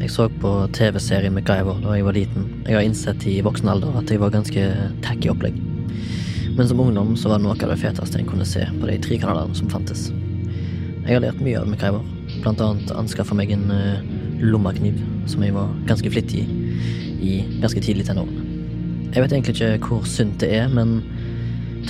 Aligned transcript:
Jeg 0.00 0.12
så 0.14 0.30
på 0.40 0.50
TV-serien 0.72 1.34
MacGyver 1.36 1.82
da 1.84 1.92
jeg 1.92 2.06
var 2.06 2.16
liten. 2.16 2.46
Jeg 2.64 2.78
har 2.78 2.86
innsett 2.86 3.26
i 3.28 3.40
voksen 3.44 3.68
alder 3.68 3.98
at 4.00 4.08
jeg 4.08 4.22
var 4.22 4.32
ganske 4.32 4.62
tacky 5.04 5.28
opplegg. 5.28 5.58
Men 6.56 6.68
som 6.68 6.80
ungdom 6.80 7.12
så 7.20 7.28
var 7.28 7.40
det 7.40 7.44
noe 7.44 7.56
av 7.58 7.74
det 7.74 7.76
feteste 7.82 8.22
jeg 8.22 8.28
kunne 8.30 8.48
se 8.48 8.64
på 8.78 8.88
de 8.88 8.96
tre 9.04 9.18
kanalene 9.20 9.58
som 9.58 9.68
fantes. 9.68 10.08
Jeg 11.04 11.12
har 11.18 11.22
lært 11.24 11.42
mye 11.44 11.60
av 11.60 11.68
MacGyver, 11.68 12.06
blant 12.40 12.64
annet 12.64 12.94
anskaffa 12.96 13.36
meg 13.36 13.52
en 13.52 13.68
uh, 13.68 14.00
lommekniv 14.40 14.96
som 15.28 15.44
jeg 15.44 15.52
var 15.56 15.68
ganske 15.88 16.12
flittig 16.12 16.46
i 16.46 16.60
i 17.20 17.34
ganske 17.60 17.82
tidlig 17.84 18.06
tenårene. 18.08 18.46
Jeg 19.12 19.24
vet 19.24 19.34
egentlig 19.34 19.56
ikke 19.58 19.90
hvor 19.90 20.06
sunt 20.08 20.40
det 20.40 20.52
er, 20.62 20.70
men 20.72 21.00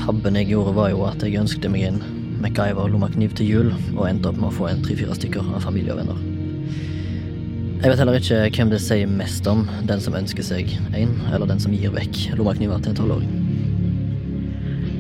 tabben 0.01 0.39
jeg 0.39 0.51
gjorde, 0.51 0.75
var 0.75 0.91
jo 0.91 1.05
at 1.07 1.23
jeg 1.23 1.39
ønsket 1.39 1.71
meg 1.71 1.87
en 1.87 2.03
MacGyver 2.43 2.91
lommekniv 2.91 3.37
til 3.39 3.55
jul, 3.55 3.73
og 3.97 4.09
endte 4.09 4.33
opp 4.33 4.41
med 4.41 4.51
å 4.51 4.57
få 4.57 4.71
en 4.71 4.83
tre-fire 4.85 5.15
stykker 5.19 5.55
av 5.55 5.67
familie 5.69 5.95
og 5.95 6.03
venner. 6.03 6.30
Jeg 7.81 7.95
vet 7.95 8.01
heller 8.03 8.19
ikke 8.19 8.39
hvem 8.59 8.71
det 8.75 8.79
sier 8.85 9.09
mest 9.09 9.47
om, 9.49 9.63
den 9.89 10.03
som 10.05 10.13
ønsker 10.19 10.45
seg 10.45 10.69
en, 10.93 11.15
eller 11.33 11.49
den 11.49 11.63
som 11.63 11.73
gir 11.73 11.95
vekk 11.95 12.19
lommekniver 12.37 12.83
til 12.85 12.93
en 12.93 12.99
tolvåring. 12.99 13.31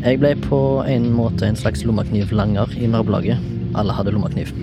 Jeg 0.00 0.16
ble 0.22 0.30
på 0.46 0.60
en 0.88 1.10
måte 1.12 1.44
en 1.44 1.60
slags 1.60 1.84
lommeknivlanger 1.84 2.72
i 2.80 2.88
nabolaget. 2.88 3.42
Alle 3.76 3.92
hadde 3.92 4.14
lommekniv. 4.14 4.54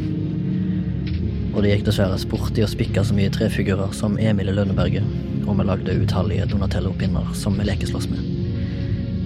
Og 1.53 1.61
det 1.61 1.75
gikk 1.75 1.86
dessverre 1.92 2.17
sport 2.17 2.58
i 2.58 2.66
å 2.66 2.72
spikke 2.72 3.05
så 3.05 3.14
mye 3.14 3.30
trefigurer 3.38 3.94
som 3.94 4.17
Emil 4.17 4.49
i 4.49 4.58
Lønneberget, 4.58 5.05
og 5.45 5.61
vi 5.61 5.70
lagde 5.70 5.99
utallige 6.02 6.49
Donatello-pinner 6.49 7.30
som 7.38 7.61
vi 7.61 7.70
lekeslåss 7.70 8.09
med. 8.09 8.25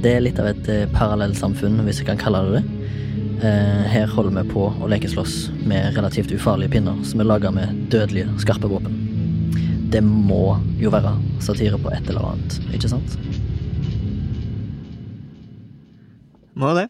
Det 0.03 0.17
er 0.17 0.27
litt 0.27 0.43
av 0.43 0.51
et 0.51 0.67
eh, 0.67 0.83
parallellsamfunn, 0.91 1.79
hvis 1.87 2.03
jeg 2.03 2.11
kan 2.11 2.19
kalle 2.19 2.43
det 2.49 2.59
det. 2.59 2.80
Eh, 3.41 3.85
her 3.89 4.05
holder 4.05 4.35
vi 4.35 4.49
på 4.53 4.67
å 4.69 4.87
lekeslåss 4.91 5.47
med 5.65 5.95
relativt 5.95 6.29
ufarlige 6.35 6.75
pinner 6.75 6.99
som 7.09 7.23
er 7.23 7.25
laga 7.25 7.49
med 7.49 7.87
dødelige, 7.89 8.29
skarpe 8.43 8.69
våpen. 8.69 8.93
Det 9.89 10.03
må 10.05 10.59
jo 10.77 10.91
være 10.93 11.15
satire 11.41 11.79
på 11.81 11.89
et 11.89 12.05
eller 12.05 12.27
annet, 12.35 12.59
ikke 12.69 12.91
sant? 12.91 13.17
Må 16.53 16.75
det. 16.77 16.85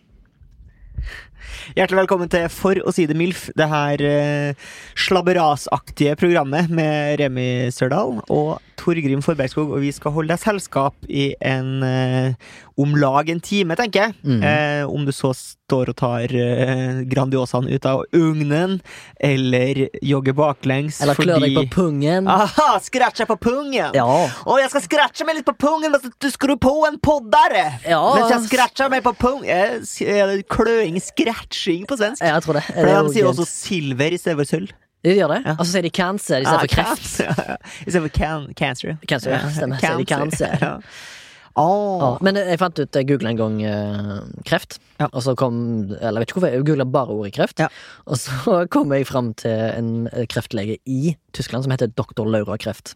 Hjertelig 1.71 2.01
velkommen 2.01 2.27
til 2.31 2.49
For 2.51 2.79
å 2.83 2.91
si 2.91 3.05
det 3.07 3.15
MILF, 3.15 3.45
det 3.55 3.69
her 3.71 4.01
eh, 4.03 4.71
slabberasaktige 4.99 6.17
programmet 6.19 6.67
med 6.67 7.21
Remi 7.21 7.71
Sørdal 7.71 8.17
og 8.27 8.57
Torgrim 8.81 9.23
Forbergskog, 9.23 9.71
og 9.71 9.85
vi 9.85 9.93
skal 9.95 10.11
holde 10.15 10.33
deg 10.33 10.41
selskap 10.41 11.07
i 11.07 11.29
en 11.47 11.85
eh, 11.87 12.51
om 12.81 12.95
lag 12.99 13.29
en 13.29 13.39
time, 13.43 13.75
tenker 13.79 14.07
jeg. 14.07 14.15
Mm. 14.25 14.41
Eh, 14.43 14.83
om 14.89 15.05
du 15.07 15.11
så 15.15 15.31
står 15.37 15.91
og 15.93 15.95
tar 16.01 16.33
eh, 16.35 17.01
Grandiosaen 17.07 17.69
ut 17.71 17.85
av 17.87 18.01
ugnen, 18.17 18.79
eller 19.23 19.85
jogger 20.03 20.35
baklengs 20.35 20.99
Eller 21.05 21.15
klør 21.19 21.39
deg 21.45 21.55
på 21.55 21.63
pungen. 21.77 22.27
Aha, 22.31 22.67
scratcher 22.83 23.29
på 23.29 23.37
pungen! 23.41 23.93
Ja. 23.95 24.05
Å, 24.05 24.57
jeg 24.59 24.73
skal 24.73 24.85
scratche 24.87 25.27
meg 25.29 25.39
litt 25.39 25.47
på 25.47 25.55
pungen 25.61 25.93
mens 25.93 26.09
du 26.11 26.29
skrur 26.33 26.59
på 26.61 26.75
en 26.89 26.99
poddare! 26.99 27.65
Ja. 27.87 28.01
Mens 28.17 28.33
jeg 28.35 28.49
scratcher 28.49 28.91
meg 28.91 29.05
på 29.07 29.15
pungen 29.21 29.47
er 29.47 30.43
Kløing, 30.51 30.99
scratching 31.01 31.87
på 31.87 31.97
svensk? 32.01 32.21
Ja, 32.23 32.35
Jeg 32.39 32.47
tror 32.47 32.59
det. 32.59 32.65
For 32.73 32.91
de 32.91 33.15
sier 33.15 33.31
også 33.31 33.47
silver 33.47 34.11
i 34.15 34.19
stedet 34.19 34.39
for 34.43 34.51
sølv. 34.57 34.75
De 35.01 35.15
gjør 35.17 35.31
det. 35.33 35.39
Ja. 35.47 35.55
Og 35.57 35.65
så 35.65 35.71
sier 35.71 35.87
de 35.87 35.89
cancer 35.97 36.43
istedenfor 36.43 36.67
Ah, 36.67 36.75
kreft. 36.75 37.07
Istedenfor 37.87 38.11
can 38.13 38.43
cancer. 38.53 38.99
Cancer, 39.09 39.33
ja, 39.33 39.49
stemmer. 39.55 39.81
Sier 39.81 39.97
de 39.97 40.05
cancer. 40.11 40.77
Åh. 41.59 42.17
Men 42.23 42.39
jeg 42.39 42.59
fant 42.61 42.79
ut 42.79 42.95
Jeg 42.95 43.07
googla 43.09 43.33
en 43.33 43.39
gang 43.39 43.57
eh, 43.67 44.21
kreft. 44.47 44.79
Ja. 45.01 45.09
Og 45.11 45.23
så 45.25 45.35
kom 45.39 45.55
Eller 45.99 46.21
jeg 46.21 46.23
vet 46.23 46.29
ikke 46.29 46.39
hvorfor, 46.39 46.55
jeg 46.55 46.67
googla 46.69 46.87
bare 46.87 47.17
ordet 47.17 47.35
kreft. 47.35 47.59
Ja. 47.63 47.67
Og 48.07 48.19
så 48.21 48.63
kom 48.73 48.93
jeg 48.95 49.09
fram 49.09 49.33
til 49.41 49.51
en 49.51 50.07
eh, 50.13 50.27
kreftlege 50.31 50.79
i 50.85 51.15
Tyskland 51.35 51.65
som 51.65 51.75
heter 51.75 51.91
doktor 51.91 52.29
Laura 52.29 52.57
Kreft. 52.61 52.95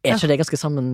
Er 0.00 0.16
ikke 0.16 0.28
det 0.30 0.36
ganske 0.40 0.56
sammen, 0.56 0.86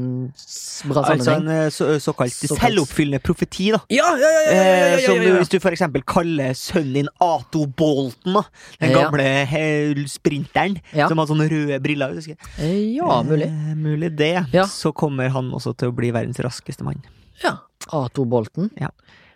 bra 0.90 1.02
Altså 1.06 1.36
en 1.36 1.50
eh, 1.52 1.68
så, 1.70 1.92
såkalt 2.02 2.34
selvoppfyllende 2.34 3.20
profeti, 3.22 3.68
da. 3.70 3.78
Ja, 3.92 4.08
ja, 4.18 4.30
ja! 4.34 4.40
ja, 4.42 4.56
ja, 4.56 4.64
ja, 4.66 4.96
Eh, 4.96 4.96
ja, 4.98 5.06
som 5.06 5.36
hvis 5.38 5.52
du 5.52 5.56
eksempel 5.70 6.02
kaller 6.02 6.56
sønnen 6.58 6.96
din 6.98 7.10
Ato 7.22 7.66
Bolton, 7.70 8.40
da. 8.40 8.42
Den 8.82 8.96
gamle 8.96 9.28
eh, 9.44 10.02
sprinteren 10.10 10.80
som 10.90 11.22
hadde 11.22 11.30
sånne 11.30 11.46
røde 11.52 11.78
briller. 11.84 12.18
Eh, 12.58 12.96
ja, 12.96 13.22
mulig. 13.22 13.46
Eh, 13.46 13.78
mulig 13.78 14.10
det. 14.18 14.34
Så 14.74 14.90
kommer 14.90 15.30
han 15.30 15.54
også 15.54 15.76
til 15.78 15.94
å 15.94 15.96
bli 15.96 16.10
verdens 16.10 16.42
raskeste 16.42 16.86
mann. 16.86 16.98
Ja. 17.44 17.60
Ato 17.94 18.26
Bolten. 18.26 18.72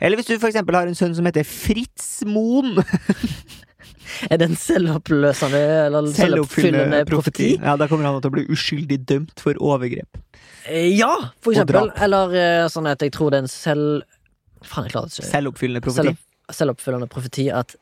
Eller 0.00 0.18
hvis 0.18 0.32
du 0.32 0.34
eksempel 0.50 0.74
har 0.74 0.90
en 0.90 0.98
sønn 0.98 1.14
som 1.14 1.26
heter 1.30 1.46
Fritz 1.46 2.24
Moen. 2.26 2.80
Er 4.30 4.38
det 4.40 4.48
en 4.50 4.56
selvoppløsende 4.56 5.60
eller 5.86 6.08
selvoppfyllende 6.16 7.04
profeti? 7.08 7.52
Ja, 7.60 7.76
Da 7.80 7.86
kommer 7.90 8.08
han 8.10 8.20
til 8.22 8.30
å 8.32 8.36
bli 8.38 8.46
uskyldig 8.52 9.00
dømt 9.08 9.40
for 9.40 9.54
overgrep. 9.60 10.20
Eh, 10.68 10.90
Ja, 10.96 11.12
for 11.40 11.52
eksempel. 11.54 11.90
Eller 12.00 12.34
eh, 12.36 12.66
sånn 12.72 12.86
at 12.90 13.00
jeg 13.02 13.12
tror 13.16 13.30
det 13.32 13.40
er 13.42 13.46
en 13.48 13.52
selv... 13.52 14.02
Faen, 14.60 14.84
jeg 14.88 14.92
klarer 14.92 15.08
det 15.08 15.16
ikke. 15.22 15.30
Selvoppfyllende 15.30 15.80
profeti. 15.86 16.12
Selv, 16.12 16.54
selvoppfyllende 16.60 17.08
profeti 17.12 17.48
at 17.54 17.76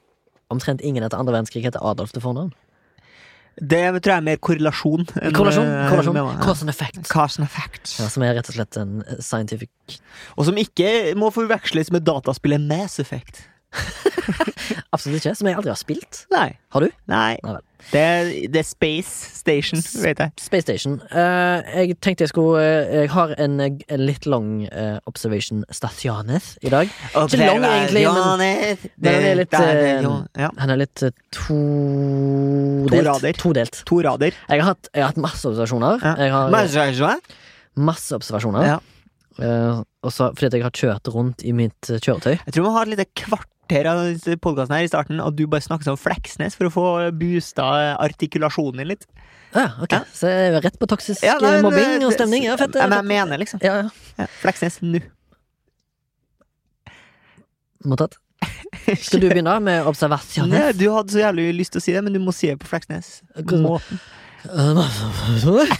omtrent 0.53 0.81
ingen 0.87 1.03
etter 1.05 1.19
andre 1.21 1.34
verdenskrig 1.34 1.65
heter 1.66 1.83
Adolf 1.84 2.12
til 2.15 2.22
fornavn. 2.25 2.53
Det 3.59 3.81
tror 3.99 4.12
jeg 4.12 4.21
er 4.21 4.22
mer 4.28 4.37
korrelasjon. 4.39 5.03
enn, 5.19 5.33
Korrelasjon. 5.34 5.66
eh, 5.66 5.89
korrelasjon. 5.91 6.15
med- 6.15 6.43
Cause 6.45 6.62
and 6.62 6.71
effect. 6.71 7.00
Cause 7.10 7.41
and 7.43 7.49
effect. 7.49 7.97
Ja, 7.99 8.06
som 8.15 8.22
er 8.22 8.37
rett 8.39 8.49
og 8.53 8.55
slett 8.55 8.77
en 8.78 9.00
scientific 9.19 9.99
Og 10.39 10.45
som 10.47 10.55
ikke 10.62 11.15
må 11.19 11.33
forveksles 11.34 11.91
med 11.91 12.05
dataspillet 12.06 12.62
Mass 12.71 13.00
Effect. 13.03 13.43
Absolutt 14.94 15.21
ikke. 15.22 15.33
Som 15.39 15.49
jeg 15.50 15.56
aldri 15.59 15.72
har 15.72 15.78
spilt. 15.81 16.25
Nei. 16.34 16.50
Har 16.75 16.84
du? 16.84 16.89
Nei. 17.11 17.33
Nei. 17.44 17.56
Det 17.93 18.00
er, 18.03 18.28
det 18.50 18.59
er 18.59 18.66
Space 18.66 19.28
Station, 19.39 19.78
vet 20.03 20.19
jeg. 20.19 20.33
Space 20.43 20.65
Station. 20.66 20.97
Uh, 21.12 21.62
jeg 21.78 21.94
tenkte 22.03 22.27
jeg 22.27 22.33
skulle 22.33 22.59
uh, 22.59 22.97
Jeg 23.05 23.12
har 23.15 23.31
en, 23.39 23.55
en 23.62 24.03
litt 24.03 24.27
lang 24.27 24.49
uh, 24.66 24.99
observation 25.09 25.62
stationes 25.71 26.56
i 26.66 26.72
dag. 26.75 26.91
Ikke 27.15 27.39
lang, 27.39 27.62
egentlig, 27.62 28.03
men- 28.03 28.19
men 28.99 28.99
den 28.99 29.28
er 29.31 29.39
litt, 29.39 29.55
uh. 29.55 29.62
Han 30.59 30.75
er 30.75 30.83
litt 30.83 30.95
todelt. 30.99 31.22
To. 31.39 31.55
Todelt. 33.39 33.81
To 33.89 34.00
rader. 34.05 34.34
Jeg 34.50 34.62
har 34.62 34.72
hatt, 34.75 34.91
jeg 34.95 35.03
har 35.05 35.12
hatt 35.15 35.21
masse 35.22 35.47
observasjoner. 35.49 36.03
Ja. 36.03 36.15
Har 36.34 36.50
masse 37.78 38.16
observasjoner. 38.19 38.66
Ja. 38.75 38.78
Eh, 39.38 39.81
og 40.03 40.12
så 40.15 40.32
fordi 40.34 40.49
at 40.49 40.56
jeg 40.59 40.66
har 40.66 40.75
kjørt 40.75 41.10
rundt 41.15 41.44
i 41.47 41.54
mitt 41.54 41.91
eh, 41.93 42.00
kjøretøy. 42.03 42.34
Jeg 42.34 42.54
tror 42.54 42.66
vi 42.66 42.75
har 42.75 42.88
et 42.88 42.93
lite 42.94 43.09
kvarter 43.22 43.88
av 43.91 44.00
podkasten 44.43 44.75
her 44.75 44.87
i 44.87 44.91
starten, 44.91 45.21
og 45.22 45.37
du 45.38 45.44
bare 45.50 45.65
snakker 45.65 45.93
om 45.93 45.99
Fleksnes 46.00 46.56
for 46.59 46.69
å 46.69 46.72
få 46.75 46.87
boosta 47.19 47.66
artikulasjonen 48.03 48.82
din 48.82 48.91
litt. 48.94 49.06
Ja, 49.54 49.69
ok. 49.81 49.94
Ja. 49.94 50.00
Så 50.12 50.28
jeg 50.32 50.50
er 50.50 50.59
rett 50.60 50.77
på 50.81 50.88
toksisk 50.91 51.25
Ja, 51.25 51.38
nei, 51.41 51.54
mobbing 51.65 51.87
mobbing 51.94 52.06
og 52.09 52.16
stemning. 52.16 52.44
Ja, 52.48 52.56
fett. 52.60 52.77
men 52.77 52.98
jeg 52.98 53.09
mener 53.09 53.41
liksom. 53.41 53.62
Ja, 53.65 53.84
ja. 53.84 53.93
Ja. 54.19 54.27
Fleksnes 54.43 54.81
nå. 54.84 55.00
Mottatt. 57.88 58.19
Skal 58.98 59.22
du 59.22 59.28
begynne 59.31 59.54
med 59.62 59.87
observasjoner? 59.88 60.69
Nei, 60.69 60.72
du 60.77 60.88
hadde 60.94 61.15
så 61.15 61.22
jævlig 61.22 61.50
lyst 61.59 61.75
til 61.75 61.81
å 61.82 61.84
si 61.84 61.94
det, 61.94 62.03
men 62.06 62.15
du 62.15 62.21
må 62.22 62.34
si 62.34 62.50
det 62.50 62.59
på 62.62 62.69
Fleksnes. 62.71 63.21
Måten. 63.38 64.00
Eh. 64.47 65.78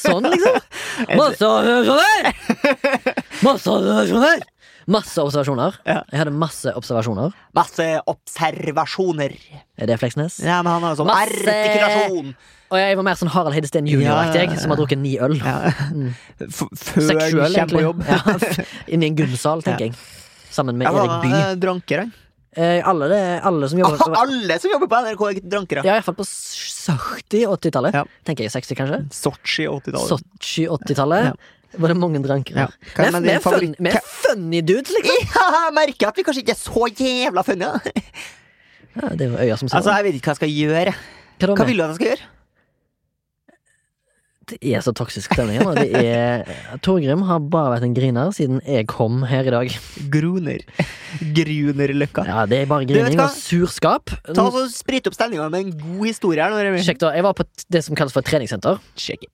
Sånn, 0.00 0.26
liksom. 0.30 0.56
Masse 1.20 1.46
observasjoner! 1.46 2.32
Masse 3.46 3.70
observasjoner! 3.74 4.42
Masse 4.90 5.22
observasjoner. 5.22 5.76
Jeg 5.86 6.18
hadde 6.18 6.32
masse 6.34 6.72
observasjoner. 6.74 7.34
Masse 7.54 7.84
observasjoner. 8.10 9.34
Er 9.78 9.86
det 9.90 9.98
Fleksnes? 10.00 10.40
Ja, 10.42 10.62
men 10.64 10.72
han 10.72 10.82
har 10.88 10.96
sånn 10.98 11.06
Masse- 11.10 11.44
artikulasjon. 11.46 12.32
Og 12.70 12.78
jeg 12.78 12.96
var 12.98 13.06
mer 13.06 13.18
sånn 13.18 13.30
Harald 13.34 13.54
jr.-aktig, 13.58 14.02
Ja, 14.06 14.46
ja. 14.46 14.56
som 14.62 14.70
har 14.70 14.78
drukket 14.78 14.98
ni 15.02 15.16
øl. 15.22 15.36
Ja. 15.38 15.72
Mm. 15.90 16.10
Før 16.48 16.70
Seksuell, 16.78 17.34
kommer 17.34 17.46
på 17.46 17.54
egentlig. 17.54 17.82
jobb. 17.86 18.02
Ja, 18.06 18.18
Inni 18.94 19.10
en 19.10 19.16
gymsal, 19.18 19.62
tenker 19.66 19.88
jeg. 19.88 19.94
Sammen 20.54 20.78
med 20.78 20.86
Erik 20.90 21.16
Bye. 21.24 21.40
er 21.50 21.58
dranker, 21.62 22.04
han. 22.04 22.12
Eh, 22.58 22.80
alle, 22.88 23.06
det, 23.12 23.20
alle 23.46 23.68
som 23.70 23.78
jobber 23.78 24.14
Alle 24.24 24.56
som 24.58 24.72
jobber 24.72 24.88
på 24.90 24.98
NRK, 25.04 25.20
er 25.30 25.40
drankere. 25.52 25.84
Ja, 25.86 25.94
iallfall 26.00 26.16
på 26.18 26.26
70-80-tallet. 26.26 27.94
Ja. 27.94 28.02
Tenker 28.26 28.46
jeg 28.46 28.54
60, 28.56 28.78
kanskje. 28.80 28.98
Sotsji 29.14 29.68
80-tallet. 29.70 30.08
Sotsji 30.10 30.66
80-tallet. 30.68 31.30
Ja. 31.30 31.34
Var 31.78 31.92
det 31.92 31.96
mange 32.02 32.18
drankere. 32.24 32.64
Er 32.98 33.20
Vi 33.22 33.30
er- 33.30 34.02
funny 34.02 34.60
dudes, 34.66 34.90
liksom. 34.90 35.20
Ja, 35.36 35.46
jeg 35.68 35.74
merker 35.76 36.08
at 36.10 36.16
vi 36.18 36.24
kanskje 36.26 36.42
ikke 36.42 36.56
er 36.56 36.58
så 36.58 36.88
jævla 36.90 37.44
funny. 37.46 37.68
da. 37.70 37.78
Ja, 38.98 39.08
det 39.14 39.28
jo 39.30 39.36
øya 39.38 39.56
som 39.56 39.68
sa 39.70 39.78
Altså, 39.78 39.94
jeg 39.94 40.04
vet 40.08 40.14
ikke 40.18 40.32
hva 40.32 40.34
jeg 40.34 40.40
skal 40.42 40.54
gjøre. 40.56 40.94
Hva 41.40 41.54
Hva 41.54 41.66
vil 41.68 41.78
du 41.78 41.84
at 41.84 41.92
jeg 41.92 41.98
skal 42.00 42.08
gjøre? 42.10 42.26
Det 44.50 44.72
er 44.74 44.82
så 44.84 44.92
toksisk 44.96 45.32
stemning 45.34 45.60
her. 45.62 45.74
Det 45.78 46.02
er 46.02 46.78
Torgrim 46.84 47.22
har 47.28 47.38
bare 47.52 47.76
vært 47.76 47.86
en 47.86 47.94
griner 47.96 48.32
siden 48.36 48.60
jeg 48.66 48.86
kom 48.90 49.22
her 49.30 49.46
i 49.46 49.54
dag. 49.54 49.74
Gruner. 50.12 50.64
Grunerløkka. 51.36 52.24
Ja, 52.26 52.46
Det 52.50 52.62
er 52.62 52.70
bare 52.70 52.86
grining 52.88 53.20
og 53.22 53.30
surskap. 53.34 54.10
Ta 54.34 54.46
og 54.48 54.58
Sprit 54.72 55.06
opp 55.10 55.14
stemninga 55.16 55.48
med 55.52 55.66
en 55.66 55.74
god 55.78 56.06
historie 56.10 56.42
her 56.42 56.50
nå, 56.54 56.78
Sjekk 56.84 56.98
da, 57.02 57.12
Jeg 57.16 57.26
var 57.26 57.34
på 57.38 57.46
det 57.70 57.84
som 57.86 57.96
kalles 57.98 58.12
for 58.14 58.20
et 58.24 58.30
treningssenter. 58.30 58.80
Sjekk. 58.96 59.26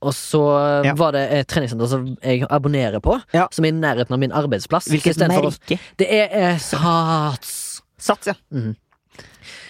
Og 0.00 0.12
så 0.14 0.84
Ja. 0.84 0.94
var 0.94 1.12
det 1.12 1.24
et 1.32 1.48
treningssenter 1.48 1.88
som 1.88 2.16
jeg 2.22 2.44
abonnerer 2.50 3.00
på, 3.00 3.20
Ja. 3.34 3.48
som 3.50 3.64
er 3.64 3.68
i 3.68 3.72
nærheten 3.72 4.12
av 4.12 4.18
min 4.18 4.30
arbeidsplass. 4.30 4.86
Hvilket 4.88 5.16
merke? 5.28 5.78
Det 5.96 6.06
er 6.08 6.28
eh, 6.32 6.58
Sats. 6.58 7.82
Sats, 7.98 8.26
ja. 8.26 8.34
Eh, 8.54 8.74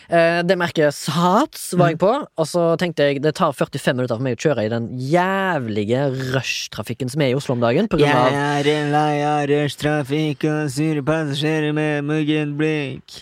det 0.09 0.57
merket 0.57 0.95
Sats 0.97 1.75
var 1.77 1.91
jeg 1.93 1.99
på, 2.01 2.11
og 2.25 2.47
så 2.49 2.63
tenkte 2.81 3.05
jeg 3.11 3.21
det 3.21 3.35
tar 3.37 3.53
45 3.53 3.97
minutter 3.99 4.17
for 4.17 4.25
meg 4.25 4.39
å 4.39 4.41
kjøre 4.41 4.65
i 4.65 4.71
den 4.73 4.87
jævlige 4.97 6.07
rushtrafikken 6.33 7.11
som 7.13 7.21
er 7.27 7.35
i 7.35 7.37
Oslo 7.37 7.57
om 7.59 7.61
dagen. 7.65 7.91
På 7.93 8.01
grunn 8.01 8.09
av 8.17 8.31
Jeg 8.33 8.63
er 8.65 8.71
en 8.73 8.93
lei 8.95 9.17
av 9.29 9.43
rushtrafikk 9.51 10.47
og 10.49 10.71
sure 10.73 11.05
passasjerer 11.05 11.77
med 11.77 12.07
muggent 12.09 12.57
blikk. 12.61 13.19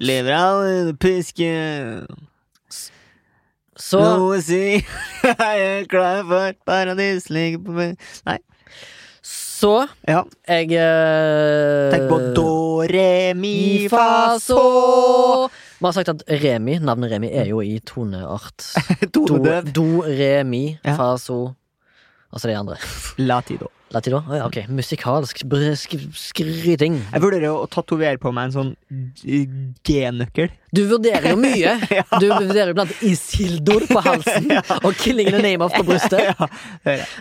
Lever 0.00 0.32
alle 0.38 0.94
piske. 1.02 1.50
Så 3.80 3.98
Noe 4.04 4.38
si 4.44 4.60
jeg 5.24 5.34
er 5.40 5.86
klar 5.88 6.22
for 6.28 6.54
paradis 6.68 7.30
ligger 7.32 7.62
på 7.64 7.74
meg 7.78 7.94
Nei. 8.28 8.36
Så 9.24 9.72
Ja. 10.08 10.22
jeg 10.48 10.70
uh, 10.76 11.90
Tenk 11.92 12.06
på 12.10 12.18
do, 12.36 12.50
re, 12.88 13.32
mi, 13.36 13.88
fa, 13.92 14.36
så. 14.40 14.60
Vi 15.80 15.86
har 15.88 15.92
sagt 15.96 16.10
at 16.12 16.22
Remi, 16.42 16.76
navnet 16.84 17.10
Remi, 17.14 17.30
er 17.32 17.46
jo 17.48 17.62
i 17.64 17.78
toneart. 17.80 18.66
Do, 19.14 19.24
Tonedøv. 19.26 19.70
do 19.72 19.86
Remi, 20.04 20.78
Ja. 20.84 20.96
fa, 20.98 21.14
so 21.18 21.54
Altså 22.30 22.46
de 22.46 22.54
andre. 22.54 22.76
Latido. 23.18 23.66
Latido? 23.90 24.20
Oh, 24.22 24.36
ja, 24.36 24.44
ok. 24.46 24.68
Musikalsk 24.70 25.40
skryting. 26.14 27.00
Jeg 27.10 27.22
vurderer 27.24 27.48
å 27.50 27.64
tatovere 27.66 28.20
på 28.22 28.30
meg 28.30 28.52
en 28.52 28.52
sånn 28.54 28.68
G-nøkkel. 29.82 30.52
Du 30.70 30.84
vurderer 30.92 31.32
jo 31.32 31.40
mye. 31.40 31.72
Ja. 31.98 32.04
Du 32.22 32.28
vurderer 32.30 32.70
blant 32.76 32.92
Isildur 33.02 33.82
på 33.90 33.98
halsen 34.04 34.46
og 34.86 34.94
Killing 35.00 35.32
the 35.34 35.40
Name 35.42 35.66
of 35.66 35.74
på 35.74 35.82
brystet. 35.88 36.22
Ja. 36.30 36.46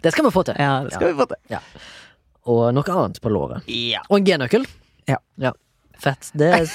Det 0.05 0.13
skal 0.13 0.27
vi 0.29 0.33
få 0.35 0.43
til. 0.45 0.59
ja, 0.61 0.75
det 0.85 0.93
skal 0.93 1.09
vi 1.09 1.17
få 1.17 1.25
til. 1.31 1.57
Og 2.53 2.69
noe 2.77 2.95
annet 3.01 3.17
på 3.23 3.33
låret. 3.33 3.65
Ja. 3.65 4.03
Og 4.11 4.19
en 4.21 4.29
G-nøkkel. 4.29 4.69
Ja. 5.09 5.17
Fett. 5.99 6.29
Det 6.37 6.49
er 6.55 6.67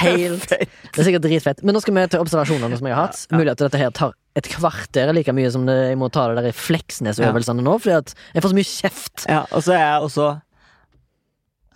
helt 0.00 0.48
Det 0.92 0.98
er 1.00 1.06
sikkert 1.06 1.26
dritfett. 1.26 1.62
Men 1.64 1.76
nå 1.76 1.82
skal 1.84 1.96
vi 1.96 2.04
til 2.12 2.22
observasjonene 2.24 2.78
som 2.78 2.88
jeg 2.88 2.96
har 2.96 3.10
hatt. 3.10 3.24
Mulig 3.34 3.52
at 3.52 3.60
dette 3.64 3.80
her 3.80 3.92
tar 3.96 4.14
et 4.38 4.48
kvarter 4.48 5.12
like 5.12 5.32
mye 5.36 5.50
som 5.52 5.66
det, 5.68 5.76
jeg 5.90 5.98
må 6.00 6.08
ta 6.12 6.28
det 6.30 6.40
der 6.40 6.48
i 6.48 6.56
Fleksnes-øvelsene 6.56 7.64
nå, 7.64 7.76
fordi 7.84 7.98
at 7.98 8.14
jeg 8.32 8.44
får 8.44 8.54
så 8.54 8.58
mye 8.58 8.70
kjeft. 8.70 9.26
ja, 9.28 9.42
og 9.52 9.64
så 9.66 9.76
er 9.76 9.82
jeg 9.84 10.08
også 10.08 10.30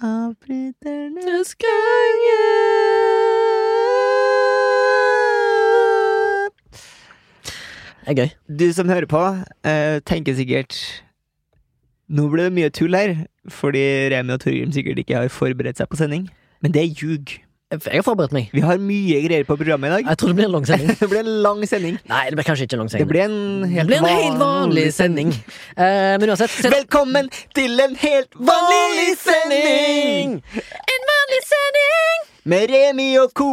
Avbryternes 0.07 1.55
konge. 1.57 2.41
Det 8.07 8.13
er 8.13 8.19
gøy. 8.21 8.29
Du 8.61 8.67
som 8.77 8.89
hører 8.93 9.09
på, 9.11 9.23
eh, 9.67 9.99
tenker 10.07 10.37
sikkert 10.39 10.77
Nå 12.07 12.29
ble 12.31 12.45
det 12.47 12.53
mye 12.55 12.71
tull 12.71 12.95
her, 12.95 13.27
fordi 13.51 13.81
Remi 14.13 14.37
og 14.37 14.41
Torgrim 14.45 14.71
sikkert 14.71 15.01
ikke 15.03 15.17
har 15.17 15.33
forberedt 15.33 15.81
seg 15.81 15.89
på 15.91 15.99
sending. 15.99 16.29
Men 16.67 16.73
det 16.75 16.81
er 16.83 16.95
ljug. 16.99 17.33
Jeg 17.71 17.99
har 18.01 18.03
forberedt 18.07 18.33
meg. 18.35 18.49
Vi 18.55 18.63
har 18.63 18.79
mye 18.83 19.21
greier 19.23 19.45
på 19.47 19.55
programmet 19.59 19.87
i 19.87 19.95
dag. 19.97 20.09
Jeg 20.11 20.19
tror 20.19 20.33
det 20.33 20.37
blir 20.39 20.47
en 20.49 20.53
lang 20.57 20.67
sending. 20.67 20.91
Det 21.01 21.09
blir 21.13 21.21
en 21.23 21.31
lang 21.45 21.63
sending. 21.71 21.99
Nei, 22.11 22.25
det 22.31 22.39
blir 22.39 22.47
kanskje 22.49 22.67
ikke 22.67 22.75
en 22.75 22.83
lang 22.83 22.91
Det 22.91 22.95
sending. 22.97 23.11
ble 23.13 23.23
en 23.23 23.37
Det 23.63 23.71
helt, 23.77 23.87
blir 23.93 23.99
en 24.03 24.09
helt 24.11 24.41
vanlig 24.43 24.87
sending. 24.95 25.31
Uh, 25.79 26.15
men 26.19 26.31
uansett 26.35 26.51
sett- 26.57 26.75
Velkommen 26.75 27.31
til 27.55 27.79
en 27.87 27.95
helt 28.03 28.35
vanlig 28.51 29.13
sending! 29.23 30.39
En 30.63 31.11
vanlig 31.15 31.43
sending! 31.53 32.33
Med 32.47 32.71
Remi 32.71 33.09
og 33.19 33.33
co. 33.35 33.51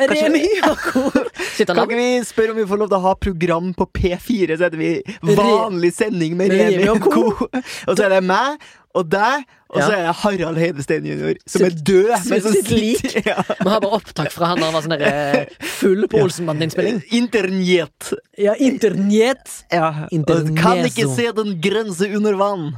Remi 0.00 0.46
og 0.64 0.76
co. 0.80 1.02
Kan 1.68 1.82
ikke 1.84 1.96
vi 1.98 2.06
spørre 2.24 2.54
om 2.54 2.56
vi 2.56 2.64
får 2.70 2.78
lov 2.80 2.88
til 2.88 2.96
å 2.96 3.04
ha 3.04 3.12
program 3.20 3.74
på 3.76 3.84
P4, 3.98 4.56
så 4.56 4.64
heter 4.70 4.80
vi 4.80 4.94
Vanlig 5.36 5.90
sending 5.92 6.38
med 6.38 6.48
Med 6.48 6.62
Remi 6.72 6.88
og 6.88 7.04
co. 7.04 7.26
Og 7.88 7.92
så 7.98 8.06
er 8.06 8.14
det 8.16 8.22
meg 8.24 8.56
og 8.98 9.06
deg, 9.06 9.44
og 9.70 9.78
så 9.78 9.92
er 9.94 10.06
det 10.08 10.14
Harald 10.18 10.58
Heidestein 10.58 11.04
jr., 11.06 11.36
som 11.46 11.62
er 11.62 11.74
død. 11.86 12.08
Men 12.26 12.40
som 12.42 12.54
sitt 12.56 12.70
lik. 12.74 13.04
ja. 13.30 13.36
Vi 13.46 13.68
har 13.70 13.82
bare 13.84 13.98
opptak 14.00 14.32
fra 14.34 14.50
han 14.50 14.58
da 14.58 14.66
han 14.66 14.74
var 14.74 14.82
sånn 14.86 14.96
der, 14.96 15.04
eh, 15.06 15.68
full 15.78 16.08
på 16.10 16.18
Ja. 16.18 16.26
Olsenbanden-innspilling. 16.26 16.98
Internett. 17.14 18.10
Ja, 18.40 18.56
internjet. 18.58 19.60
Ja. 19.70 19.92
Interneso. 20.10 20.56
kan 20.58 20.82
ikke 20.88 21.06
se 21.14 21.28
den 21.38 21.54
grense 21.62 22.10
under 22.18 22.38
vann. 22.40 22.70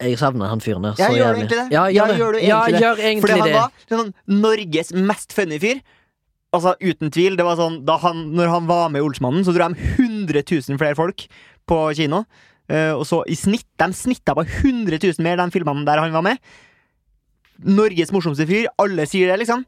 Jeg 0.00 0.16
savner 0.20 0.48
han 0.52 0.62
fyren 0.64 0.84
der. 0.84 0.94
Ja, 1.00 1.08
gjør 1.12 1.18
jævlig. 1.18 1.40
egentlig 1.40 1.58
det? 1.58 1.66
Ja, 1.72 1.82
gjør 1.92 2.06
det. 2.12 2.18
gjør 2.18 2.32
du 2.32 2.38
ja, 2.40 2.60
egentlig 2.60 2.80
gjør 2.84 2.96
det? 2.96 3.04
egentlig 3.04 3.24
Fordi 3.24 3.40
han 3.40 3.48
det. 3.48 3.58
var 3.58 3.98
sånn, 3.98 4.14
Norges 4.44 4.92
mest 5.10 5.36
funny 5.36 5.58
fyr. 5.60 5.82
Altså, 6.54 6.74
uten 6.80 7.10
tvil. 7.12 7.36
Det 7.36 7.44
var 7.44 7.58
sånn, 7.58 7.80
da 7.88 7.96
han, 8.04 8.24
når 8.36 8.52
han 8.52 8.68
var 8.68 8.88
med 8.92 9.02
i 9.02 9.04
Olsmannen, 9.04 9.44
så 9.44 9.52
dro 9.56 9.68
de 9.72 9.88
100 9.96 10.44
000 10.44 10.80
flere 10.80 10.96
folk 10.96 11.26
på 11.68 11.80
kino. 11.98 12.24
Eh, 12.72 12.92
og 12.96 13.04
så 13.04 13.20
i 13.28 13.36
snitt 13.36 13.66
De 13.80 13.90
snitta 13.92 14.32
på 14.36 14.44
100 14.46 14.96
000 14.96 15.24
mer, 15.24 15.36
de 15.40 15.52
filmene 15.52 15.84
der 15.86 16.00
han 16.00 16.14
var 16.14 16.24
med. 16.24 16.38
Norges 17.64 18.12
morsomste 18.14 18.46
fyr. 18.48 18.68
Alle 18.80 19.06
sier 19.08 19.30
det, 19.30 19.42
liksom. 19.44 19.64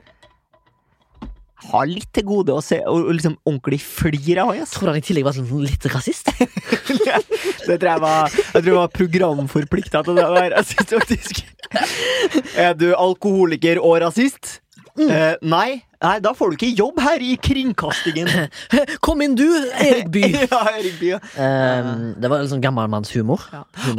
Har 1.66 1.86
litt 1.88 2.10
til 2.14 2.26
gode 2.28 2.52
å 2.52 2.62
se 2.64 2.78
og, 2.84 3.08
og 3.08 3.14
liksom 3.16 3.38
ordentlig 3.46 3.80
flir 3.82 4.40
av 4.42 4.52
han. 4.52 4.60
Yes. 4.60 4.74
Tror 4.74 4.88
du 4.88 4.92
han 4.92 5.00
i 5.00 5.06
tillegg 5.06 5.26
var 5.26 5.36
sånn 5.36 5.64
litt 5.64 5.88
rasist? 5.92 6.30
Det 7.66 7.80
tror 7.80 7.88
jeg 7.90 8.02
var 8.04 8.28
Jeg 8.30 8.60
tror 8.60 8.68
jeg 8.70 8.78
var 8.78 8.92
programforplikta 8.94 10.02
til 10.06 10.18
det 10.18 10.26
der. 10.36 10.52
Jeg 10.54 10.68
synes 10.68 10.92
faktisk 10.92 11.40
Er 12.60 12.76
du 12.78 12.90
alkoholiker 12.94 13.80
og 13.82 13.98
rasist? 14.04 14.60
Mm. 14.96 15.10
Eh, 15.12 15.34
nei. 15.44 15.82
nei, 16.00 16.14
da 16.24 16.32
får 16.36 16.52
du 16.52 16.56
ikke 16.56 16.68
jobb 16.78 17.00
her 17.04 17.22
i 17.24 17.34
kringkastingen. 17.42 18.30
Kom 19.04 19.20
inn, 19.24 19.34
du, 19.36 19.44
Erik 19.82 20.08
By. 20.14 20.22
ja, 20.46 20.60
Erik 20.72 20.96
Bye. 21.00 21.18
Eh, 21.18 21.90
det 22.22 22.30
var 22.32 22.42
litt 22.42 22.52
sånn 22.52 22.64
gammelmannshumor. 22.64 23.44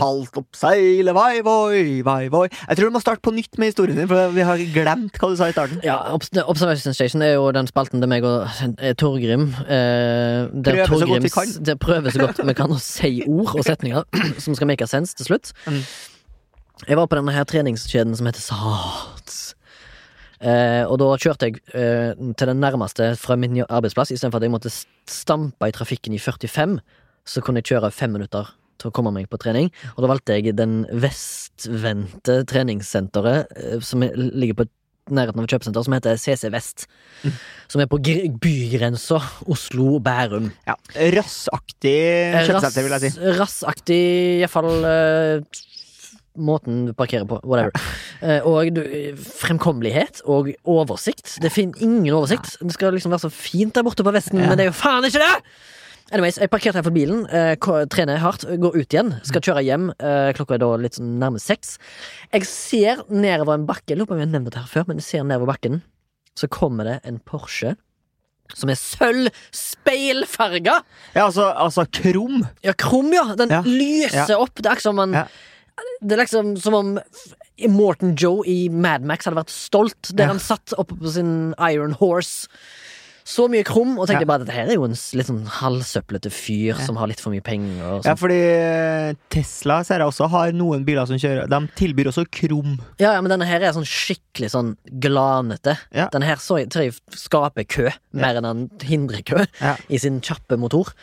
Halt 0.01 0.41
opp 0.41 0.57
seilet, 0.57 1.13
vai, 1.17 1.43
voi, 1.45 2.01
vai, 2.07 2.19
voi. 2.33 2.47
Jeg 2.49 2.79
tror 2.79 2.89
du 2.89 2.97
må 2.97 3.03
starte 3.03 3.23
på 3.25 3.33
nytt 3.35 3.61
med 3.61 3.73
historien 3.73 4.01
din, 4.01 4.09
for 4.09 4.33
vi 4.33 4.45
har 4.49 4.65
glemt 4.73 5.21
hva 5.21 5.31
du 5.31 5.37
sa 5.39 5.51
i 5.51 5.55
starten. 5.55 5.81
Ja, 5.85 5.99
Observation 6.17 6.97
Station 6.97 7.25
er 7.25 7.35
jo 7.35 7.47
den 7.55 7.69
spalten 7.69 8.03
der 8.03 8.11
meg 8.11 8.25
og 8.27 8.47
eh, 8.77 8.93
Torgrim 8.97 9.49
eh, 9.67 10.49
der 10.53 10.83
Prøver 10.87 11.05
så 11.05 11.11
godt 11.13 11.27
vi 11.29 11.33
kan. 11.37 11.55
Det 11.69 11.79
prøver 11.83 12.13
så 12.13 12.25
godt 12.25 12.41
vi 12.41 12.57
kan 12.57 12.73
å 12.73 12.81
si 12.81 13.13
ord 13.27 13.53
og 13.53 13.65
setninger 13.67 14.07
som 14.43 14.57
skal 14.57 14.69
make 14.69 14.89
sense 14.89 15.17
til 15.17 15.29
slutt. 15.29 15.53
Mm. 15.69 15.83
Jeg 16.85 16.97
var 16.97 17.07
på 17.09 17.17
denne 17.17 17.33
her 17.33 17.45
treningskjeden 17.49 18.15
som 18.17 18.27
heter 18.29 18.43
Sats. 18.43 19.55
Eh, 20.41 20.83
og 20.85 20.99
da 21.01 21.07
kjørte 21.17 21.47
jeg 21.49 21.61
eh, 21.73 22.13
til 22.37 22.47
den 22.51 22.59
nærmeste 22.61 23.15
fra 23.17 23.35
min 23.39 23.63
arbeidsplass, 23.65 24.11
istedenfor 24.13 24.37
at 24.37 24.45
jeg 24.47 24.53
måtte 24.53 24.71
stampe 25.09 25.67
i 25.69 25.73
trafikken 25.75 26.13
i 26.13 26.19
45. 26.21 26.77
Så 27.27 27.41
kunne 27.43 27.59
jeg 27.63 27.71
kjøre 27.73 27.91
fem 27.91 28.13
minutter 28.13 28.53
til 28.77 28.91
å 28.91 28.93
komme 28.93 29.09
meg 29.15 29.25
på 29.31 29.39
trening. 29.41 29.71
Og 29.95 30.03
da 30.05 30.11
valgte 30.11 30.35
jeg 30.37 30.53
den 30.55 30.83
vestvendte 30.93 32.43
treningssenteret 32.49 33.47
eh, 33.57 33.79
som 33.81 34.03
er- 34.05 34.13
ligger 34.15 34.53
på 34.61 34.67
nærheten 35.09 35.39
av 35.39 35.45
et 35.47 35.53
kjøpesenter, 35.55 35.83
som 35.87 35.93
heter 35.95 36.17
CC 36.19 36.49
Vest. 36.51 36.85
Som 37.71 37.79
er 37.81 37.87
på 37.87 37.97
gr- 38.03 38.27
bygrensa 38.43 39.21
Oslo-Bærum. 39.47 40.49
Ja. 40.67 40.75
Rassaktig 41.15 41.93
Eh, 42.35 42.43
kjøpesenter, 42.45 42.83
vil 42.83 42.91
jeg 42.91 43.01
si. 43.01 43.19
Rass- 43.19 43.39
Rassaktig, 43.39 44.01
iallfall 44.41 44.67
uh, 44.83 45.39
måten 46.37 46.85
du 46.87 46.93
parkerer 46.93 47.25
på. 47.27 47.39
Whatever. 47.43 47.71
Eh, 48.21 48.39
og 48.47 48.69
du, 48.73 48.81
fremkommelighet 49.17 50.21
og 50.25 50.53
oversikt. 50.65 51.37
Det 51.43 51.51
finner 51.51 51.81
ingen 51.83 52.13
oversikt. 52.15 52.55
Det 52.61 52.73
skal 52.73 52.93
liksom 52.95 53.11
være 53.13 53.25
så 53.27 53.31
fint 53.33 53.73
der 53.75 53.83
borte 53.83 54.03
på 54.05 54.13
Vesten, 54.15 54.39
Ja. 54.39 54.47
men 54.49 54.57
det 54.57 54.65
er 54.67 54.71
jo 54.71 54.77
faen 54.79 55.03
ikke 55.07 55.19
det! 55.23 55.43
Anyways, 56.09 56.37
jeg 56.39 56.47
parkerte 56.49 56.79
her 56.79 56.83
for 56.87 56.95
bilen, 56.95 57.25
eh, 57.27 57.55
trener 57.91 58.17
hardt, 58.23 58.45
går 58.47 58.77
ut 58.79 58.93
igjen. 58.95 59.09
Skal 59.27 59.41
kjøre 59.43 59.63
hjem. 59.67 59.89
Eh, 59.99 60.31
klokka 60.37 60.53
er 60.55 60.59
da 60.63 60.69
litt 60.79 60.95
sånn 60.95 61.17
nærme 61.19 61.35
seks. 61.43 61.77
Jeg 62.31 62.45
ser 62.47 63.01
nedover 63.11 63.53
en 63.57 63.65
bakke, 63.67 63.89
jeg 63.91 63.97
lurer 63.99 64.07
på 64.07 64.13
om 64.15 64.19
jeg 64.21 64.27
har 64.29 64.39
nevnt 64.39 64.45
dette 64.53 64.61
her 64.63 64.71
før, 64.71 64.87
men 64.87 64.97
jeg 65.01 65.03
ser 65.09 65.23
nedover 65.27 65.51
bakken, 65.51 65.81
så 66.33 66.47
kommer 66.47 66.83
det 66.87 67.01
en 67.03 67.19
Porsche. 67.19 67.75
Som 68.55 68.69
er 68.71 68.75
sølv-speilfarga! 68.79 70.77
Ja, 71.15 71.25
altså, 71.25 71.49
altså 71.51 71.83
krum. 71.91 72.45
Ja, 72.63 72.71
krum, 72.73 73.11
ja. 73.13 73.35
Den 73.35 73.49
Ja. 73.51 73.61
lyser 73.65 74.39
opp. 74.39 74.55
Det 74.55 74.65
er 74.65 74.75
ikke 74.77 74.81
som 74.87 74.95
man 74.95 75.11
Ja. 75.13 75.25
Det 76.01 76.13
er 76.17 76.23
liksom 76.25 76.55
som 76.61 76.73
om 76.77 76.99
Morten 77.73 78.15
Joe 78.15 78.43
i 78.45 78.67
Mad 78.69 79.03
Max 79.07 79.25
hadde 79.25 79.39
vært 79.39 79.53
stolt 79.53 80.11
der 80.13 80.25
Ja. 80.27 80.33
han 80.33 80.39
satt 80.39 80.73
oppe 80.77 80.95
på 80.99 81.09
sin 81.11 81.53
Iron 81.59 81.93
Horse. 81.97 82.47
Så 83.27 83.49
mye 83.51 83.65
krum, 83.67 83.97
og 83.99 84.07
tenkte 84.07 84.21
Ja. 84.23 84.25
bare 84.25 84.39
at 84.39 84.45
dette 84.47 84.55
her 84.55 84.69
er 84.69 84.75
jo 84.75 84.85
en 84.85 84.91
litt 84.95 85.27
sånn 85.27 85.45
halvsøplete 85.45 86.31
fyr 86.31 86.77
som 86.85 86.95
har 86.95 87.07
litt 87.07 87.19
for 87.19 87.29
mye 87.33 87.41
penger. 87.43 87.99
Ja, 88.05 88.13
fordi 88.15 88.37
eh, 88.39 89.13
Tesla 89.29 89.81
ser 89.83 89.99
jeg 89.99 90.07
også 90.07 90.29
har 90.31 90.53
noen 90.53 90.85
biler 90.85 91.05
som 91.05 91.17
kjører 91.17 91.49
De 91.49 91.59
tilbyr 91.75 92.07
også 92.07 92.23
krum. 92.31 92.79
ja, 93.01 93.11
ja, 93.17 93.19
men 93.21 93.29
denne 93.29 93.45
her 93.45 93.59
er 93.59 93.73
sånn 93.73 93.83
skikkelig 93.83 94.49
sånn 94.53 94.77
glanete. 94.97 95.77
Ja. 95.93 96.07
Denne 96.07 96.23
her 96.23 96.37
så 96.37 96.55
tror 96.69 96.83
jeg 96.87 96.93
skaper 97.11 97.67
kø, 97.67 97.89
mer 98.13 98.37
enn 98.39 98.45
han 98.45 98.69
hindrer 98.79 99.25
kø, 99.25 99.45
Ja. 99.59 99.75
i 99.89 99.97
sin 99.97 100.21
kjappe 100.21 100.57
motor. 100.57 100.93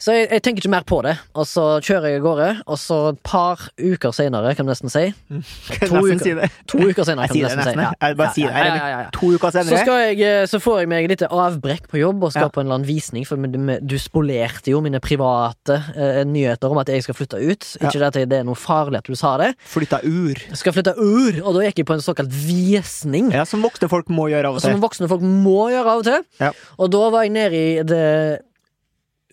Så 0.00 0.14
jeg, 0.16 0.28
jeg 0.32 0.42
tenker 0.46 0.62
ikke 0.64 0.70
mer 0.72 0.84
på 0.88 1.02
det, 1.04 1.12
og 1.36 1.44
så 1.44 1.64
kjører 1.84 2.08
jeg 2.14 2.20
av 2.20 2.24
gårde, 2.24 2.48
og 2.72 2.78
så 2.80 2.98
et 3.10 3.18
par 3.26 3.66
uker 3.76 4.14
senere, 4.16 4.54
kan 4.56 4.64
du 4.64 4.72
nesten 4.72 4.88
si 4.92 5.02
To 5.90 6.00
uker. 6.00 6.22
si. 6.24 6.32
To 6.72 6.78
uker 6.88 7.04
senere, 7.04 7.28
kan 7.28 7.36
du 7.36 7.44
nesten 7.44 7.66
si. 7.68 7.74
Ja. 7.84 7.90
Jeg 8.00 8.16
bare 8.16 8.32
sier 8.36 8.54
det. 8.54 8.62
Ja, 8.70 8.88
ja. 8.94 9.02
To 9.12 9.28
uker 9.34 9.52
Så, 9.52 9.60
senere. 9.60 9.82
skal 9.84 10.00
jeg, 10.06 10.22
eh, 10.24 10.46
så 10.48 10.60
får 10.64 10.78
jeg 10.82 10.90
meg 10.94 11.04
et 11.04 11.12
lite 11.14 11.28
avbrekk 11.28 11.90
på 11.92 12.00
jobb 12.00 12.24
og 12.24 12.32
skal 12.32 12.48
på 12.54 12.62
en 12.62 12.66
eller 12.70 12.78
annen 12.80 12.88
visning, 12.88 13.26
for 13.28 13.36
du, 13.44 13.96
spolerte 14.00 14.72
jo 14.72 14.80
mine 14.84 15.02
private 15.04 15.76
eh, 15.94 16.22
nyheter 16.24 16.72
om 16.72 16.80
at 16.80 16.88
jeg 16.94 17.04
skal 17.04 17.18
flytte 17.20 17.40
ut. 17.44 17.68
Ikke 17.84 18.00
at 18.08 18.16
det 18.24 18.40
er 18.40 18.46
noe 18.48 18.56
farlig 18.56 19.02
at 19.02 19.08
du 19.12 19.14
sa 19.20 19.36
det. 19.42 19.52
Flytta 19.68 20.00
ur. 20.08 20.40
Skal 20.56 20.72
flytte 20.76 20.96
ur, 20.96 21.42
og 21.44 21.58
da 21.58 21.66
gikk 21.68 21.82
jeg 21.84 21.90
på 21.92 21.98
en 21.98 22.04
såkalt 22.04 22.32
visning. 22.32 23.30
Ja, 23.36 23.44
som 23.48 23.60
voksne 23.64 23.88
folk 23.92 24.08
må 24.12 24.30
gjøre 24.32 24.48
av 24.48 24.56
og 24.58 24.64
Som 24.64 24.74
til. 24.78 24.82
voksne 24.82 25.08
folk 25.12 25.22
må 25.24 25.68
gjøre 25.74 25.92
av 25.92 26.02
og 26.02 26.08
til. 26.08 26.24
Ja. 26.40 26.54
Og 26.80 26.88
da 26.96 27.06
var 27.12 27.26
jeg 27.28 27.36
nede 27.36 27.60
i 27.60 27.82
det 27.84 28.06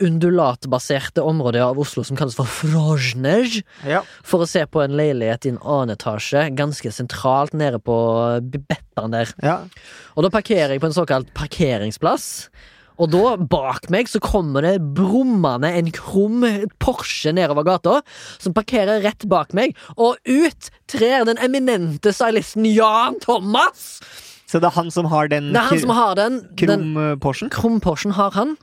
undulatbaserte 0.04 1.24
området 1.26 1.62
av 1.64 1.80
Oslo 1.82 2.04
som 2.06 2.18
kalles 2.20 2.36
for 2.38 2.46
Frojnej, 2.46 3.64
Ja. 3.86 4.04
for 4.24 4.40
å 4.44 4.48
se 4.48 4.66
på 4.66 4.84
en 4.84 4.92
leilighet 4.98 5.46
i 5.46 5.50
en 5.50 5.60
annen 5.64 5.96
etasje, 5.96 6.56
ganske 6.56 6.92
sentralt 6.92 7.54
nede 7.54 7.80
på 7.80 7.98
Bibettaen 8.52 9.12
der. 9.12 9.34
Ja. 9.44 9.60
Og 10.16 10.24
da 10.24 10.30
parkerer 10.30 10.70
jeg 10.76 10.82
på 10.82 10.88
en 10.90 10.94
såkalt 10.98 11.34
parkeringsplass. 11.34 12.50
Og 13.00 13.12
da, 13.14 13.36
bak 13.38 13.92
meg, 13.94 14.08
så 14.10 14.18
kommer 14.20 14.62
det 14.66 14.80
brummende 14.98 15.70
en 15.70 15.92
krum 15.94 16.42
Porsche 16.80 17.30
nedover 17.32 17.64
gata, 17.64 18.02
som 18.40 18.54
parkerer 18.58 19.04
rett 19.04 19.28
bak 19.30 19.54
meg, 19.54 19.76
og 19.98 20.18
ut 20.26 20.72
trer 20.90 21.24
den 21.26 21.38
eminente 21.38 22.10
stylisten 22.10 22.66
Jan 22.66 23.20
Thomas! 23.22 24.02
Så 24.48 24.62
det 24.64 24.70
er 24.72 24.78
han 24.80 24.90
som 24.90 25.06
har 25.12 25.28
den 25.28 25.52
Det 25.52 25.60
er 25.60 25.70
han 25.70 25.80
som 25.80 25.90
har 25.92 26.16
den. 26.16 26.40
Den 26.56 26.96
krum-Porschen? 26.96 27.50
krum-Porschen 27.52 28.14
har 28.14 28.32
han. 28.32 28.56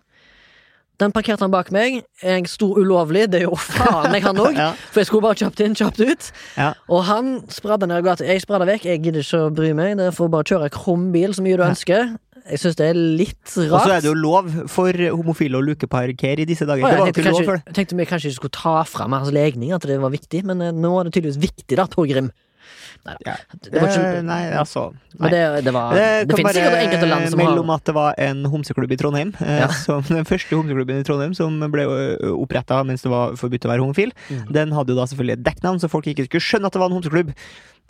Den 1.02 1.10
parkerte 1.10 1.42
han 1.42 1.50
bak 1.50 1.72
meg. 1.74 2.02
Jeg 2.22 2.46
sto 2.46 2.68
ulovlig, 2.78 3.24
det 3.32 3.40
gjorde 3.42 3.64
faen 3.66 4.12
meg 4.14 4.22
han 4.22 4.38
òg. 4.38 4.54
Ja. 4.64 4.68
For 4.92 5.02
jeg 5.02 5.08
skulle 5.08 5.24
bare 5.26 5.38
kjapt 5.40 5.60
inn, 5.64 5.74
kjapt 5.74 5.98
ut. 6.04 6.28
Ja. 6.56 6.68
Og 6.88 7.02
han 7.08 7.40
spradde 7.50 7.88
ned 7.90 8.04
gata. 8.06 8.22
Jeg 8.28 8.44
spradde 8.44 8.68
vekk. 8.70 8.86
Jeg 8.86 9.02
gidder 9.02 9.24
ikke 9.26 9.40
å 9.48 9.50
bry 9.54 9.72
meg. 9.74 9.96
Det 9.98 10.12
får 10.14 10.30
bare 10.30 10.46
kjøre 10.52 10.70
krum 10.74 11.08
bil 11.14 11.34
så 11.34 11.42
mye 11.42 11.58
du 11.58 11.64
Ja. 11.64 11.72
ønsker. 11.74 12.14
Jeg 12.44 12.60
syns 12.60 12.76
det 12.76 12.86
er 12.92 12.98
litt 13.00 13.54
rart. 13.56 13.72
Og 13.72 13.80
så 13.88 13.92
er 13.96 14.00
det 14.04 14.10
jo 14.10 14.14
lov 14.20 14.48
for 14.68 14.92
homofile 14.92 15.56
å 15.58 15.64
lukeparkere 15.64 16.44
i 16.44 16.48
disse 16.48 16.66
dager. 16.68 16.84
Å, 16.84 16.90
jeg 16.92 17.14
tenkte, 17.14 17.20
ikke 17.22 17.30
lov 17.32 17.38
kanskje, 17.40 17.54
det. 17.56 17.62
jeg 17.72 17.76
tenkte 17.80 17.96
vi 17.96 18.06
kanskje 18.10 18.28
ikke 18.30 18.38
skulle 18.42 18.56
ta 18.60 18.74
fram 18.84 19.16
hans 19.16 19.30
legning, 19.32 19.72
at 19.72 19.86
det 19.88 19.96
var 20.02 20.12
viktig, 20.12 20.42
men 20.44 20.60
eh, 20.60 20.74
nå 20.76 20.90
er 21.00 21.08
det 21.08 21.14
tydeligvis 21.16 21.40
viktig, 21.40 21.78
da, 21.80 21.86
Torgrim. 21.88 22.28
Nei, 23.04 23.14
Ja. 23.26 23.34
Eh, 23.72 24.22
Nei, 24.24 24.38
altså 24.56 24.94
men 25.18 25.30
det, 25.30 25.40
det 25.66 25.72
var 25.74 25.92
Det 25.94 26.28
Det, 26.28 26.36
finnes 26.38 26.56
sikkert 26.56 26.78
enkelte 26.80 27.08
land 27.10 27.28
som 27.30 27.38
mellom 27.38 27.50
har 27.50 27.54
Mellom 27.54 27.70
at 27.74 27.84
det 27.84 27.94
var 27.94 28.14
en 28.18 28.44
homseklubb 28.50 28.92
i 28.92 28.96
Trondheim. 28.96 29.34
eh, 29.40 29.58
Ja. 29.60 29.68
Som 29.84 30.02
den 30.08 30.24
første 30.24 30.56
homseklubben 30.56 31.00
i 31.02 31.04
Trondheim 31.06 31.34
som 31.36 31.60
ble 31.70 31.84
oppretta 32.32 32.80
mens 32.84 33.02
det 33.04 33.12
var 33.12 33.36
forbudt 33.36 33.68
å 33.68 33.72
være 33.74 33.84
homofil. 33.84 34.12
mm. 34.30 34.48
Den 34.52 34.72
hadde 34.72 34.94
jo 34.94 34.98
da 34.98 35.06
selvfølgelig 35.10 35.38
et 35.38 35.44
dekknavn, 35.44 35.78
så 35.80 35.90
folk 35.92 36.06
ikke 36.10 36.26
skulle 36.26 36.40
skjønne 36.48 36.66
at 36.66 36.72
det 36.72 36.80
var 36.80 36.90
en 36.90 36.96
homseklubb. 36.98 37.34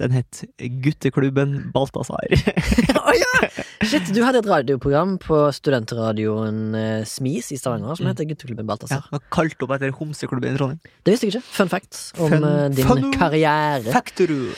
Den 0.00 0.10
het 0.10 0.40
Gutteklubben 0.58 1.70
Balthazar. 1.72 2.24
oh, 2.98 3.12
ja! 3.14 3.48
Shit, 3.86 4.08
du 4.14 4.22
hadde 4.24 4.40
et 4.42 4.48
radioprogram 4.50 5.18
på 5.22 5.36
studentradioen 5.54 6.74
eh, 6.74 7.04
Smis 7.06 7.52
i 7.54 7.58
Stavanger 7.60 7.94
som 8.00 8.08
heter 8.10 8.26
Gutteklubben 8.26 8.66
Balthazar. 8.66 9.04
Ja, 9.12 9.20
kalt 9.30 9.62
opp 9.62 9.76
etter 9.76 9.92
homseklubben 9.94 10.50
i 10.54 10.58
Trondheim. 10.58 10.80
Det 11.06 11.14
visste 11.14 11.28
jeg 11.28 11.36
ikke. 11.36 11.44
Fun 11.60 11.70
fact 11.70 12.00
om 12.18 12.32
Fun- 12.34 12.48
eh, 12.48 12.64
din 12.74 12.88
fun- 12.90 13.12
karriere. 13.14 13.92
Factoru. 13.94 14.48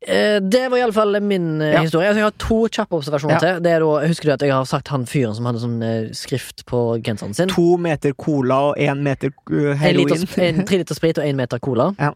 Eh, 0.00 0.38
det 0.40 0.62
var 0.72 0.78
iallfall 0.80 1.20
min 1.20 1.60
Ja. 1.60 1.80
historie. 1.82 2.08
Altså, 2.08 2.20
jeg 2.20 2.24
har 2.24 2.36
to 2.40 2.60
kjappe 2.72 2.96
observasjoner 2.96 3.34
Ja. 3.34 3.38
til. 3.40 3.62
Det 3.62 3.72
er 3.72 3.80
da, 3.80 4.06
Husker 4.08 4.24
du 4.24 4.32
at 4.32 4.40
jeg 4.42 4.52
har 4.52 4.64
sagt 4.64 4.88
han 4.88 5.04
fyren 5.06 5.34
som 5.36 5.44
hadde 5.44 5.60
sånn 5.60 6.14
skrift 6.16 6.64
på 6.66 7.00
genseren 7.04 7.34
sin? 7.34 7.48
To 7.48 7.76
meter 7.76 8.12
cola 8.12 8.60
og 8.70 8.76
én 8.76 9.00
meter 9.04 9.30
heroin. 9.48 9.80
En 9.82 9.96
liter, 9.96 10.42
en, 10.42 10.64
tre 10.64 10.78
liter 10.78 10.94
sprit 10.94 11.18
og 11.18 11.24
én 11.24 11.36
meter 11.36 11.58
cola. 11.58 11.94
Ja. 11.98 12.12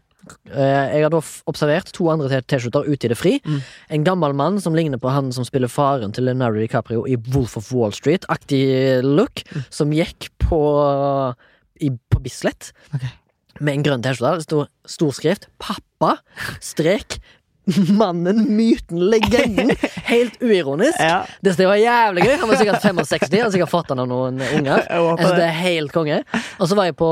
Eh, 0.49 0.95
jeg 0.95 1.03
har 1.05 1.11
da 1.13 1.19
observert 1.49 1.91
to 1.95 2.07
andre 2.11 2.41
T-skjorter 2.41 2.87
ute 2.89 3.07
i 3.07 3.11
det 3.11 3.17
fri. 3.19 3.33
Mm. 3.45 3.59
En 3.97 4.03
gammel 4.07 4.33
mann 4.37 4.59
som 4.63 4.75
ligner 4.77 5.01
på 5.01 5.11
han 5.13 5.31
som 5.35 5.45
spiller 5.47 5.71
faren 5.71 6.13
til 6.15 6.25
Leonardo 6.27 6.59
DiCaprio 6.61 7.05
i 7.09 7.17
Wolf 7.35 7.57
of 7.59 7.71
Wall 7.75 7.93
Street-aktig 7.95 9.03
look, 9.03 9.43
Mm. 9.55 9.63
som 9.69 9.91
gikk 9.93 10.29
på, 10.39 10.59
i, 11.81 11.89
på 11.91 12.19
Bislett 12.23 12.71
okay. 12.93 13.09
med 13.59 13.73
en 13.79 13.83
grønn 13.87 14.03
T-skjorte. 14.05 14.37
Det 14.41 14.47
sto 14.47 14.65
stor 14.85 15.11
skrift 15.17 15.47
'Pappa', 15.59 16.17
strek, 16.61 17.19
mannen, 17.89 18.43
myten, 18.55 18.99
legenden. 19.09 19.71
Helt 20.11 20.37
uironisk. 20.41 20.99
Ja, 20.99 21.25
Det 21.41 21.57
var 21.57 21.75
jævlig 21.75 22.25
gøy. 22.27 22.35
Han 22.41 22.49
var 22.49 22.59
sikkert 22.61 22.81
65, 22.81 23.39
hadde 23.41 23.51
sikkert 23.55 23.71
fått 23.71 23.89
han 23.89 23.99
av 24.03 24.07
noen 24.09 24.41
unger. 24.41 24.85
jeg 24.85 25.17
synes 25.17 25.31
det. 25.39 25.47
er 25.47 25.57
helt 25.63 25.91
konge. 25.95 26.23
Og 26.59 26.69
så 26.69 26.75
var 26.77 26.85
jeg 26.91 26.95
på 26.99 27.09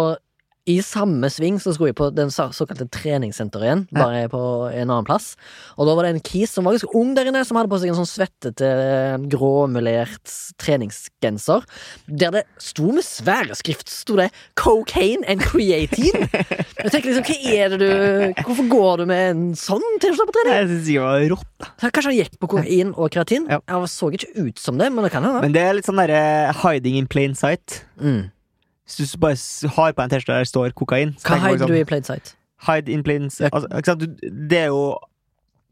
i 0.70 0.77
samme 0.86 1.27
sving 1.27 1.58
så 1.60 1.74
skulle 1.74 1.91
jeg 1.91 1.98
på 2.00 2.08
den 2.15 2.29
såkalte 2.32 2.86
treningssenteret 2.93 3.65
igjen, 3.67 3.82
bare 3.91 4.27
på 4.32 4.41
en 4.72 4.88
annen 4.88 5.08
plass. 5.08 5.34
Og 5.75 5.89
da 5.89 5.96
var 5.98 6.08
det 6.08 6.13
en 6.13 6.24
kis 6.24 6.53
som 6.55 6.63
var 6.63 6.77
ganske 6.77 6.93
ung 6.96 7.12
der 7.17 7.27
inne, 7.27 7.41
som 7.43 7.60
hadde 7.60 7.72
på 7.72 7.79
seg 7.82 7.91
en 7.91 7.98
sånn 8.00 8.08
svettete, 8.08 8.70
gråmulert 9.32 10.36
treningsgenser. 10.63 11.65
Der 12.08 12.36
det 12.38 12.46
sto 12.63 12.93
med 12.96 13.03
svære 13.03 13.58
skrift 13.60 13.91
sto 13.91 14.15
det 14.20 14.29
'Cocaine 14.55 15.27
and 15.27 15.43
Creatine'. 15.43 16.29
Jeg 16.84 16.91
tenker 16.91 17.12
liksom, 17.12 17.27
hva 17.27 17.38
er 17.55 17.74
det 17.74 17.79
du 17.79 18.41
Hvorfor 18.43 18.70
går 18.70 18.98
du 18.98 19.05
med 19.10 19.24
en 19.32 19.43
sånn 19.55 19.84
T-skjorte 20.00 20.32
på 20.32 20.36
trening? 20.39 20.55
Jeg 20.58 20.70
synes 20.72 20.88
det 20.88 21.00
var 21.03 21.25
rått. 21.34 21.50
da. 21.60 21.89
Kanskje 21.89 22.10
han 22.10 22.17
gikk 22.17 22.39
på 22.39 22.50
kokain 22.55 22.93
og 22.96 23.12
kreatin? 23.13 23.48
Ja. 23.51 23.60
Jeg 23.67 23.91
så 23.91 24.12
ikke 24.12 24.32
ut 24.48 24.60
som 24.60 24.79
det, 24.79 24.91
men 24.91 25.03
det 25.05 25.12
kan 25.13 25.24
hende. 25.27 25.43
Men 25.43 25.55
det 25.55 25.63
er 25.63 25.75
litt 25.77 25.88
sånn 25.88 26.00
derre 26.00 26.55
hiding 26.63 26.98
in 27.00 27.08
plain 27.08 27.36
sight. 27.36 27.84
Mm. 28.00 28.32
Hvis 29.00 29.12
du 29.16 29.18
bare 29.22 29.38
har 29.78 29.94
på 29.98 30.04
en 30.04 30.10
T-skjorte 30.10 30.34
der 30.38 30.46
det 30.46 30.52
står 30.52 30.74
kokain 30.78 31.16
så 31.18 31.34
Hva 31.34 31.40
hide 31.50 31.68
du 31.68 31.76
i 31.78 31.84
plain 31.88 32.04
sight? 32.04 32.36
Hide 32.68 32.92
in 32.92 33.04
plain 33.04 33.30
sight 33.30 33.54
altså, 33.54 33.96
Det 33.98 34.60
er 34.60 34.72
jo 34.72 34.98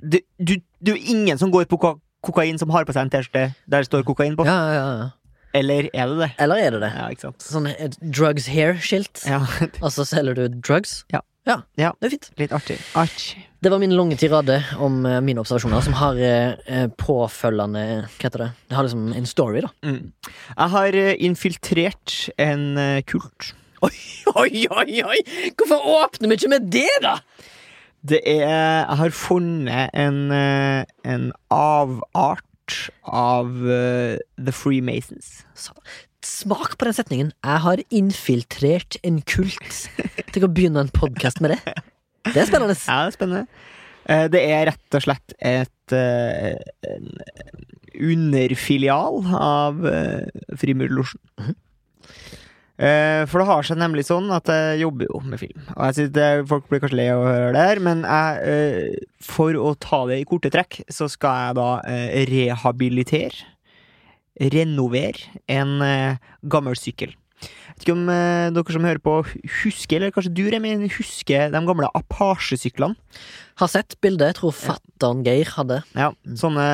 det, 0.01 0.23
du, 0.39 0.55
det 0.81 0.93
er 0.93 0.97
jo 0.97 1.13
ingen 1.13 1.37
som 1.37 1.51
går 1.53 1.67
på 1.69 1.77
ko 1.77 1.95
kokain 2.25 2.57
som 2.57 2.69
har 2.73 2.85
på 2.85 2.93
seg 2.93 3.05
en 3.05 3.11
T-skjorte 3.13 3.53
der 3.69 3.83
det 3.83 3.89
står 3.89 4.03
kokain 4.05 4.35
på. 4.37 4.45
Ja, 4.45 4.59
ja, 4.73 4.85
ja. 5.01 5.09
Eller 5.53 5.89
er 5.93 6.07
det 6.07 6.17
det? 6.19 6.29
Eller 6.39 6.55
er 6.55 6.71
det 6.71 6.81
det? 6.81 6.91
Ja, 6.95 7.07
ikke 7.11 7.27
sant. 7.27 7.43
Sånn 7.43 7.67
et 7.71 7.97
drugs 8.01 8.47
here-skilt. 8.47 9.23
Ja, 9.27 9.41
Og 9.81 9.91
så 9.91 10.05
selger 10.07 10.37
du 10.37 10.45
drugs. 10.61 11.01
Ja. 11.11 11.21
Ja. 11.47 11.61
Ja. 11.79 11.93
Det 11.99 12.07
er 12.07 12.13
fint. 12.13 12.27
litt 12.37 12.53
artig. 12.53 12.77
Artig. 12.97 13.47
Det 13.61 13.69
var 13.69 13.81
min 13.81 13.93
lange 13.93 14.17
tirade 14.17 14.59
om 14.81 15.01
uh, 15.05 15.19
mine 15.21 15.41
observasjoner, 15.41 15.83
som 15.85 15.95
har 15.99 16.17
eh, 16.17 16.85
påfølgende 16.97 17.83
Hva 18.07 18.25
heter 18.25 18.45
det? 18.45 18.49
Det 18.69 18.77
har 18.77 18.87
liksom 18.87 19.11
en 19.17 19.29
story, 19.29 19.61
da. 19.65 19.71
Mm. 19.85 20.11
Jeg 20.55 20.73
har 20.75 20.97
uh, 20.97 21.13
infiltrert 21.29 22.15
en 22.41 22.65
kult. 23.09 23.51
Oi, 23.81 23.95
oi, 24.37 24.67
oi! 24.69 25.01
oi 25.01 25.19
Hvorfor 25.57 25.81
åpner 25.95 26.29
vi 26.29 26.37
ikke 26.37 26.51
med 26.53 26.69
det, 26.73 26.89
da? 27.01 27.15
Det 28.01 28.21
er 28.25 28.45
Jeg 28.45 28.97
har 28.99 29.13
funnet 29.13 29.93
en, 29.97 30.19
en 30.33 31.25
avart 31.53 32.77
av 33.05 33.49
The 33.61 34.53
Freemasons. 34.53 35.41
Smak 36.21 36.75
på 36.77 36.85
den 36.85 36.93
setningen. 36.93 37.31
Jeg 37.41 37.61
har 37.63 37.81
infiltrert 37.89 38.97
en 39.07 39.21
kult. 39.25 39.87
Tenk 40.31 40.45
å 40.45 40.51
begynne 40.53 40.83
en 40.85 40.91
podkast 40.93 41.41
med 41.41 41.55
det. 41.55 41.61
Det 42.27 42.43
er 42.43 42.49
spennende. 42.49 42.75
Ja, 42.85 42.99
det 43.07 43.09
er 43.09 43.15
spennende. 43.15 43.47
Eh, 44.05 44.27
Det 44.29 44.41
er 44.45 44.67
rett 44.69 44.97
og 44.99 45.01
slett 45.07 45.33
et 45.39 45.95
eh, 45.97 46.61
underfilial 47.97 49.25
av 49.33 49.81
Frimurlosjen. 50.61 51.21
Mm 51.39 51.47
-hmm. 51.49 51.57
For 53.29 53.37
det 53.37 53.45
har 53.45 53.61
seg 53.63 53.77
nemlig 53.77 54.05
sånn 54.07 54.31
at 54.33 54.47
jeg 54.49 54.79
jobber 54.81 55.05
jo 55.05 55.19
med 55.19 55.39
film. 55.39 55.61
Og 55.77 55.85
jeg 55.85 55.93
synes 55.95 56.11
det, 56.11 56.47
Folk 56.49 56.69
blir 56.69 56.79
kanskje 56.79 56.97
lei 56.97 57.09
av 57.13 57.19
å 57.21 57.27
høre 57.29 57.51
det 57.53 57.61
her, 57.67 57.79
men 57.79 58.01
jeg, 58.01 58.37
eh, 58.41 58.95
for 59.21 59.53
å 59.53 59.75
ta 59.77 60.07
det 60.07 60.17
i 60.19 60.23
korte 60.25 60.49
trekk, 60.49 60.81
så 60.89 61.07
skal 61.07 61.35
jeg 61.45 61.55
da 61.55 61.81
eh, 61.85 62.25
rehabilitere, 62.25 63.45
renovere, 64.49 65.27
en 65.51 65.81
eh, 65.85 66.15
gammel 66.49 66.77
sykkel. 66.79 67.13
Jeg 67.41 67.73
vet 67.73 67.85
ikke 67.87 67.93
om 67.95 68.09
eh, 68.13 68.49
dere 68.53 68.73
som 68.75 68.85
hører 68.85 69.01
på, 69.01 69.13
husker, 69.63 69.97
eller 69.97 70.13
kanskje 70.13 70.33
du, 70.37 70.43
Remi, 70.53 70.73
husker 70.93 71.49
de 71.53 71.61
gamle 71.65 71.89
Apache-syklene? 71.97 72.97
Har 73.61 73.69
sett 73.71 73.95
bildet. 74.01 74.31
Jeg 74.31 74.37
tror 74.39 74.53
fattern 74.57 75.23
Geir 75.25 75.49
hadde. 75.55 75.79
Ja, 75.97 76.11
sånne 76.37 76.65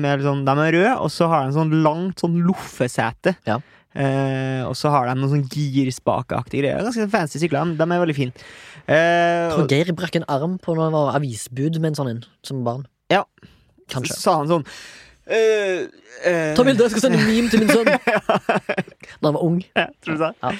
med 0.00 0.24
sånn, 0.24 0.44
De 0.48 0.54
er 0.64 0.76
røde, 0.76 0.94
og 1.00 1.10
så 1.12 1.28
har 1.32 1.46
de 1.48 1.56
sånn 1.56 1.72
langt 1.84 2.20
sånn 2.20 2.38
loffesete. 2.44 3.34
Ja. 3.48 3.58
Eh, 3.90 4.60
og 4.68 4.76
så 4.78 4.92
har 4.94 5.08
de 5.08 5.16
noen 5.18 5.32
sånn 5.32 5.48
girspakeaktige 5.50 6.62
greier. 6.62 6.84
Ganske 6.86 7.08
fancy 7.10 7.40
sykler. 7.42 7.72
De 7.78 7.86
er 7.88 8.02
veldig 8.04 8.16
fine. 8.16 8.46
Eh, 8.86 8.94
Jeg 8.94 9.52
tror 9.56 9.70
Geir 9.72 9.92
brakk 9.98 10.20
en 10.20 10.28
arm 10.30 10.58
på 10.62 10.76
når 10.76 10.88
han 10.90 10.96
var 10.98 11.16
avisbud 11.18 11.80
med 11.80 11.92
en 11.92 11.98
sånn 11.98 12.12
en 12.12 12.22
som 12.46 12.60
barn. 12.66 12.84
Ja. 13.10 13.24
Kanskje. 13.90 14.14
så 14.14 14.20
sa 14.22 14.36
han 14.42 14.52
sånn 14.52 14.66
eh, 15.30 15.86
eh, 16.26 16.50
Ta 16.58 16.64
bilde, 16.66 16.82
jeg 16.84 16.90
skal 16.96 17.04
sende 17.06 17.20
en 17.22 17.28
meme 17.30 17.50
til 17.52 17.62
min 17.62 17.70
sønn! 17.72 17.90
Da 19.20 19.28
han 19.28 19.34
var 19.36 19.42
ung. 19.44 19.58
Ja, 19.76 19.86
tror 20.04 20.16
du 20.16 20.22
det? 20.24 20.30
Ja. 20.42 20.52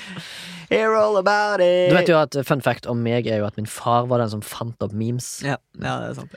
Hear 0.71 0.95
all 0.99 1.17
about 1.21 1.63
it. 1.65 1.91
Du 1.91 1.97
vet 1.97 2.11
jo 2.11 2.19
at 2.21 2.37
Fun 2.47 2.61
fact 2.63 2.87
om 2.91 3.01
meg 3.03 3.27
er 3.31 3.41
jo 3.43 3.47
at 3.49 3.57
min 3.59 3.67
far 3.71 4.07
var 4.11 4.23
den 4.23 4.31
som 4.33 4.43
fant 4.45 4.83
opp 4.85 4.93
memes. 4.97 5.41
Ja, 5.47 5.57
ja, 5.81 5.95
det 6.03 6.11
er 6.13 6.19
sant. 6.21 6.35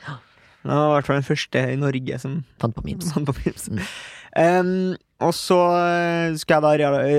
Han 0.64 0.72
var 0.80 0.94
i 0.94 0.96
hvert 0.98 1.10
fall 1.10 1.20
den 1.20 1.28
første 1.28 1.64
i 1.74 1.76
Norge 1.80 2.20
som 2.24 2.38
Fant 2.62 2.76
på 2.78 2.86
memes. 2.88 3.10
fant 3.14 3.28
på 3.28 3.36
memes. 3.42 3.66
Mm. 3.70 3.82
Um, 4.34 4.96
og 5.24 5.32
så 5.32 5.56
eh, 5.78 6.34
skal 6.36 6.66
jeg 6.66 6.80
da 6.82 6.90
re 6.92 7.12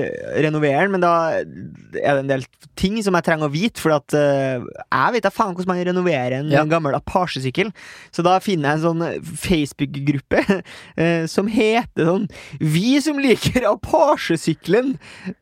renovere 0.43 0.83
den, 0.83 0.91
men 0.93 1.01
da 1.01 1.11
er 1.39 1.45
det 1.47 2.19
en 2.19 2.27
del 2.29 2.43
ting 2.77 2.99
som 3.01 3.15
jeg 3.17 3.25
trenger 3.25 3.47
å 3.47 3.53
vite. 3.53 3.81
For 3.81 3.95
at 3.95 4.13
uh, 4.13 4.61
jeg 4.61 5.15
vet 5.15 5.25
da 5.25 5.31
faen 5.33 5.55
hvordan 5.55 5.71
man 5.71 5.79
renoverer 5.87 6.35
en 6.37 6.51
Ja. 6.53 6.61
gammel 6.69 6.93
Apache-sykkel. 6.97 7.71
Så 8.13 8.21
da 8.25 8.35
finner 8.43 8.75
jeg 8.75 8.77
en 8.77 8.83
sånn 8.85 9.23
Facebook-gruppe 9.41 10.43
uh, 10.43 11.25
som 11.35 11.49
heter 11.49 12.11
sånn 12.11 12.27
Vi 12.61 12.99
som 13.01 13.17
liker 13.21 13.65
Apache-sykkelen! 13.71 14.93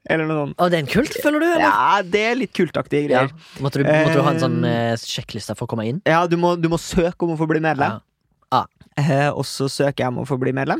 Eller 0.07 0.29
noe 0.29 0.45
sånt. 0.45 0.55
Og 0.63 0.71
det 0.71 0.79
er 0.79 0.85
en 0.85 0.91
kult, 0.93 1.17
føler 1.25 1.43
du? 1.43 1.47
Eller? 1.49 1.65
Ja, 1.67 1.99
det 2.15 2.23
er 2.29 2.39
litt 2.39 2.53
kultaktige 2.55 3.11
Ja. 3.11 3.25
Måtte, 3.59 3.81
du, 3.81 3.89
måtte 3.89 4.15
du 4.15 4.23
ha 4.23 4.31
en 4.31 4.39
sånn 4.45 4.61
eh, 4.69 4.93
sjekkliste 5.01 5.57
for 5.57 5.67
å 5.67 5.73
komme 5.73 5.89
inn? 5.89 5.99
Ja, 6.07 6.23
du 6.31 6.37
må, 6.39 6.53
du 6.55 6.69
må 6.71 6.79
søke 6.79 7.27
om 7.27 7.35
å 7.35 7.39
få 7.41 7.49
bli 7.49 7.59
medlem. 7.63 7.99
Ja. 8.53 8.63
Eh, 9.01 9.27
og 9.33 9.43
så 9.49 9.67
søker 9.71 10.05
jeg 10.05 10.13
om 10.13 10.21
å 10.23 10.27
få 10.29 10.37
bli 10.39 10.53
medlem. 10.55 10.79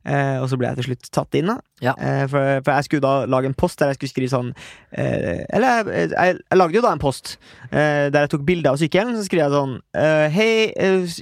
Eh, 0.00 0.38
og 0.40 0.46
så 0.48 0.56
ble 0.56 0.70
jeg 0.70 0.80
til 0.80 0.86
slutt 0.88 1.10
tatt 1.12 1.36
inn, 1.36 1.50
da. 1.50 1.58
Ja. 1.84 1.92
Eh, 2.00 2.24
for, 2.28 2.60
for 2.64 2.76
jeg 2.76 2.86
skulle 2.86 3.04
da 3.04 3.28
lage 3.28 3.50
en 3.50 3.56
post 3.56 3.80
der 3.80 3.90
jeg 3.90 3.98
skulle 3.98 4.12
skrive 4.12 4.32
sånn 4.32 4.48
eh, 4.92 5.46
Eller 5.48 5.78
jeg, 5.80 6.10
jeg, 6.12 6.34
jeg 6.36 6.58
lagde 6.58 6.76
jo 6.76 6.82
da 6.84 6.90
en 6.92 7.00
post 7.00 7.30
der 7.70 8.12
jeg 8.12 8.30
tok 8.32 8.42
bilde 8.44 8.68
av 8.68 8.78
sykkelen. 8.80 9.14
Så 9.16 9.26
skrev 9.28 9.44
jeg 9.44 9.54
sånn 9.54 9.76
Hei, 10.34 10.48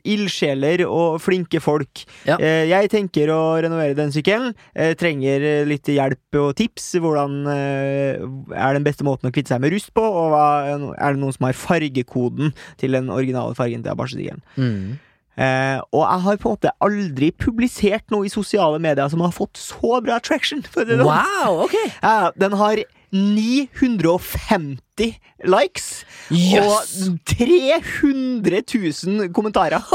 ildsjeler 0.09 0.85
og 0.87 1.19
flinke 1.23 1.61
folk. 1.63 2.05
Ja. 2.29 2.39
Eh, 2.39 2.65
jeg 2.71 2.91
tenker 2.93 3.33
å 3.35 3.41
renovere 3.61 3.97
den 3.99 4.15
sykkelen. 4.15 4.55
Eh, 4.75 4.95
trenger 4.99 5.45
litt 5.69 5.91
hjelp 5.93 6.39
og 6.41 6.55
tips. 6.59 6.91
Hvordan 7.03 7.43
er 7.51 8.79
den 8.79 8.87
beste 8.87 9.07
måten 9.07 9.29
å 9.29 9.35
kvitte 9.35 9.55
seg 9.55 9.63
med 9.65 9.75
rust 9.75 9.93
på? 9.97 10.03
Og 10.03 10.33
hva, 10.33 10.47
er 10.71 11.15
det 11.15 11.21
noen 11.21 11.35
som 11.35 11.49
har 11.49 11.59
fargekoden 11.59 12.55
til 12.81 12.97
den 12.97 13.13
originale 13.13 13.59
fargen 13.59 13.85
til 13.85 13.95
Apache-sykkelen? 13.95 14.43
Mm. 14.57 14.97
Eh, 15.39 15.79
og 15.95 16.03
jeg 16.03 16.19
har 16.25 16.39
på 16.43 16.49
en 16.49 16.55
måte 16.57 16.71
aldri 16.83 17.29
publisert 17.31 18.11
noe 18.11 18.27
i 18.27 18.31
sosiale 18.33 18.79
medier 18.83 19.07
som 19.13 19.21
har 19.23 19.31
fått 19.35 19.57
så 19.61 20.01
bra 20.03 20.19
traction. 20.19 20.65
Det, 20.67 20.99
Wow, 20.99 21.63
ok! 21.69 21.77
ja, 22.03 22.31
den 22.35 22.53
har 22.59 22.83
950 23.15 25.15
likes 25.47 26.05
yes. 26.35 27.07
og 27.07 27.23
300 27.39 28.67
000 28.67 29.31
kommentarer. 29.33 29.79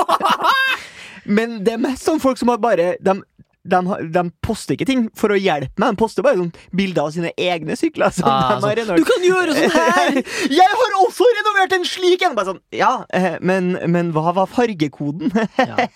Men 1.25 1.63
det 1.63 1.73
er 1.75 1.79
mest 1.83 2.03
sånn 2.07 2.19
folk 2.23 2.37
som 2.39 2.49
har 2.51 2.57
bare 2.63 2.95
de, 3.03 3.13
de, 3.63 3.79
de 4.11 4.21
poster 4.43 4.75
ikke 4.75 4.85
ting 4.89 5.05
for 5.15 5.31
å 5.31 5.37
hjelpe 5.39 5.79
meg, 5.79 5.93
de 5.93 5.99
poster 6.01 6.25
bare 6.25 6.35
sånn 6.41 6.49
bilder 6.75 7.05
av 7.05 7.13
sine 7.15 7.29
egne 7.39 7.77
sykler. 7.79 8.11
Som 8.11 8.27
Ah, 8.27 8.41
de 8.41 8.57
har 8.57 8.61
sånn, 8.63 8.73
renovert. 8.81 8.99
du 8.99 9.07
kan 9.07 9.23
gjøre 9.29 9.55
sånn 9.55 9.77
her! 9.77 10.19
Jeg 10.59 10.75
har 10.81 10.97
også 10.99 11.29
renovert 11.39 11.75
en 11.77 11.87
slik 11.87 12.25
en! 12.27 12.35
Bare 12.35 12.49
sånn, 12.51 12.59
ja, 12.75 12.91
eh, 13.15 13.37
men, 13.39 13.71
men 13.93 14.11
hva 14.15 14.33
var 14.35 14.51
fargekoden? 14.51 15.31
Ja. 15.61 15.87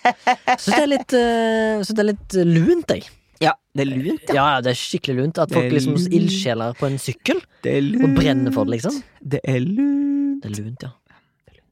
Syns 0.56 0.72
det 0.72 0.80
er 0.80 0.90
litt, 0.94 1.14
uh, 1.14 1.82
synes 1.84 1.94
det 1.98 2.04
er 2.06 2.08
litt 2.14 2.36
eh, 2.40 2.48
lunt, 2.56 2.94
jeg. 2.96 3.10
ja, 3.44 3.52
det 3.76 3.84
er 3.84 3.90
lunt, 3.92 4.32
Ja, 4.32 4.46
ja, 4.54 4.62
det 4.64 4.72
er 4.72 4.78
skikkelig 4.80 5.18
lunt. 5.20 5.38
At 5.44 5.52
folk 5.54 5.68
liksom 5.76 5.98
ildsjeler 6.08 6.72
på 6.80 6.88
en 6.88 6.96
sykkel 6.98 7.42
Det 7.62 7.76
er 7.78 7.84
lunt. 7.84 8.06
og 8.08 8.16
brenner 8.22 8.54
for 8.56 8.64
det, 8.66 8.78
liksom. 8.78 8.96
Det 9.20 9.42
er 9.44 9.60
lunt. 9.60 10.40
Det 10.42 10.50
er 10.50 10.56
lunt, 10.64 10.88
ja. 10.88 10.94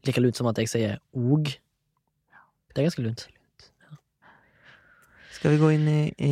Like 0.06 0.20
lunt 0.22 0.36
som 0.38 0.46
at 0.52 0.60
jeg 0.60 0.68
sier 0.70 1.00
og. 1.16 1.48
Det 2.76 2.84
er 2.84 2.86
ganske 2.90 3.02
lunt. 3.08 3.24
Skal 5.46 5.54
vi 5.54 5.60
gå 5.62 5.68
inn 5.76 5.84
i, 5.86 6.00
i 6.26 6.30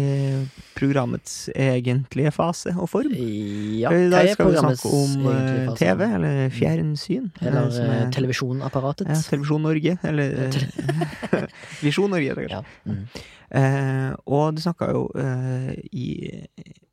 programmets 0.75 1.35
egentlige 1.55 2.33
fase 2.35 2.73
og 2.75 2.89
form? 2.91 3.13
Ja, 3.15 3.93
I 3.95 4.09
dag 4.11 4.27
skal 4.33 4.49
vi 4.51 4.57
snakke 4.59 4.91
om 4.91 5.29
eh? 5.31 5.69
TV, 5.79 6.03
eller 6.17 6.49
fjernsyn. 6.51 7.29
eh, 7.39 7.47
Eller 7.47 7.69
som 7.71 7.87
eh, 7.87 8.01
er- 8.01 8.11
televisjonapparatet? 8.17 9.13
ja, 9.15 9.21
Televisjon 9.29 9.63
Norge, 9.63 9.95
eller 10.03 10.35
eh, 10.51 11.47
Visjon 11.87 12.11
Norge. 12.11 12.35
kanskje. 12.41 12.59
Ja. 12.59 12.65
Mm. 12.91 13.07
Eh, 13.55 14.15
og 14.27 14.57
du 14.57 14.63
snakka 14.65 14.89
jo 14.91 15.05
eh, 15.15 15.75
i 15.95 16.47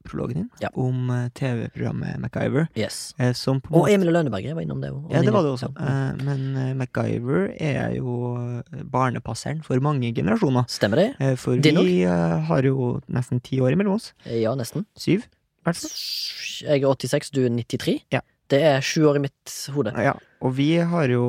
prologen 0.06 0.36
din 0.36 0.50
Ja. 0.62 0.70
om 0.78 1.10
eh, 1.10 1.30
TV-programmet 1.38 2.20
MacGyver, 2.22 2.68
Yes. 2.78 3.14
eh, 3.20 3.34
Og 3.48 3.62
måte 3.70 3.94
Emil 3.94 4.12
Lønneberger 4.14 4.54
var 4.54 4.62
innom 4.62 4.82
det. 4.82 4.92
og 4.92 5.12
Ja, 5.12 5.22
det 5.22 5.34
var 5.34 5.42
det 5.44 5.52
også. 5.56 5.72
Ja. 5.80 5.86
Eh, 6.12 6.24
men 6.24 6.56
eh, 6.58 6.74
MacGyver 6.78 7.54
er 7.60 7.96
jo 7.96 8.62
barnepasseren 8.92 9.64
for 9.64 9.80
mange 9.80 10.14
generasjoner. 10.14 10.66
Stemmer 10.70 10.98
det? 11.20 11.38
For 11.40 11.56
Din 11.58 11.78
vi 11.86 12.02
har 12.06 12.62
jo 12.64 13.02
nesten 13.10 13.42
ti 13.42 13.60
år 13.60 13.72
imellom 13.74 13.96
oss. 13.98 14.14
Ja, 14.26 14.54
nesten. 14.56 14.86
Syv. 14.98 15.24
Jeg 15.66 16.82
er 16.84 16.96
86, 16.96 17.30
du 17.32 17.44
er 17.46 17.50
93. 17.50 18.02
Ja. 18.12 18.22
Det 18.52 18.60
er 18.68 18.84
sju 18.84 19.06
år 19.10 19.18
i 19.22 19.24
mitt 19.28 19.54
hode. 19.76 19.94
Ja, 19.96 20.14
og 20.44 20.56
vi 20.58 20.74
har 20.92 21.08
jo 21.14 21.24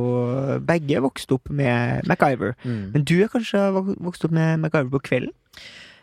begge 0.67 1.03
vokst 1.05 1.31
opp 1.37 1.51
med 1.55 2.03
MacGyver. 2.11 2.57
Mm. 2.67 2.83
Men 2.97 3.05
du 3.07 3.15
er 3.23 3.31
kanskje 3.33 3.63
vokst 4.03 4.27
opp 4.27 4.35
med 4.35 4.59
MacGyver 4.65 4.91
på 4.97 5.03
kvelden? 5.11 5.33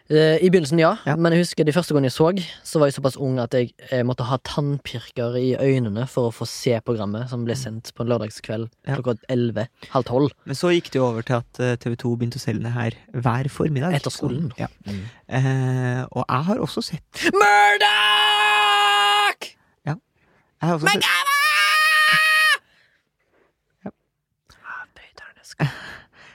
Eh, 0.10 0.39
I 0.41 0.47
begynnelsen, 0.49 0.79
ja. 0.82 0.95
Ja. 1.05 1.13
Men 1.21 1.36
jeg 1.36 1.43
husker 1.43 1.67
de 1.67 1.73
første 1.75 1.93
gangene 1.93 2.10
jeg 2.10 2.15
så, 2.15 2.32
så 2.65 2.79
var 2.82 2.89
jeg 2.89 2.95
såpass 2.95 3.17
ung 3.21 3.36
at 3.43 3.53
jeg 3.53 4.05
måtte 4.10 4.25
ha 4.25 4.39
tannpirker 4.41 5.36
i 5.38 5.51
øynene 5.62 6.08
for 6.10 6.32
å 6.32 6.34
få 6.34 6.47
se 6.49 6.73
programmet 6.82 7.29
som 7.29 7.43
ble 7.45 7.53
sendt 7.60 7.91
på 7.93 8.01
en 8.01 8.10
lørdagskveld 8.10 8.71
Ja. 8.89 8.95
klokka 8.97 9.19
11. 9.29 9.67
Halv 9.93 10.08
tolv. 10.10 10.34
Men 10.49 10.58
så 10.58 10.71
gikk 10.73 10.89
det 10.89 10.97
jo 10.97 11.05
over 11.12 11.21
til 11.27 11.38
at 11.43 11.62
eh, 11.62 11.75
TV 11.77 11.93
2 12.01 12.15
begynte 12.17 12.41
å 12.41 12.45
selge 12.47 12.65
det 12.65 12.73
her 12.73 12.97
hver 13.21 13.51
formiddag. 13.53 13.93
Etter 13.99 14.10
skolen. 14.17 14.49
Ja. 14.58 14.71
Eh, 14.89 16.01
og 16.10 16.25
jeg 16.25 16.49
har 16.49 16.65
også 16.65 16.82
sett 16.89 17.29
Murdoch! 17.38 18.98
Har 20.62 20.76
også 20.76 20.88
sett, 20.91 21.04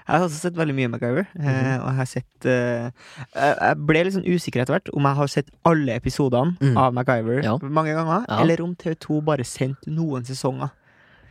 jeg 0.05 0.19
har 0.19 0.25
også 0.27 0.37
sett 0.43 0.57
veldig 0.59 0.75
mye 0.77 0.89
MacGyver. 0.93 1.27
Mm 1.33 1.49
og 1.81 1.87
jeg 1.89 1.97
har 1.97 2.09
sett 2.11 2.47
eh, 2.51 2.91
Jeg 3.33 3.77
ble 3.89 4.03
litt 4.05 4.15
sånn 4.17 4.27
usikker 4.29 4.61
etter 4.65 4.77
hvert 4.77 4.91
om 4.93 5.07
jeg 5.09 5.17
har 5.21 5.31
sett 5.33 5.49
alle 5.65 5.97
episodene 5.97 6.57
Mm. 6.61 6.77
av 6.77 6.93
MacGyver 6.97 7.43
Ja. 7.45 7.57
mange 7.63 7.95
ganger, 7.97 8.25
Ja. 8.29 8.41
eller 8.43 8.61
om 8.63 8.75
TV 8.77 8.95
2 9.01 9.21
bare 9.25 9.45
sendte 9.45 9.89
noen 9.89 10.25
sesonger. 10.25 10.71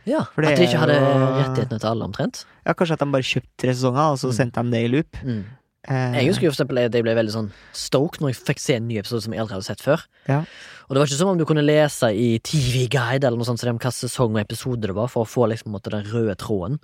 Ja, 0.06 0.24
For 0.34 0.42
det 0.42 0.50
At 0.52 0.56
de 0.58 0.64
ikke 0.66 0.78
hadde 0.82 0.98
rettighetene 1.00 1.78
til 1.80 1.88
alle, 1.88 2.04
omtrent. 2.04 2.44
Ja, 2.66 2.72
Kanskje 2.74 2.92
at 2.92 2.98
de 2.98 3.06
bare 3.12 3.22
kjøpte 3.22 3.56
tre 3.56 3.70
sesonger, 3.72 4.10
og 4.12 4.18
så 4.18 4.28
Mm. 4.28 4.34
sendte 4.36 4.62
de 4.62 4.70
det 4.70 4.84
i 4.84 4.88
loop. 4.96 5.12
Mm. 5.24 5.44
Eh, 5.88 6.14
Jeg 6.16 6.28
husker 6.30 6.46
jo 6.46 6.50
for 6.52 6.56
eksempel 6.56 6.78
at 6.80 6.94
jeg 6.96 7.04
ble 7.04 7.14
veldig 7.16 7.32
sånn 7.34 7.50
stoked 7.76 8.22
når 8.22 8.32
jeg 8.32 8.40
fikk 8.48 8.60
se 8.62 8.76
en 8.78 8.86
ny 8.88 8.96
episode 9.02 9.24
som 9.26 9.34
jeg 9.36 9.42
aldri 9.42 9.56
hadde 9.58 9.66
sett 9.68 9.82
før. 9.84 10.04
Ja. 10.30 10.40
Og 10.88 10.94
det 10.94 11.00
var 11.02 11.06
ikke 11.10 11.18
som 11.20 11.28
om 11.34 11.38
du 11.40 11.44
kunne 11.48 11.64
lese 11.64 12.08
i 12.12 12.38
TV 12.44 12.86
Guide 12.92 13.24
eller 13.24 13.36
noe 13.40 13.48
sånt 13.48 13.60
så 13.60 13.68
det 13.68 13.74
om 13.74 13.80
hva 13.82 13.92
sesong 13.92 14.34
og 14.36 14.40
episode 14.42 14.88
det 14.88 14.96
var, 14.96 15.08
for 15.12 15.24
å 15.24 15.28
få 15.28 15.48
liksom 15.52 15.72
måte, 15.76 15.92
den 15.92 16.04
røde 16.08 16.36
tråden. 16.40 16.78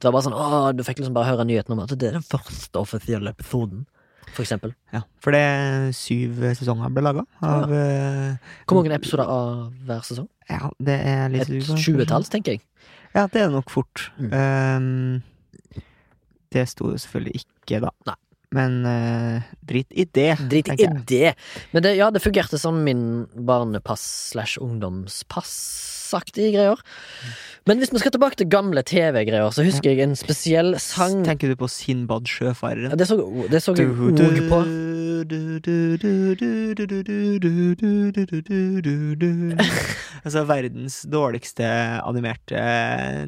Det 0.00 0.08
var 0.08 0.14
bare 0.16 0.24
sånn, 0.28 0.36
åh, 0.36 0.72
Du 0.72 0.82
fikk 0.84 0.98
liksom 1.02 1.16
bare 1.16 1.28
høre 1.28 1.44
nyheten 1.44 1.72
om 1.76 1.80
at 1.84 1.92
det 1.92 2.08
er 2.08 2.16
den 2.16 2.24
første 2.24 2.80
offisielle 2.80 3.32
episoden, 3.36 3.84
for 4.32 4.44
eksempel. 4.44 4.72
Ja, 4.94 5.02
for 5.20 5.36
det 5.36 5.40
er 5.44 5.90
syv 5.96 6.40
sesonger 6.56 6.92
ble 6.94 7.02
laga 7.04 7.24
av 7.44 7.72
ja. 7.74 8.36
Hvor 8.64 8.78
mange 8.80 8.94
episoder 8.96 9.28
av 9.28 9.72
hver 9.88 10.00
sesong? 10.06 10.28
Ja, 10.48 10.70
det 10.80 10.96
er 11.04 11.28
litt 11.32 11.48
Et 11.50 11.76
tjuetalls, 11.76 12.30
tenker 12.32 12.56
jeg. 12.56 12.64
Ja, 13.14 13.26
det 13.26 13.42
er 13.42 13.50
nok 13.52 13.68
fort. 13.72 14.08
Mm. 14.18 14.32
Um, 14.32 15.84
det 16.54 16.68
sto 16.70 16.90
jo 16.92 16.98
selvfølgelig 16.98 17.42
ikke, 17.44 17.80
da. 17.84 17.90
Nei. 18.08 18.16
Men 18.56 18.80
uh, 18.82 19.42
drit 19.62 19.86
i 19.94 20.04
det, 20.10 20.32
Drit 20.50 20.68
i 20.74 20.82
jeg. 20.82 21.04
det. 21.06 21.34
Men 21.70 21.84
det, 21.86 21.92
ja, 22.00 22.08
det 22.10 22.22
fungerte 22.24 22.58
som 22.58 22.80
min 22.82 23.04
barnepass 23.46 24.02
slash 24.32 24.58
ungdomspassaktige 24.58 26.56
greier. 26.56 26.82
Men 27.68 27.78
hvis 27.78 27.92
vi 27.94 28.00
skal 28.02 28.10
tilbake 28.16 28.40
til 28.40 28.48
gamle 28.50 28.82
TV-greier, 28.82 29.52
så 29.54 29.62
husker 29.62 29.92
jeg 29.92 30.02
en 30.02 30.16
spesiell 30.18 30.74
sang 30.82 31.20
Tenker 31.26 31.52
du 31.52 31.58
på 31.60 31.68
Sinbad 31.70 32.26
sjøfareren? 32.26 32.90
Ja, 32.90 32.98
Det 32.98 33.06
så, 33.06 33.20
det 33.52 33.62
så 33.62 33.76
jeg 33.78 33.92
òg 33.92 34.40
på. 34.50 34.62
Altså 40.24 40.42
verdens 40.48 41.02
dårligste 41.10 41.68
animerte 42.04 42.64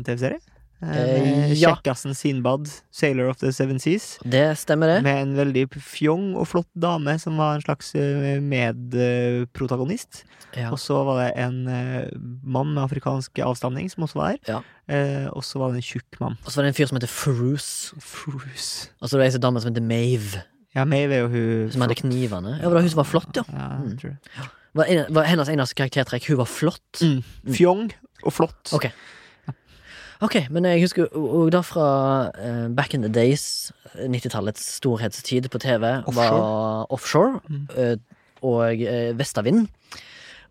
TV-serie. 0.07 0.41
Eh, 0.83 0.89
Eh, 0.93 1.53
ja. 1.61 1.77
Kjekkasen 1.77 2.15
Sinbad, 2.15 2.67
Sailor 2.91 3.29
of 3.31 3.37
the 3.39 3.53
Seven 3.53 3.79
Seas. 3.79 4.19
Det 4.25 4.59
stemmer, 4.59 4.87
det. 4.97 5.03
Med 5.07 5.23
en 5.23 5.35
veldig 5.39 5.69
fjong 5.79 6.35
og 6.35 6.49
flott 6.51 6.67
dame 6.75 7.15
som 7.23 7.37
var 7.39 7.55
en 7.55 7.63
slags 7.63 7.95
eh, 7.95 8.41
medprotagonist. 8.43 10.25
Ja. 10.57 10.69
Og 10.73 10.79
så 10.83 10.99
var 11.07 11.21
det 11.23 11.31
en 11.41 11.63
mann 12.45 12.75
med 12.75 12.83
afrikansk 12.85 13.39
avstamning 13.41 13.89
som 13.93 14.05
også 14.05 14.19
var 14.21 14.35
her. 14.35 14.41
Ja. 14.51 14.59
Eh, 14.93 15.29
og 15.33 15.45
så 15.47 15.59
var 15.63 15.73
det 15.73 15.81
en 15.81 15.87
tjukk 15.87 16.19
mann. 16.21 16.37
Og 16.45 16.51
så 16.53 16.61
var 16.61 16.67
det 16.67 16.75
en 16.75 16.79
fyr 16.81 16.91
som 16.91 16.99
heter 16.99 17.09
Fruce. 17.13 17.95
Fruce. 18.05 18.91
Og 19.01 19.09
så 19.09 19.17
var 19.17 19.25
det 19.25 19.33
ei 19.39 19.41
dame 19.47 19.63
som 19.63 19.73
heter 19.73 19.87
Mave, 19.87 20.43
Ja, 20.75 20.87
Maeve 20.89 21.13
er 21.13 21.19
jo 21.27 21.29
hun 21.29 21.73
som 21.73 21.83
hadde 21.85 21.95
flott. 21.99 22.07
knivene. 22.11 22.53
Ja, 22.57 22.65
det 22.69 22.73
var 22.73 22.81
hun 22.81 22.89
som 22.89 23.01
var 23.03 23.05
flott, 23.05 23.37
ja. 23.37 23.43
Ja, 23.53 23.67
Mm. 23.77 23.89
jeg 23.91 23.99
tror 24.01 24.11
det. 24.11 24.47
Var, 24.75 24.85
en, 24.89 25.15
var 25.15 25.25
hennes 25.29 25.49
eneste 25.53 25.75
karaktertrekk 25.77 26.29
hun 26.31 26.39
var 26.39 26.47
flott. 26.49 27.03
Mm. 27.03 27.19
Fjong 27.53 27.91
og 28.25 28.33
flott. 28.33 28.73
Ok. 28.73 28.87
Ok, 30.23 30.37
men 30.55 30.67
jeg 30.69 30.85
husker 30.85 31.09
òg 31.19 31.51
da 31.51 31.61
fra 31.67 31.87
eh, 32.39 32.67
back 32.71 32.95
in 32.95 33.03
the 33.03 33.11
days, 33.11 33.73
90-tallets 33.99 34.63
storhetstid 34.79 35.49
på 35.51 35.59
TV, 35.63 35.89
Offshore. 36.07 36.39
var 36.39 36.87
offshore 36.95 37.41
Mm. 37.49 37.65
eh, 37.77 37.97
og 38.43 38.81
uh, 38.83 39.13
vestavind. 39.19 39.69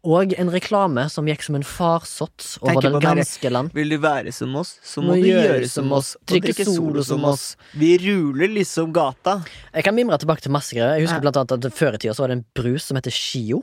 Og 0.08 0.32
en 0.40 0.50
reklame 0.50 1.04
som 1.14 1.28
gikk 1.30 1.44
som 1.46 1.58
en 1.60 1.66
farsott 1.68 2.56
over 2.64 2.82
det 2.82 3.02
ganske 3.04 3.52
land. 3.52 3.70
Vil 3.76 3.92
du 3.92 3.98
være 4.02 4.32
som 4.34 4.56
oss, 4.58 4.78
så 4.82 5.04
må, 5.04 5.14
du 5.20 5.28
gjøre 5.28 5.68
som 5.70 5.92
oss. 5.94 6.16
Trykke 6.26 6.56
solo 6.66 7.04
som 7.06 7.24
oss. 7.30 7.52
Vi 7.78 7.92
ruler 8.02 8.50
liksom 8.56 8.94
gata. 8.96 9.42
Jeg 9.76 9.86
kan 9.86 9.94
mimre 9.94 10.18
tilbake 10.24 10.42
til 10.42 10.56
masse 10.56 10.74
greier. 10.74 10.96
Jeg 10.98 11.06
husker 11.06 11.22
blant 11.22 11.38
annet 11.38 11.68
at 11.70 11.78
Før 11.78 12.00
i 12.00 12.02
tida 12.02 12.16
var 12.18 12.32
det 12.34 12.40
en 12.40 12.46
brus 12.58 12.88
som 12.90 12.98
heter 12.98 13.14
Shio. 13.14 13.62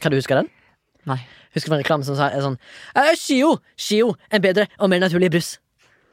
Kan 0.00 0.12
du 0.14 0.20
huske 0.20 0.36
den? 0.38 0.52
Nei. 1.10 1.18
Husker 1.54 1.72
du 1.72 1.76
en 1.76 1.82
reklame 1.82 2.06
som 2.06 2.16
sa 2.16 2.30
sånn 2.40 2.56
Shio! 3.18 3.56
Shio! 3.76 4.14
En 4.32 4.42
bedre 4.44 4.68
og 4.78 4.92
mer 4.92 5.02
naturlig 5.02 5.32
brus. 5.34 5.56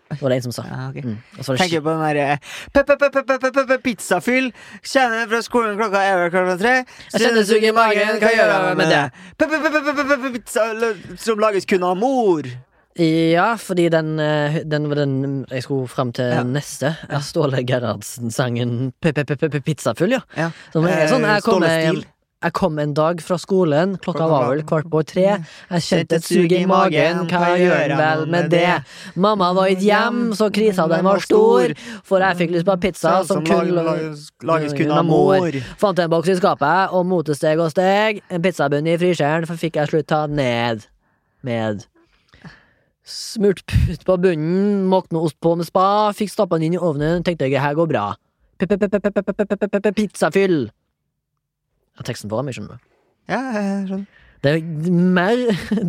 Det 0.10 0.22
var 0.22 0.30
det 0.30 0.38
en 0.40 0.46
som 0.48 0.54
sa. 0.56 0.64
Ja, 0.66 0.90
okay. 0.90 1.04
mm. 1.06 1.18
Tenker 1.46 1.82
på 1.86 1.92
den 1.94 2.02
derre 3.54 3.78
Pizzafyll. 3.84 4.50
Kjenner 4.82 5.28
fra 5.30 5.42
skolen 5.46 5.78
klokka 5.78 6.02
er 6.02 6.32
klokka 6.34 6.56
tre. 6.58 6.74
Kjennesug 7.14 7.68
i 7.68 7.74
magen, 7.78 8.18
hva 8.18 8.32
gjør 8.34 8.54
jeg 8.56 8.80
med 8.80 8.90
det? 8.90 9.04
Pizza 10.34 10.66
som 11.22 11.44
lages 11.44 11.70
kun 11.70 11.86
av 11.86 12.02
mor. 12.02 12.50
Ja, 13.00 13.54
fordi 13.62 13.86
den, 13.94 14.18
den 14.66 14.90
var 14.90 15.04
den 15.04 15.46
jeg 15.46 15.64
skulle 15.64 15.88
fram 15.88 16.10
til 16.18 16.34
ja. 16.34 16.42
neste. 16.44 16.96
Ståle 17.24 17.62
Gerhardsen-sangen 17.62 18.96
P-p-p-pizzafyll, 19.00 20.18
ja. 20.18 20.26
ja. 20.36 20.50
Som 20.74 20.90
sånn, 20.90 21.30
jeg 21.36 21.46
kommer 21.46 22.02
jeg 22.40 22.54
kom 22.56 22.78
en 22.80 22.94
dag 22.96 23.20
fra 23.20 23.36
skolen, 23.36 23.98
klokka 24.00 24.28
var 24.32 24.46
vel 24.48 24.62
kvart 24.68 24.88
på 24.92 25.02
tre. 25.04 25.26
Jeg 25.74 25.84
kjente 25.84 26.20
et 26.22 26.24
sug 26.24 26.54
i 26.56 26.62
magen, 26.70 27.26
hva 27.28 27.50
gjør 27.60 27.82
jeg 27.84 27.98
vel 28.00 28.24
med 28.32 28.48
det? 28.54 28.78
Mamma 29.20 29.50
var 29.58 29.68
ikke 29.74 29.84
hjem, 29.90 30.22
så 30.40 30.48
krisa 30.56 30.86
den 30.88 31.04
var 31.04 31.20
stor. 31.26 31.74
For 32.08 32.24
jeg 32.24 32.40
fikk 32.40 32.56
lyst 32.56 32.68
på 32.70 32.78
pizza 32.86 33.18
som 33.28 33.44
kun 33.44 33.74
lages, 33.76 34.32
kun 34.78 34.96
av 34.96 35.04
mor. 35.10 35.60
Fant 35.84 36.00
en 36.00 36.14
boks 36.16 36.32
i 36.32 36.38
skapet, 36.40 36.96
og 36.96 37.04
motesteg 37.12 37.60
og 37.60 37.74
steg. 37.76 38.24
En 38.32 38.44
pizzabunn 38.46 38.88
i 38.88 38.96
fryseren, 39.04 39.44
for 39.50 39.60
fikk 39.60 39.76
jeg 39.82 39.92
slutta 39.92 40.24
ned. 40.32 40.88
Med. 41.44 41.84
Smurt 43.04 43.66
putt 43.68 44.08
på 44.08 44.20
bunnen, 44.22 44.88
måkte 44.88 45.18
noe 45.18 45.28
ost 45.28 45.40
på 45.44 45.58
med 45.60 45.68
spa, 45.68 46.16
fikk 46.16 46.32
stappa 46.32 46.56
den 46.56 46.70
inn 46.70 46.80
i 46.80 46.84
ovnen, 46.84 47.20
tenkte 47.26 47.52
jeg 47.52 47.60
her 47.60 47.76
går 47.76 47.92
bra. 47.92 48.10
Pizzafyll! 49.92 50.70
Ja, 52.00 52.06
teksten 52.08 52.32
foran 52.32 52.48
meg, 52.48 52.56
skjønner 52.56 52.80
du. 52.80 52.90
Ja, 53.30 53.42
jeg 53.60 53.86
skjønner. 53.92 54.08
Det 54.40 54.52
er 54.56 54.92
mer 55.20 55.36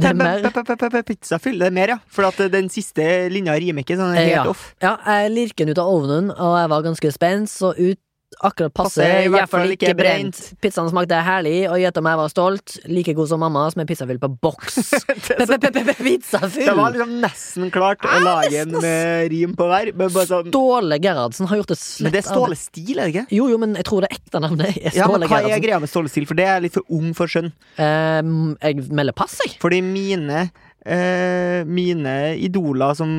Det 0.03 0.09
er 0.11 0.17
mer 0.19 1.03
Pizzafyll. 1.07 1.61
Det 1.63 1.69
er 1.69 1.75
mer, 1.77 1.93
ja. 1.95 1.99
For 2.11 2.27
at 2.27 2.41
den 2.51 2.67
siste 2.73 3.05
linja 3.31 3.55
rimer 3.55 3.85
ikke, 3.85 3.95
så 3.95 4.09
den 4.11 4.17
er 4.17 4.25
Eh, 4.25 4.31
helt 4.33 4.41
ja. 4.41 4.51
off. 4.51 4.65
Ja, 4.83 4.97
jeg 5.07 5.31
lirker 5.37 5.65
den 5.69 5.71
ut 5.77 5.79
av 5.79 5.87
ovnen, 5.93 6.33
og 6.35 6.57
jeg 6.59 6.71
var 6.73 6.83
ganske 6.89 7.13
spent, 7.15 7.53
så 7.53 7.71
ut 7.79 8.01
akkurat 8.39 8.73
passe, 8.75 9.05
i 9.25 9.29
hvert 9.33 9.51
fall 9.51 9.73
ikke 9.75 9.93
brent. 9.99 10.39
Pizzaen 10.63 10.89
smakte 10.93 11.19
herlig, 11.25 11.65
og 11.71 11.81
gjett 11.83 11.99
om 12.01 12.09
jeg 12.11 12.21
var 12.21 12.31
stolt. 12.33 12.77
Like 12.91 13.15
god 13.19 13.31
som 13.33 13.43
mammas, 13.43 13.77
med 13.79 13.89
pizzafyll 13.91 14.21
på 14.23 14.31
boks. 14.43 14.79
Pizzafyll! 16.01 16.69
Det 16.69 16.77
var 16.79 16.95
liksom 16.95 17.17
nesten 17.25 17.73
klart 17.75 18.07
å 18.07 18.21
lage 18.23 18.63
en 18.63 18.77
med 18.79 19.31
rim 19.33 19.57
på 19.59 19.67
hver, 19.71 19.93
sånn 20.31 20.51
Ståle 20.51 21.01
Gerhardsen 21.03 21.51
har 21.51 21.61
gjort 21.61 21.75
det 21.75 21.79
slett 21.81 22.07
Men 22.07 22.15
det 22.15 22.23
er 22.23 22.29
Ståle 22.29 22.59
Stil, 22.59 22.95
er 22.97 23.03
det 23.03 23.13
ikke? 23.15 23.27
Jo, 23.37 23.51
jo, 23.53 23.61
men 23.61 23.77
jeg 23.79 23.89
tror 23.89 24.07
det 24.07 24.13
ekte 24.15 24.43
navnet 24.43 24.73
er 24.79 24.97
Ja, 24.97 25.11
men 25.11 25.27
Hva 25.31 25.43
er 25.43 25.63
greia 25.63 25.81
med 25.83 25.91
Ståle 25.93 26.13
Stil? 26.13 26.29
For 26.31 26.39
det 26.39 26.49
er 26.49 26.65
litt 26.65 26.77
for 26.77 26.87
ung 26.97 27.13
for 27.19 27.31
skjønn. 27.31 27.51
Ehm, 27.83 28.55
jeg 28.63 28.87
melder 28.95 29.17
pass, 29.17 29.39
jeg. 29.45 29.57
Fordi 29.63 29.83
mine 29.85 30.49
eh, 30.87 31.65
Mine 31.67 32.15
idoler 32.41 32.95
som 32.99 33.11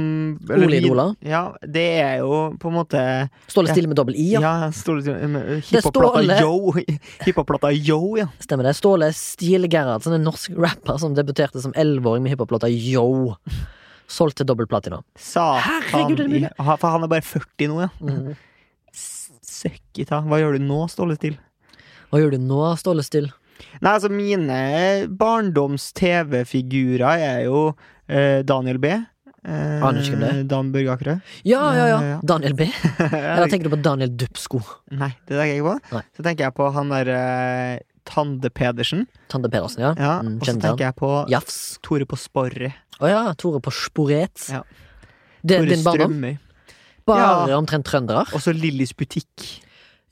Ole-idoler? 0.49 1.15
Ja, 1.25 1.43
det 1.61 1.85
er 2.01 2.21
jo 2.21 2.39
på 2.61 2.71
en 2.71 2.77
måte 2.77 3.03
Ståle. 3.51 3.71
Stille 3.73 3.91
med 3.91 3.99
dobbel 3.99 4.17
I, 4.19 4.27
ja. 4.35 4.41
Ja, 4.43 4.71
Ståle 4.75 5.03
Stil 5.05 5.37
Hiphop-plata 5.69 6.39
Yo. 6.41 6.73
Hiphop-plata 7.25 7.73
Yo, 7.75 7.99
ja. 8.19 8.27
Stemmer 8.43 8.69
det. 8.69 8.75
Ståle 8.79 9.11
Stil 9.17 9.67
Gerhardsen, 9.71 10.17
en 10.17 10.25
norsk 10.27 10.55
rapper 10.57 10.99
som 11.01 11.15
debuterte 11.17 11.61
som 11.63 11.75
elleveåring 11.77 12.25
med 12.25 12.35
hiphop-låta 12.35 12.69
Yo. 12.71 13.35
Solgt 14.11 14.41
til 14.41 14.47
dobbel 14.49 14.67
platina. 14.67 14.99
Herregud, 15.15 16.19
er 16.19 16.25
det 16.25 16.31
mulig? 16.33 16.49
For 16.59 16.87
han 16.91 17.05
er 17.05 17.11
bare 17.11 17.23
40 17.25 17.71
nå, 17.71 17.83
ja. 17.85 17.91
Mm. 18.01 18.33
Søkkita. 19.51 20.23
Hva 20.25 20.39
gjør 20.41 20.55
du 20.57 20.63
nå, 20.65 20.79
Ståle 20.89 21.15
Stil? 21.19 21.35
Hva 22.09 22.19
gjør 22.19 22.33
du 22.33 22.41
nå, 22.43 22.59
Ståle 22.81 23.03
Still? 23.05 23.29
Nei, 23.81 23.93
altså, 23.95 24.09
mine 24.13 25.07
barndoms-TV-figurer 25.91 27.21
er 27.21 27.43
jo 27.47 27.61
eh, 28.07 28.41
Daniel 28.47 28.79
B. 28.81 28.91
Eh, 29.41 29.81
Aner 29.81 30.01
ikke 30.03 30.13
hvem 30.13 30.21
det 30.21 30.29
er. 30.31 30.41
Dan 30.51 30.71
Børge 30.73 30.91
Akerø. 30.93 31.15
Ja, 31.47 31.61
ja, 31.73 31.85
ja. 31.85 31.85
Ja, 31.89 32.09
ja. 32.13 32.17
Daniel 32.29 32.53
B. 32.57 32.67
Eller 33.01 33.47
tenker 33.49 33.69
du 33.69 33.75
på 33.75 33.81
Daniel 33.85 34.11
Dupsko? 34.13 34.61
Nei, 34.93 35.11
det 35.25 35.33
tenker 35.37 35.49
jeg 35.55 35.61
ikke 35.63 35.71
på. 35.71 35.95
Nei. 35.97 36.03
Så 36.17 36.25
tenker 36.27 36.45
jeg 36.47 36.55
på 36.59 36.67
han 36.75 36.93
der 36.93 37.11
eh, 37.15 37.79
Tande 38.11 38.51
Pedersen. 38.53 39.07
Tande 39.31 39.49
Pedersen, 39.53 39.81
ja. 39.87 39.93
Ja, 39.97 40.13
Mm, 40.21 40.37
og 40.41 40.45
så 40.49 40.55
tenker 40.61 40.85
jeg 40.89 40.97
på 40.99 41.09
Jafs. 41.31 41.57
Tore 41.85 42.05
på 42.09 42.17
Sporre. 42.21 42.71
Å 43.01 43.09
ja, 43.09 43.21
Tore 43.41 43.61
på 43.65 43.73
Sporet. 43.73 44.47
Ja. 44.53 44.61
Det 45.41 45.57
er 45.57 45.63
Tore 45.65 45.73
din 45.73 45.83
barndom? 45.85 46.15
Strømøy. 46.17 46.37
Bare 47.09 47.49
Ja. 47.49 47.57
omtrent 47.57 47.87
trøndere? 47.89 48.27
Og 48.35 48.41
så 48.43 48.53
Lillys 48.53 48.93
butikk. 48.93 49.47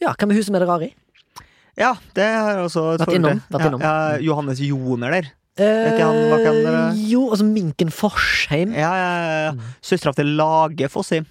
Ja, 0.01 0.15
hva 0.17 0.25
med 0.29 0.37
huset 0.39 0.49
med 0.55 0.63
det 0.63 0.69
rare 0.71 0.87
i? 0.89 0.93
Ja, 1.79 1.93
det 2.17 2.27
har 2.27 2.53
jeg 2.57 2.63
også 2.67 2.85
et 2.95 3.03
Vært 3.05 3.15
innom, 3.15 3.41
vært 3.49 3.67
innom. 3.69 3.83
Ja, 3.83 3.93
ja, 4.13 4.23
Johannes 4.27 4.59
Joner 4.63 5.15
der. 5.15 5.29
Eh, 5.59 5.99
han, 5.99 6.15
Eh, 6.39 7.01
jo, 7.11 7.29
altså 7.33 7.45
Minken 7.47 7.91
Forsheim. 7.91 8.71
Ja, 8.75 8.91
ja, 8.95 9.11
ja. 9.47 9.51
Mm. 9.55 9.67
Søstera 9.83 10.13
til 10.15 10.33
Lage 10.39 10.89
Fossi. 10.91 11.21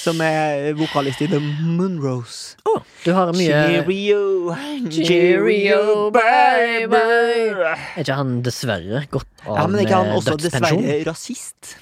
Som 0.00 0.20
er 0.24 0.70
vokalist 0.78 1.20
i 1.20 1.26
The 1.28 1.38
Moonrose. 1.40 2.56
Oh, 2.64 2.80
du 3.04 3.10
har 3.12 3.34
mye 3.36 3.50
Cheerio, 3.50 4.54
Cheerio, 4.88 6.08
baby. 6.14 7.02
Er 7.02 8.00
ikke 8.00 8.16
han 8.16 8.38
dessverre 8.46 9.04
gått 9.12 9.44
av 9.44 9.58
Ja, 9.58 9.66
men 9.68 9.84
ikke 9.84 9.98
han 10.00 10.14
også 10.16 10.38
dødspensjon? 10.38 10.80
dessverre 10.86 11.04
rasist? 11.10 11.74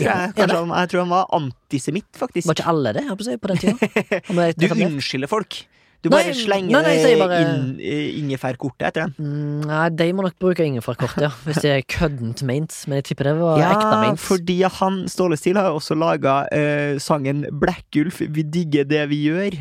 Jeg, 0.00 0.32
jeg 0.34 0.48
tror 0.48 1.02
han 1.04 1.12
var 1.12 1.28
antisemitt, 1.36 2.08
faktisk. 2.16 2.48
Var 2.48 2.58
ikke 2.58 2.70
alle 2.72 2.94
det, 2.96 3.04
på 3.38 3.52
den 3.52 3.60
tida? 3.60 4.52
Du 4.58 4.66
unnskylder 4.88 5.30
folk. 5.30 5.60
Du 6.00 6.08
Nei, 6.08 6.22
bare 6.22 6.32
slenger 6.32 6.70
nei, 6.80 6.94
nei, 6.96 7.16
bare- 7.20 7.38
eh, 7.76 8.06
ingefærkortet 8.22 8.86
etter 8.88 9.02
dem. 9.04 9.14
Mm, 9.20 9.66
Nei, 9.68 9.88
de 9.92 10.06
må 10.16 10.24
nok 10.24 10.38
bruke 10.40 10.64
ingefærkortet, 10.64 11.26
ja. 11.26 11.28
Hvis 11.44 11.60
det 11.60 11.72
er 11.74 11.82
køddent 11.84 12.40
meint. 12.48 12.72
Men 12.88 13.02
jeg 13.02 13.10
tipper 13.10 13.28
det 13.28 13.34
var 13.36 13.60
ekte 13.60 13.98
Ja, 14.06 14.14
fordi 14.16 14.56
han 14.78 15.02
Ståle 15.12 15.36
Stil 15.36 15.60
har 15.60 15.68
også 15.76 15.98
laga 16.00 16.38
uh, 16.48 16.96
sangen 16.98 17.44
Blekkulf, 17.52 18.22
vi 18.32 18.42
digger 18.48 18.88
det 18.88 19.04
vi 19.12 19.26
gjør. 19.28 19.58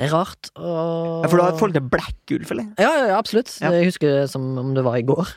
Det 0.00 0.06
er 0.08 0.14
rart. 0.14 0.48
Og... 0.56 1.26
Ja, 1.26 1.28
For 1.28 1.36
du 1.36 1.42
har 1.44 1.52
et 1.52 1.58
forhold 1.60 1.76
til 1.76 1.84
Blekkulf, 1.92 2.50
eller? 2.56 2.72
Ja, 2.80 2.88
ja, 2.96 3.06
ja, 3.12 3.18
absolutt. 3.20 3.52
Ja. 3.60 3.74
Jeg 3.76 3.90
husker 3.92 4.08
det 4.22 4.30
som 4.32 4.46
om 4.62 4.72
det 4.74 4.84
var 4.86 4.96
i 4.96 5.04
går. 5.04 5.28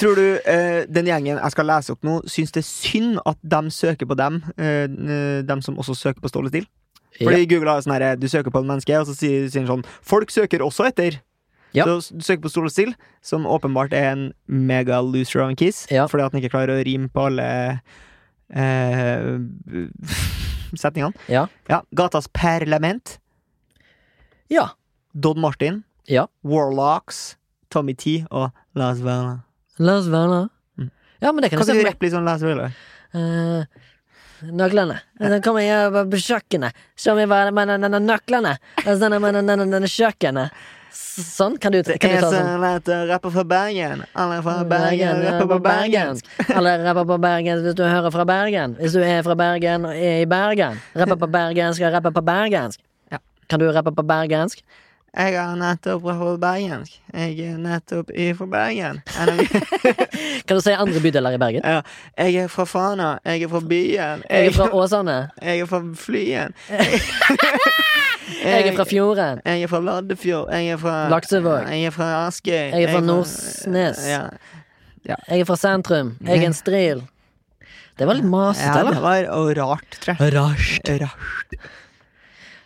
Tror 0.00 0.16
du 0.16 0.24
eh, 0.44 0.82
den 0.92 1.08
gjengen 1.08 1.38
jeg 1.38 1.52
skal 1.54 1.68
lese 1.68 1.92
opp 1.94 2.02
nå, 2.04 2.18
syns 2.28 2.52
det 2.52 2.60
er 2.64 2.68
synd 2.68 3.20
at 3.28 3.38
de 3.40 3.60
søker 3.72 4.08
på 4.08 4.16
dem, 4.18 4.42
eh, 4.60 4.84
eh, 4.88 5.40
dem 5.48 5.60
som 5.64 5.76
også 5.80 5.96
søker 5.96 6.20
på 6.24 6.28
Ståle 6.32 6.48
Stil? 6.52 6.66
Fordi 7.18 7.46
Google 7.50 7.70
har 7.74 7.82
sånn 7.82 7.96
her, 7.96 8.16
du 8.16 8.28
søker 8.30 8.50
på 8.54 8.60
et 8.62 8.68
menneske, 8.68 8.94
og 9.00 9.06
så 9.10 9.14
sier 9.18 9.48
den 9.50 9.66
sånn 9.68 9.82
Folk 10.06 10.30
søker 10.30 10.62
også 10.64 10.86
etter. 10.88 11.18
Ja. 11.74 11.84
Så 11.86 12.14
du 12.16 12.22
søker 12.24 12.42
på 12.46 12.50
Ståle 12.50 12.70
Stil, 12.70 12.94
som 13.22 13.44
åpenbart 13.46 13.92
er 13.94 14.08
en 14.12 14.22
mega 14.46 15.00
loser 15.02 15.42
av 15.44 15.50
en 15.52 15.56
kiss, 15.56 15.86
Ja. 15.90 16.06
fordi 16.10 16.24
at 16.24 16.32
den 16.32 16.40
ikke 16.42 16.54
klarer 16.56 16.78
å 16.80 16.84
rime 16.86 17.08
på 17.08 17.26
alle 17.28 17.80
eh, 18.50 19.38
setningene. 20.82 21.14
Ja. 21.28 21.46
Ja, 21.68 21.82
Gatas 21.94 22.28
Parlament, 22.32 23.18
Ja. 24.50 24.70
Dodd 25.14 25.38
Martin, 25.38 25.82
Ja. 26.06 26.26
Warlocks, 26.42 27.36
Tommy 27.70 27.94
T 27.94 28.24
og 28.30 28.50
Las 28.74 28.98
Vegas. 29.00 29.40
Las 29.78 30.06
oss. 30.06 30.48
Mm. 30.78 30.90
Ja, 31.22 31.32
men 31.32 31.42
det 31.42 31.50
kan 31.50 31.58
Kan 31.64 31.76
du 31.76 31.82
rappe 31.84 32.02
litt 32.04 32.12
sånn 32.14 32.24
Las 32.26 32.42
Vegas? 32.42 32.72
Uh, 33.14 33.64
nøklene. 34.42 35.00
Så 35.20 35.40
kommer 35.44 35.60
jeg 35.64 35.92
på 35.92 36.20
kjøkkenet. 36.26 36.72
Se 36.96 37.10
jeg 37.18 37.28
bare 37.28 37.52
med 37.52 37.68
den- 37.68 37.90
den 37.92 38.06
nøklene. 38.06 38.56
Og 38.86 38.92
så 38.98 39.08
med 39.20 39.34
den 39.34 39.86
kjøkkenet. 39.88 40.50
Sånn? 40.92 41.56
Kan 41.60 41.70
du, 41.72 41.82
kan 41.82 42.10
du 42.10 42.16
ta 42.18 42.26
så 42.26 42.32
sånn? 42.32 42.46
Jeg 42.48 42.60
å 42.88 43.08
rapper 43.08 43.30
fra 43.30 43.44
Bergen. 43.44 44.04
Alle 44.16 44.40
fra 44.42 44.64
Bergen 44.64 45.22
rapper 45.22 45.46
på 45.46 45.58
bergensk. 45.62 46.24
Alle 46.56 46.72
rapper 46.84 47.04
på 47.06 47.18
bergensk 47.20 47.64
hvis 47.68 47.74
du 47.78 47.82
hører 47.84 48.10
fra 48.10 48.24
Bergen. 48.24 48.74
Hvis 48.80 48.92
du 48.96 49.00
er 49.04 49.22
fra 49.22 49.34
Bergen 49.38 49.84
og 49.86 49.94
er 49.94 50.22
i 50.22 50.26
Bergen. 50.26 50.80
Rapper 50.96 51.16
på 51.16 51.28
bergensk 51.30 51.82
og 51.86 51.92
rapper 51.94 52.10
på 52.10 52.22
bergensk. 52.24 52.80
Kan 53.50 53.58
du 53.58 53.66
rappe 53.74 53.90
på 53.94 54.02
bergensk? 54.06 54.62
Jeg 55.10 55.34
har 55.34 55.56
nettopp 55.58 56.04
rappet 56.06 56.38
bergensk. 56.42 56.98
Jeg 57.10 57.32
er 57.42 57.56
nettopp 57.58 58.12
ifra 58.14 58.46
Bergen. 58.46 59.00
Kan 60.46 60.54
du 60.54 60.60
si 60.62 60.70
andre 60.70 61.02
bydeler 61.02 61.34
i 61.34 61.40
Bergen? 61.42 61.66
Ja, 61.66 61.80
jeg 62.14 62.44
er 62.44 62.52
fra 62.52 62.66
Fana. 62.68 63.08
Jeg 63.26 63.42
er 63.42 63.50
fra 63.50 63.60
byen. 63.72 64.22
Jeg 64.30 64.46
er 64.46 64.54
fra 64.54 64.68
Åsane. 64.70 65.16
Jeg 65.42 65.64
er 65.64 65.66
fra 65.66 65.82
Flyen. 65.98 66.54
Jeg 66.70 68.68
er 68.70 68.76
fra 68.78 68.86
Fjorden. 68.86 69.42
Jeg 69.44 69.66
er 69.66 69.72
fra 69.72 69.82
Loddefjord. 69.82 70.54
Jeg 70.54 70.76
er 70.76 70.78
fra 70.78 70.94
Laksevåg. 71.10 71.66
Jeg 71.74 71.90
er 71.90 71.96
fra 71.98 72.12
Askøy. 72.28 72.54
Jeg 72.54 72.86
er 72.86 72.94
fra 72.94 73.02
Norsnes. 73.02 74.06
Ja. 74.06 74.22
Jeg 75.10 75.40
er 75.42 75.46
fra 75.48 75.58
sentrum. 75.58 76.14
Jeg 76.22 76.38
er 76.38 76.52
en 76.52 76.54
stril. 76.54 77.02
Det 77.98 78.06
var 78.08 78.16
litt 78.16 78.30
masete, 78.30 78.64
ja, 78.64 78.84
det 78.86 79.00
var 79.02 79.26
rart, 79.58 79.98
tror 80.00 80.22
jeg. 80.22 80.32
Rart. 80.38 81.58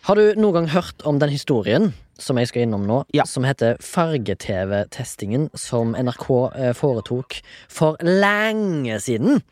Har 0.06 0.20
du 0.20 0.36
noen 0.38 0.54
gang 0.60 0.68
hørt 0.76 1.02
om 1.08 1.18
den 1.18 1.32
historien 1.32 1.94
som 2.18 2.38
jeg 2.38 2.48
skal 2.48 2.62
innom 2.66 2.84
nå, 2.86 3.02
Ja. 3.14 3.24
som 3.26 3.44
heter 3.44 3.76
Farge-TV-testingen 3.82 5.48
som 5.58 5.94
NRK 5.94 6.28
eh, 6.54 6.72
foretok 6.76 7.40
for 7.68 7.96
lenge 8.02 8.98
siden. 9.00 9.42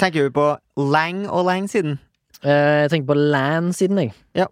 Tenker 0.00 0.26
vi 0.28 0.30
på 0.30 0.46
lenge 0.80 1.28
og 1.30 1.46
lenge 1.46 1.68
siden? 1.68 1.98
Eh, 2.42 2.82
jeg 2.86 2.90
tenker 2.90 3.06
på 3.14 3.18
land 3.18 3.72
siden, 3.76 3.98
jeg. 3.98 4.12
Ja. 4.34 4.46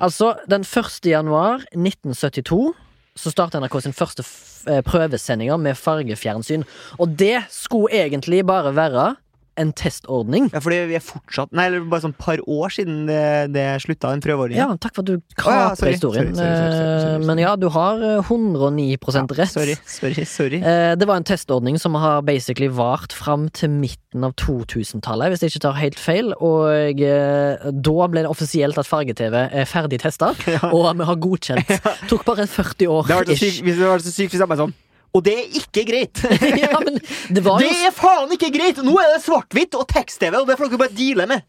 Altså, 0.00 0.34
den 0.48 0.62
1. 0.64 1.04
januar 1.04 1.60
1972 1.74 2.72
så 3.16 3.30
starta 3.30 3.60
NRK 3.60 3.80
sin 3.84 3.92
første 3.92 4.24
eh, 4.68 4.80
prøvesendinger 4.86 5.58
med 5.60 5.76
fargefjernsyn. 5.76 6.64
Og 6.98 7.12
det 7.18 7.42
skulle 7.52 7.92
egentlig 7.92 8.46
bare 8.48 8.72
være 8.74 9.16
en 9.60 9.72
testordning. 9.76 10.46
Ja, 10.52 10.60
fordi 10.64 10.78
vi 10.88 10.94
er 10.96 11.02
fortsatt 11.04 11.50
Nei, 11.52 11.66
eller 11.68 11.82
bare 11.92 12.00
sånn 12.06 12.14
par 12.16 12.40
år 12.48 12.72
siden 12.72 13.02
det, 13.08 13.18
det 13.52 13.64
slutta, 13.84 14.10
den 14.14 14.22
prøveordningen. 14.24 14.62
Ja, 14.62 14.76
takk 14.80 14.94
for 14.96 15.02
at 15.04 15.10
du 15.10 15.16
Å, 15.18 15.22
kaprer 15.36 15.90
ja, 15.90 15.92
historien. 15.92 16.30
sorry, 16.34 16.46
sorry, 16.48 16.76
sorry. 16.78 17.16
Eh, 17.18 17.26
Men 17.28 17.42
ja, 17.42 17.52
du 17.60 17.66
har 17.74 18.00
eh, 18.00 18.22
109 18.24 18.96
rett. 19.36 19.52
Sorry, 19.52 19.76
sorry, 19.84 20.24
sorry. 20.24 20.60
Eh, 20.64 20.94
Det 20.96 21.08
var 21.08 21.20
en 21.20 21.26
testordning 21.28 21.78
som 21.78 21.94
har 22.00 22.22
basically 22.22 22.68
vart 22.72 23.12
fram 23.12 23.48
til 23.50 23.70
midten 23.70 24.24
av 24.24 24.32
2000-tallet, 24.40 25.32
hvis 25.34 25.42
jeg 25.44 25.52
ikke 25.54 25.64
tar 25.66 25.78
helt 25.80 26.00
feil. 26.00 26.32
Og 26.40 27.00
eh, 27.02 27.68
da 27.72 28.08
ble 28.12 28.24
det 28.24 28.30
offisielt 28.32 28.78
at 28.80 28.88
farge-TV 28.88 29.36
er 29.52 29.68
ferdig 29.68 30.00
testa, 30.02 30.32
Ja. 30.52 30.70
og 30.72 30.88
vi 30.96 31.04
har 31.08 31.16
godkjent. 31.28 31.76
Tok 32.10 32.24
bare 32.28 32.46
40 32.48 32.88
år. 32.88 33.06
Det 33.08 33.20
var 33.20 33.28
så 33.32 33.36
sykt 33.40 33.62
hvis 33.68 33.78
det 33.80 33.88
var 33.92 34.02
så 34.04 34.12
sykt 34.16 34.32
hvis 34.34 34.40
jeg 34.44 34.48
bare 34.50 34.64
sånn 34.66 34.74
Og 35.12 35.24
det 35.26 35.34
er 35.38 35.58
ikke 35.60 35.82
greit! 35.88 36.22
ja, 36.64 36.78
men 36.80 36.96
det 37.36 37.42
var 37.44 37.60
Det 37.60 37.72
er 37.88 37.92
faen 37.92 38.30
ikke 38.32 38.48
greit! 38.54 38.78
Nå 38.84 38.94
er 39.02 39.10
det 39.16 39.24
svart-hvitt 39.26 39.76
og 39.76 39.84
tekst-TV, 39.92 40.38
og 40.40 40.48
det 40.48 40.56
får 40.60 40.72
dere 40.72 40.80
bare 40.86 40.96
deale 40.96 41.26
med. 41.34 41.42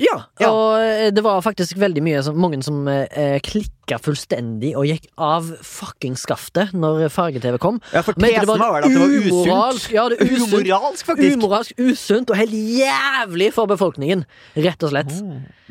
Ja, 0.00 0.14
Ja. 0.40 0.48
og 0.48 0.78
eh, 0.80 1.10
det 1.12 1.20
var 1.20 1.42
faktisk 1.44 1.76
veldig 1.76 2.00
mye 2.02 2.22
som, 2.24 2.38
mange 2.40 2.62
som 2.64 2.78
eh, 2.88 3.34
klikka 3.44 3.98
fullstendig 4.00 4.70
og 4.80 4.86
gikk 4.88 5.04
av 5.20 5.50
fucking 5.68 6.14
skaftet 6.16 6.72
når 6.72 7.10
farge-TV 7.12 7.58
kom. 7.60 7.76
Ja, 7.92 8.00
for 8.06 8.16
tesen 8.16 8.48
var 8.48 8.72
vel 8.78 8.86
at 8.86 8.94
det 8.94 9.02
var 9.02 9.12
usunt. 9.18 9.90
ja, 9.92 10.06
det 10.08 10.16
er 10.16 10.32
usunt, 10.32 10.54
Umoralsk, 10.62 11.10
faktisk. 11.10 11.36
umoralsk, 11.36 11.82
usunt 11.90 12.32
og 12.32 12.40
helt 12.40 12.56
jævlig 12.56 13.50
for 13.52 13.68
befolkningen. 13.68 14.24
Rett 14.56 14.86
og 14.88 14.94
slett. 14.94 15.12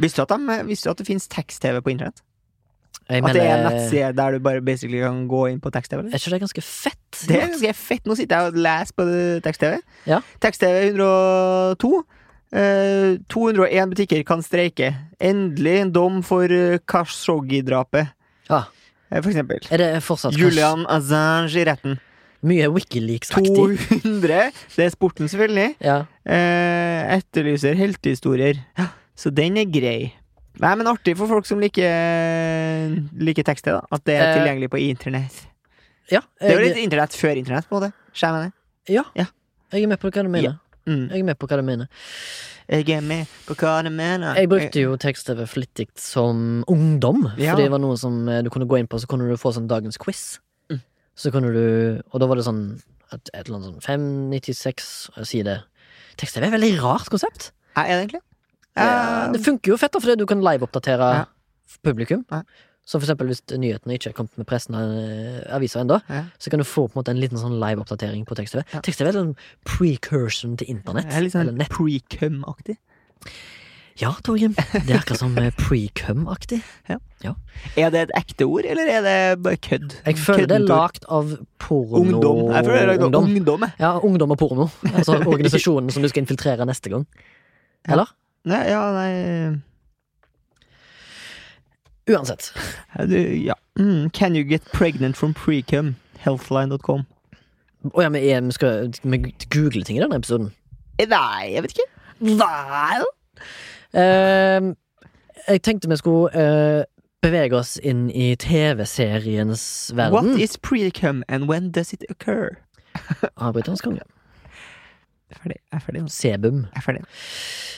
Visste 0.05 0.21
du 0.21 0.27
at, 0.27 0.35
de, 0.37 0.59
visste 0.69 0.85
du 0.85 0.93
at 0.93 1.01
det 1.01 1.07
finnes 1.09 1.25
tekst-TV 1.31 1.81
på 1.81 1.95
internett? 1.95 2.21
Jeg 3.09 3.23
At 3.25 3.35
det 3.35 3.43
er 3.43 3.57
en 3.57 3.65
nettside 3.67 4.13
der 4.15 4.31
du 4.31 4.39
bare 4.39 4.61
basically 4.61 5.01
kan 5.01 5.27
gå 5.27 5.41
inn 5.51 5.59
på 5.59 5.71
tekst-TV? 5.73 6.05
Jeg 6.13 6.21
tror 6.21 6.31
det 6.31 6.37
er 6.37 6.43
ganske 6.45 6.63
fett? 6.63 7.21
Det 7.27 7.35
er 7.35 7.47
ganske 7.49 7.73
fett. 7.75 8.05
Nå 8.07 8.15
sitter 8.15 8.37
jeg 8.37 8.51
og 8.53 8.59
leser 8.67 8.95
på 8.95 9.05
tekst-TV. 9.47 9.79
Ja. 10.07 10.21
Tekst-TV 10.43 10.93
102. 10.93 11.91
Eh, 12.51 13.17
201 13.31 13.91
butikker 13.95 14.23
kan 14.27 14.43
streike. 14.43 14.93
Endelig 15.19 15.75
en 15.81 15.91
dom 15.95 16.21
for 16.23 16.51
uh, 16.51 16.77
Khashoggi-drapet. 16.87 18.13
Ah. 18.51 18.69
Eh, 19.11 19.19
for 19.19 19.31
eksempel. 19.31 19.59
Det 19.67 19.91
fortsatt 20.05 20.37
Julian 20.39 20.85
Assange 20.87 21.59
i 21.59 21.67
retten. 21.67 21.99
mye 22.41 22.67
Wikileaks-aktig? 22.73 23.53
200. 23.55 24.51
Det 24.75 24.85
er 24.87 24.93
sporten, 24.95 25.27
selvfølgelig. 25.29 25.75
Ja. 25.83 26.01
Eh, 26.25 27.17
etterlyser 27.17 27.77
heltehistorier. 27.77 28.63
Ja, 28.79 28.87
så 29.15 29.29
den 29.29 29.59
er 29.61 29.67
grei. 29.69 30.13
Nei, 30.61 30.75
men 30.77 30.87
artig 30.91 31.15
for 31.17 31.27
folk 31.31 31.47
som 31.49 31.59
liker, 31.61 32.95
liker 33.17 33.45
tekster, 33.47 33.79
da. 33.79 33.81
At 33.97 34.03
det 34.05 34.15
er 34.19 34.27
Eh, 34.27 34.33
tilgjengelig 34.37 34.69
på 34.69 34.79
internett. 34.81 35.47
ja 36.11 36.21
Det 36.39 36.51
er 36.51 36.59
jo 36.59 36.65
litt 36.67 36.77
internett 36.83 37.15
før 37.17 37.35
internett, 37.39 37.67
på 37.69 37.77
en 37.77 37.81
måte. 37.81 37.93
Skjønner 38.13 38.51
jeg 38.51 38.95
ja. 38.97 39.03
Ja. 39.15 39.25
Jeg 39.71 39.83
er 39.83 39.87
med 39.87 39.99
på 40.01 40.09
hva 40.11 40.23
du 40.23 40.29
mener. 40.29 40.57
Mm. 40.85 41.09
Jeg 41.11 41.19
er 41.19 41.23
med 41.23 41.37
på 41.39 41.47
hva 41.47 41.57
du 41.57 41.63
mener. 41.63 41.87
Jeg 42.67 42.89
er 42.89 43.01
med 43.01 43.27
på 43.47 43.55
hva 43.55 43.83
du 43.85 43.89
mener. 43.89 44.35
Jeg 44.35 44.49
brukte 44.49 44.81
jo 44.81 44.95
tekst-TV 44.97 45.45
flittig 45.47 45.87
som 46.01 46.63
ungdom. 46.67 47.25
Ja. 47.37 47.53
For 47.53 47.61
det 47.61 47.71
var 47.71 47.79
noe 47.79 47.97
som 47.97 48.27
eh, 48.29 48.41
du 48.43 48.49
kunne 48.49 48.67
gå 48.67 48.79
inn 48.81 48.87
på, 48.87 48.99
så 48.99 49.07
kunne 49.07 49.29
du 49.29 49.37
få 49.37 49.53
sånn 49.55 49.67
dagens 49.69 49.97
quiz. 50.01 50.39
Mm. 50.71 50.81
Så 51.15 51.31
kunne 51.31 51.51
du 51.53 52.01
Og 52.11 52.19
da 52.19 52.27
var 52.27 52.35
det 52.39 52.45
sånn 52.45 52.81
et, 53.13 53.29
et 53.33 53.47
eller 53.47 53.57
annet 53.59 53.69
sånn 53.69 53.81
596 54.31 54.91
side. 55.27 55.57
Tekst-TV 56.17 56.45
er 56.45 56.49
et 56.51 56.57
veldig 56.59 56.73
rart 56.83 57.09
konsept. 57.11 57.51
Er 57.75 57.87
det 57.87 57.97
egentlig? 58.05 58.21
Ja, 58.77 58.83
Ja, 58.87 59.31
det 59.33 59.41
funker 59.45 59.73
jo 59.73 59.77
fett, 59.77 59.91
da, 59.91 59.99
fordi 59.99 60.17
du 60.17 60.25
kan 60.25 60.41
live-oppdatere 60.41 61.07
Ja. 61.13 61.25
publikum. 61.83 62.25
Ja. 62.31 62.41
Så 62.85 62.97
for 62.99 63.05
eksempel 63.05 63.27
hvis 63.29 63.41
nyhetene 63.51 63.93
ikke 63.95 64.09
er 64.09 64.13
kommet 64.17 64.37
med 64.37 64.47
pressen 64.47 64.73
av 64.75 64.89
eh, 64.89 65.55
aviser 65.55 65.81
ennå, 65.83 66.01
Ja. 66.09 66.23
så 66.39 66.49
kan 66.49 66.59
du 66.59 66.65
få 66.65 66.87
på 66.89 66.97
en 66.97 67.03
måte 67.03 67.09
en 67.13 67.19
liten 67.21 67.37
sånn 67.37 67.59
live-oppdatering 67.59 68.25
på 68.25 68.35
tekst-TV. 68.35 68.63
Ja. 68.73 68.79
Tekst-TV 68.81 69.09
er 69.11 69.19
en 69.21 69.35
precursion 69.65 70.57
til 70.57 70.67
internett. 70.73 71.11
Er 71.13 71.21
litt 71.21 71.33
sånn 71.33 71.57
pre-cum-aktig. 71.69 72.77
Ja, 74.01 74.13
Torgrim. 74.23 74.55
Det 74.55 74.89
er 74.89 74.97
akkurat 75.01 75.19
som 75.19 75.37
eh, 75.37 75.51
pre-cum-aktig. 75.51 76.61
Er 77.77 77.91
det 77.91 77.99
et 78.07 78.13
ekte 78.17 78.47
ord, 78.47 78.65
eller 78.65 78.87
er 78.89 79.01
det 79.05 79.43
bare 79.43 79.57
kødd? 79.61 79.93
Jeg 80.07 80.17
føler 80.17 80.47
det 80.47 80.55
er 80.61 80.65
lagd 80.65 81.05
av 81.11 81.35
porno... 81.59 81.99
Ungdom. 82.01 82.39
Jeg 82.55 82.65
føler 82.65 82.79
det 82.79 82.81
er 82.81 82.91
lagd 82.95 83.15
av 83.19 83.27
ungdom. 83.27 83.65
Ja, 83.79 83.91
ungdom 83.99 84.31
og 84.33 84.39
porno. 84.41 84.69
Altså 84.95 85.19
organisasjonen 85.21 85.91
som 85.93 86.01
du 86.01 86.09
skal 86.09 86.23
infiltrere 86.23 86.65
neste 86.65 86.89
gang. 86.89 87.05
Ja. 87.85 87.93
Eller? 87.93 88.09
Nei, 88.43 88.63
ja, 88.69 88.91
nei 88.95 89.61
Uansett. 92.09 92.53
du, 93.07 93.17
ja. 93.17 93.53
Mm, 93.79 94.09
Can 94.13 94.35
you 94.35 94.43
get 94.43 94.63
pregnant 94.73 95.15
from 95.17 95.33
pre-cum? 95.33 95.95
Healthline.com. 96.17 97.05
Å 97.93 98.01
ja, 98.01 98.09
men 98.09 98.21
jeg, 98.21 98.43
vi 98.45 98.55
skal 98.57 98.91
vi 99.03 99.19
google 99.49 99.83
ting 99.85 99.97
i 99.97 100.01
denne 100.03 100.17
episoden? 100.17 100.51
Nei, 101.01 101.53
jeg 101.53 101.63
vet 101.65 101.75
ikke. 101.77 101.87
Vel? 102.21 103.05
uh, 103.97 104.73
jeg 105.47 105.61
tenkte 105.65 105.89
vi 105.89 105.97
skulle 105.97 106.29
uh, 106.33 106.83
bevege 107.25 107.57
oss 107.57 107.77
inn 107.81 108.09
i 108.13 108.35
TV-seriens 108.35 109.63
verden. 109.97 110.33
What 110.33 110.41
is 110.41 110.57
pre-cum, 110.57 111.23
and 111.27 111.49
when 111.49 111.71
does 111.71 111.93
it 111.93 112.05
occur? 112.09 112.57
Avbryterens 113.37 113.81
konge. 113.81 114.05
Jeg 115.31 115.37
er 115.37 115.43
ferdig. 115.43 115.59
Jeg 115.71 115.77
er 115.77 115.83
ferdig. 115.85 116.01
Sebum. 116.11 116.57
Jeg 116.67 116.75
er 116.75 116.81
ferdig. 116.81 117.03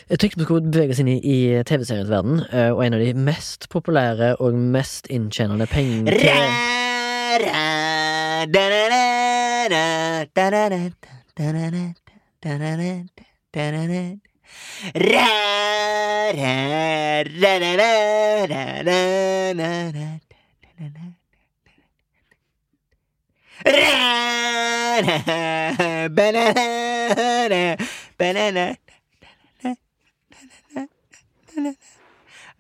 Jeg 0.10 0.20
tenkte 0.20 0.40
vi 0.40 0.44
skulle 0.48 0.72
bevege 0.72 0.92
oss 0.92 1.00
inn 1.00 1.12
i, 1.14 1.20
i 1.22 1.64
TV-seriens 1.64 2.10
verden, 2.10 2.42
eh, 2.52 2.72
og 2.74 2.82
en 2.86 2.98
av 2.98 3.04
de 3.04 3.14
mest 3.14 3.70
populære 3.70 4.36
og 4.44 4.58
mest 4.58 5.08
inntjenende 5.14 5.68
penger... 5.72 6.18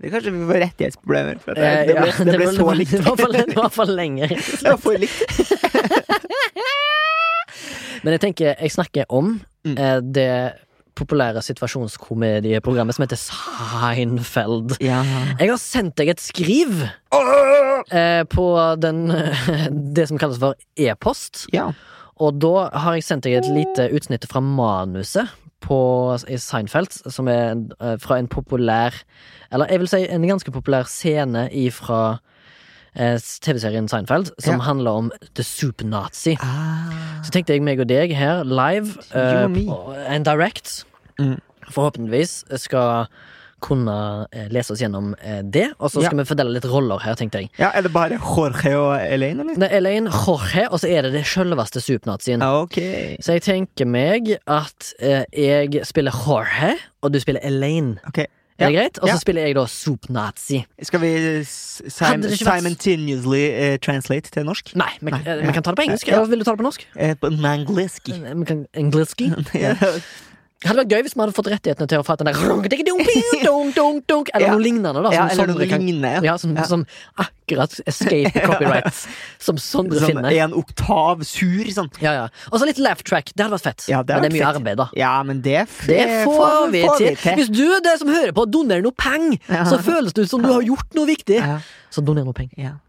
Det 0.04 0.10
kanskje 0.12 0.32
vi 0.34 0.46
får 0.50 0.58
rettighetsproblemer. 0.66 1.36
For 1.44 1.52
det, 1.56 1.62
Eh, 1.63 1.68
det, 1.88 1.94
ble, 1.96 2.12
det 2.32 2.38
ble 2.42 2.48
så 2.56 2.66
likt. 2.76 2.92
Det 2.98 3.04
var 3.06 3.16
for, 3.20 3.30
det 3.38 3.56
var 3.56 3.70
for 3.72 3.86
lenge. 4.00 4.26
Det 4.28 4.68
var 4.68 4.78
for 4.82 4.94
likt. 5.00 5.20
Men 8.04 8.12
jeg 8.18 8.22
tenker, 8.28 8.46
jeg 8.60 8.72
snakker 8.76 9.04
om 9.10 9.39
Mm. 9.63 9.78
eh, 9.80 10.00
det 10.04 10.54
populære 10.94 11.39
situasjonskomedieprogrammet 11.42 12.94
som 12.98 13.04
heter 13.06 13.16
Seinfeld. 13.16 14.74
Ja. 14.84 15.00
Jeg 15.39 15.50
har 15.54 15.58
sendt 15.62 15.96
deg 15.96 16.10
et 16.12 16.20
skriv 16.20 16.84
eh, 17.91 18.24
på 18.30 18.46
den, 18.82 19.08
det 19.96 20.08
som 20.10 20.17
kalles 20.22 20.39
for 20.39 20.56
e-post. 20.78 21.48
ja. 21.54 21.72
Og 22.22 22.36
da 22.39 22.69
har 22.78 22.93
jeg 22.93 23.04
sendt 23.04 23.24
deg 23.26 23.34
et 23.39 23.48
lite 23.50 23.88
utsnitt 23.98 24.28
fra 24.30 24.39
manuset 24.39 25.32
på, 25.65 26.13
i 26.30 26.38
Seinfeld, 26.38 26.93
som 27.12 27.28
er 27.28 27.56
eh, 27.82 27.96
fra 28.00 28.19
en 28.22 28.28
populær 28.30 28.93
Eller 29.52 29.65
jeg 29.74 29.80
vil 29.82 29.88
si 29.89 30.02
en 30.08 30.28
ganske 30.30 30.52
populær 30.54 30.86
scene 30.88 31.48
ifra 31.52 32.19
eh, 32.96 33.17
TV-serien 33.17 33.89
Seinfeld, 33.89 34.30
som 34.39 34.60
Ja. 34.62 34.67
handler 34.69 34.91
om 34.91 35.12
The 35.34 35.43
Soup 35.43 35.82
Nazi. 35.84 36.38
Ah. 36.39 37.22
Så 37.26 37.32
tenkte 37.34 37.54
jeg 37.58 37.63
meg 37.65 37.80
og 37.82 37.88
deg 37.89 38.13
her 38.15 38.43
live, 38.43 38.93
eh, 39.13 40.13
en 40.15 40.24
direct, 40.24 40.84
Mm. 41.19 41.39
forhåpentligvis 41.69 42.43
skal 42.62 43.08
kunne 43.63 43.95
eh, 44.36 44.49
lese 44.54 44.76
oss 44.76 44.82
gjennom 44.84 45.13
eh, 45.21 45.39
det. 45.41 45.69
Og 45.80 45.89
så 45.93 46.04
Ja. 46.04 46.10
skal 46.12 46.19
vi 46.21 46.28
fordele 46.30 46.54
litt 46.58 46.67
roller 46.69 46.99
her, 47.04 47.15
tenkte 47.19 47.41
jeg. 47.43 47.49
ja, 47.60 47.71
er 47.73 47.82
det 47.88 47.93
bare 47.95 48.19
Jorge 48.19 48.76
og 48.78 48.93
Elaine, 48.99 49.41
eller? 49.45 49.56
Det 49.63 49.71
er 49.71 49.78
Elaine 49.80 50.12
Jorge, 50.12 50.67
og 50.69 50.80
så 50.84 50.91
er 50.91 51.08
det 51.08 51.13
det 51.15 51.26
sjølveste 51.26 51.82
supernazien. 51.84 52.43
Okay. 52.43 53.17
Så 53.23 53.38
jeg 53.39 53.45
tenker 53.47 53.88
meg 53.89 54.36
at 54.45 54.93
eh, 54.99 55.23
jeg 55.34 55.86
spiller 55.88 56.12
Jorge, 56.28 56.76
og 57.02 57.13
du 57.13 57.19
spiller 57.23 57.41
Elaine. 57.43 57.97
Ok. 58.08 58.26
Er 58.60 58.69
det 58.69 58.76
greit? 58.76 58.97
Og 59.02 59.08
så 59.10 59.13
Ja. 59.15 59.17
spiller 59.17 59.41
jeg 59.47 59.56
da 59.56 59.63
Soup-nazi. 59.65 60.60
Skal 60.84 60.99
vi 61.02 61.43
sim 61.43 62.21
simultaneously 62.38 63.73
uh, 63.73 63.78
translate 63.82 64.30
til 64.32 64.45
norsk? 64.45 64.76
Nei, 64.78 64.91
vi, 65.02 65.10
Nei, 65.12 65.19
eh, 65.26 65.41
vi 65.47 65.54
kan 65.56 65.63
ta 65.65 65.71
det 65.73 65.80
på 65.80 65.86
engelsk. 65.88 66.08
Ja. 66.08 66.23
Vil 66.30 66.39
du 66.39 66.45
ta 66.45 66.52
det 66.54 66.62
på 66.62 66.67
norsk? 66.67 66.86
Eh, 66.95 67.15
på. 67.15 67.32
Eh, 67.34 68.36
Vi 68.36 68.45
kan? 68.45 68.67
ja. 70.63 70.69
Det 70.69 70.69
hadde 70.71 70.82
vært 70.84 70.93
gøy 70.95 71.02
hvis 71.04 71.13
vi 71.15 71.21
hadde 71.21 71.34
fått 71.36 71.47
rettighetene 71.52 71.88
til 71.91 71.99
å 71.99 72.06
få 72.08 72.15
den 72.17 72.30
der 72.32 72.34
Eller 74.34 74.52
noe 74.54 74.63
lignende. 74.63 74.93
da 75.04 75.12
Ja, 75.12 75.28
som 75.28 75.43
eller 75.43 75.47
noe 75.47 75.58
Sondre 75.60 75.67
kan- 75.69 75.82
lignende, 75.84 76.12
ja. 76.15 76.21
Ja, 76.32 76.38
som, 76.38 76.56
Ja. 76.56 76.63
som 76.63 76.86
akkurat 77.19 77.76
escape 77.86 78.32
copyrights. 78.49 79.08
Som 79.39 79.58
Sondre 79.58 79.99
som 79.99 80.08
finner. 80.13 80.32
en 80.45 80.54
oktav 80.54 81.23
sur, 81.28 81.65
sånn. 81.76 81.91
Ja, 82.02 82.13
ja. 82.13 82.28
Og 82.52 82.60
så 82.60 82.65
litt 82.69 82.80
laugh 82.80 83.04
track. 83.04 83.34
Det 83.36 83.43
hadde 83.45 83.58
vært 83.58 83.67
fett. 83.67 83.88
Ja, 83.91 84.02
det 84.04 84.15
Men 84.15 84.23
det 84.23 84.32
er 84.32 84.36
mye 84.38 84.45
fett. 84.47 84.62
arbeid, 84.62 84.78
da. 84.78 84.88
Ja, 84.95 85.13
men 85.23 85.41
det, 85.41 85.67
Det 85.86 86.08
får 86.26 86.71
vi 86.71 86.82
til. 86.97 87.15
Hvis 87.38 87.52
du 87.52 87.63
er 87.76 87.82
det 87.84 87.99
som 87.99 88.08
hører 88.08 88.32
på, 88.34 88.45
donerer 88.49 88.82
noe 88.86 88.95
penger, 88.95 89.39
Ja. 89.49 89.63
så 89.65 89.80
føles 89.84 90.13
det 90.13 90.26
ut 90.26 90.30
som 90.30 90.41
du 90.41 90.52
har 90.54 90.62
gjort 90.63 90.93
noe 90.95 91.06
viktig. 91.06 91.38
Ja. 91.43 91.60
Så 91.91 92.02
doner 92.06 92.23
noe 92.23 92.34
penger. 92.34 92.80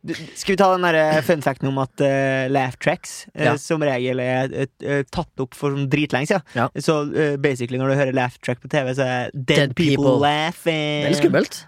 Du, 0.00 0.14
skal 0.16 0.54
vi 0.54 0.56
ta 0.56 0.70
den 0.72 0.84
der 0.86 1.20
fun 1.26 1.42
facten 1.44 1.68
om 1.68 1.78
at 1.82 2.00
uh, 2.00 2.46
laugh 2.48 2.72
tracks 2.80 3.26
eh, 3.34 3.44
Ja. 3.50 3.56
som 3.60 3.82
regel 3.84 4.22
er 4.24 4.48
eh, 4.62 4.70
eh, 4.80 5.02
tatt 5.12 5.42
opp 5.44 5.52
for 5.58 5.74
sånn 5.76 5.90
dritlenge 5.92 6.30
siden? 6.30 6.46
Ja. 6.56 6.70
Så 6.80 7.02
eh, 7.12 7.34
basically 7.36 7.76
når 7.80 7.92
du 7.92 7.98
hører 7.98 8.16
laugh 8.16 8.38
track 8.40 8.62
på 8.64 8.70
TV, 8.72 8.94
så 8.96 9.04
er 9.04 9.34
dead, 9.34 9.50
Dead 9.50 9.74
people, 9.76 9.96
people. 9.98 10.14
laughing. 10.24 11.04
Det 11.04 11.10
er 11.10 11.12
litt 11.12 11.20
skummelt. 11.20 11.60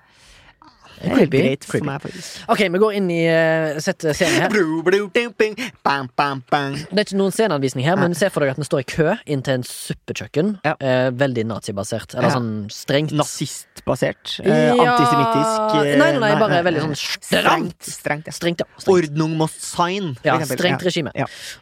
Creepy. 1.02 1.40
greit 1.42 1.64
for 1.66 1.82
meg, 1.86 2.00
faktisk. 2.04 2.42
Ok, 2.52 2.62
vi 2.74 2.80
går 2.82 2.96
inn 2.98 3.08
i 3.10 3.20
uh, 3.26 3.80
sette 3.82 4.14
scenen 4.14 4.44
her. 4.44 4.50
Bru, 4.54 4.82
bru, 4.86 4.98
ding, 5.14 5.32
bing, 5.38 5.56
bam, 5.84 6.08
bam, 6.16 6.42
bang. 6.52 6.76
Det 6.90 7.02
er 7.02 7.06
ikke 7.08 7.18
noen 7.20 7.34
sceneanvisning 7.34 7.86
her, 7.86 7.96
men 8.00 8.14
se 8.18 8.28
for 8.32 8.44
deg 8.44 8.52
at 8.54 8.60
vi 8.62 8.66
står 8.68 8.84
i 8.84 8.86
kø 8.92 9.08
inn 9.26 9.42
til 9.46 9.58
en 9.60 9.66
suppekjøkken. 9.66 10.52
Ja. 10.66 10.74
Eh, 10.78 11.08
veldig 11.18 11.44
nazibasert. 11.50 12.14
Eller 12.18 12.34
sånn 12.36 12.52
strengt. 12.72 13.14
Nazistbasert. 13.18 14.36
Eh, 14.44 14.72
antisemittisk. 14.72 15.76
eh, 15.82 15.96
Nei, 15.98 16.10
nei, 16.12 16.18
nei, 16.26 16.32
bare 16.40 16.62
veldig 16.68 16.86
sånn 16.86 16.96
Strengt. 17.02 17.82
Strengt, 17.88 18.28
ja. 18.30 18.36
Strengt, 18.36 18.62
ja. 18.64 18.68
Strengt. 18.78 18.92
Ordnung 18.92 19.36
must 19.40 19.62
sign. 19.64 20.14
Ja, 20.26 20.38
strengt 20.46 20.82
regime. 20.86 21.12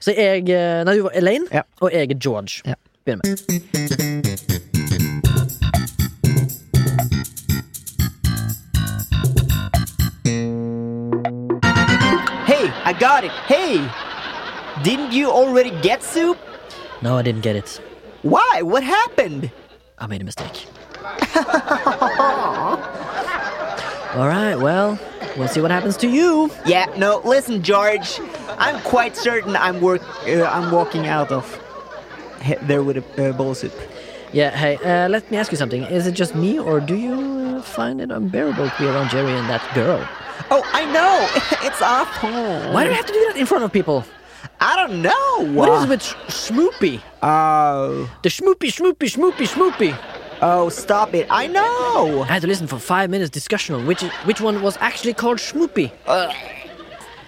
Så 0.00 0.14
jeg 0.16 0.48
eh, 0.50 0.82
Nei, 0.84 0.96
du 0.98 1.06
var 1.08 1.16
Elaine, 1.16 1.64
og 1.80 1.92
jeg 1.94 2.10
er 2.10 2.18
George. 2.20 2.62
Ja. 2.68 2.76
Begynner 3.06 3.24
med. 3.24 4.59
I 12.90 12.92
got 12.92 13.22
it. 13.22 13.30
Hey! 13.46 13.88
Didn't 14.82 15.12
you 15.12 15.30
already 15.30 15.70
get 15.80 16.02
soup? 16.02 16.36
No, 17.02 17.16
I 17.16 17.22
didn't 17.22 17.42
get 17.42 17.54
it. 17.54 17.80
Why? 18.22 18.62
What 18.62 18.82
happened? 18.82 19.52
I 19.96 20.08
made 20.08 20.20
a 20.20 20.24
mistake. 20.24 20.66
All 24.16 24.26
right, 24.26 24.56
well, 24.56 24.98
we'll 25.36 25.46
see 25.46 25.60
what 25.60 25.70
happens 25.70 25.96
to 25.98 26.08
you. 26.08 26.50
Yeah, 26.66 26.92
no, 26.96 27.22
listen, 27.24 27.62
George. 27.62 28.18
I'm 28.58 28.82
quite 28.82 29.16
certain 29.16 29.54
I'm 29.54 29.80
work. 29.80 30.02
Uh, 30.26 30.42
I'm 30.42 30.72
walking 30.72 31.06
out 31.06 31.30
of 31.30 31.46
there 32.62 32.82
with 32.82 32.96
a 32.96 33.28
uh, 33.28 33.32
bowl 33.34 33.52
of 33.52 33.56
soup. 33.56 33.72
Yeah, 34.32 34.50
hey, 34.56 34.76
uh, 34.76 35.08
let 35.08 35.28
me 35.30 35.36
ask 35.36 35.50
you 35.50 35.58
something. 35.58 35.82
Is 35.84 36.06
it 36.06 36.12
just 36.12 36.34
me, 36.34 36.58
or 36.58 36.78
do 36.80 36.94
you 36.94 37.14
uh, 37.58 37.62
find 37.62 38.00
it 38.00 38.10
unbearable 38.12 38.68
to 38.70 38.74
be 38.78 38.86
around 38.86 39.10
Jerry 39.10 39.32
and 39.32 39.48
that 39.48 39.62
girl? 39.74 40.06
Oh, 40.50 40.62
I 40.72 40.84
know. 40.86 41.28
it's 41.66 41.82
awful. 41.82 42.30
Why 42.72 42.84
do 42.84 42.90
you 42.90 42.96
have 42.96 43.06
to 43.06 43.12
do 43.12 43.24
that 43.28 43.36
in 43.36 43.46
front 43.46 43.64
of 43.64 43.72
people? 43.72 44.04
I 44.60 44.76
don't 44.76 45.02
know. 45.02 45.52
What 45.54 45.68
is 45.70 45.84
it 45.84 45.88
with 45.88 46.00
Schmoopy? 46.28 47.00
Oh, 47.22 48.08
The 48.22 48.28
Schmoopy, 48.28 48.70
Schmoopy, 48.70 49.08
Schmoopy, 49.14 49.46
Schmoopy. 49.48 49.98
oh, 50.42 50.68
stop 50.68 51.12
it! 51.14 51.26
I 51.28 51.46
know. 51.48 52.22
I 52.22 52.26
had 52.26 52.42
to 52.42 52.48
listen 52.48 52.66
for 52.66 52.78
five 52.78 53.10
minutes 53.10 53.30
discussion 53.30 53.74
on 53.74 53.86
which 53.86 54.02
which 54.24 54.40
one 54.40 54.62
was 54.62 54.76
actually 54.80 55.14
called 55.14 55.38
Schmoopy. 55.38 55.90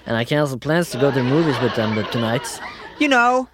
And 0.06 0.16
I 0.16 0.24
canceled 0.24 0.60
plans 0.62 0.90
to 0.90 0.98
go 0.98 1.10
to 1.10 1.16
the 1.16 1.24
movies 1.24 1.58
with 1.60 1.74
them 1.74 1.94
tonight. 2.10 2.46
You 2.98 3.08
know, 3.08 3.48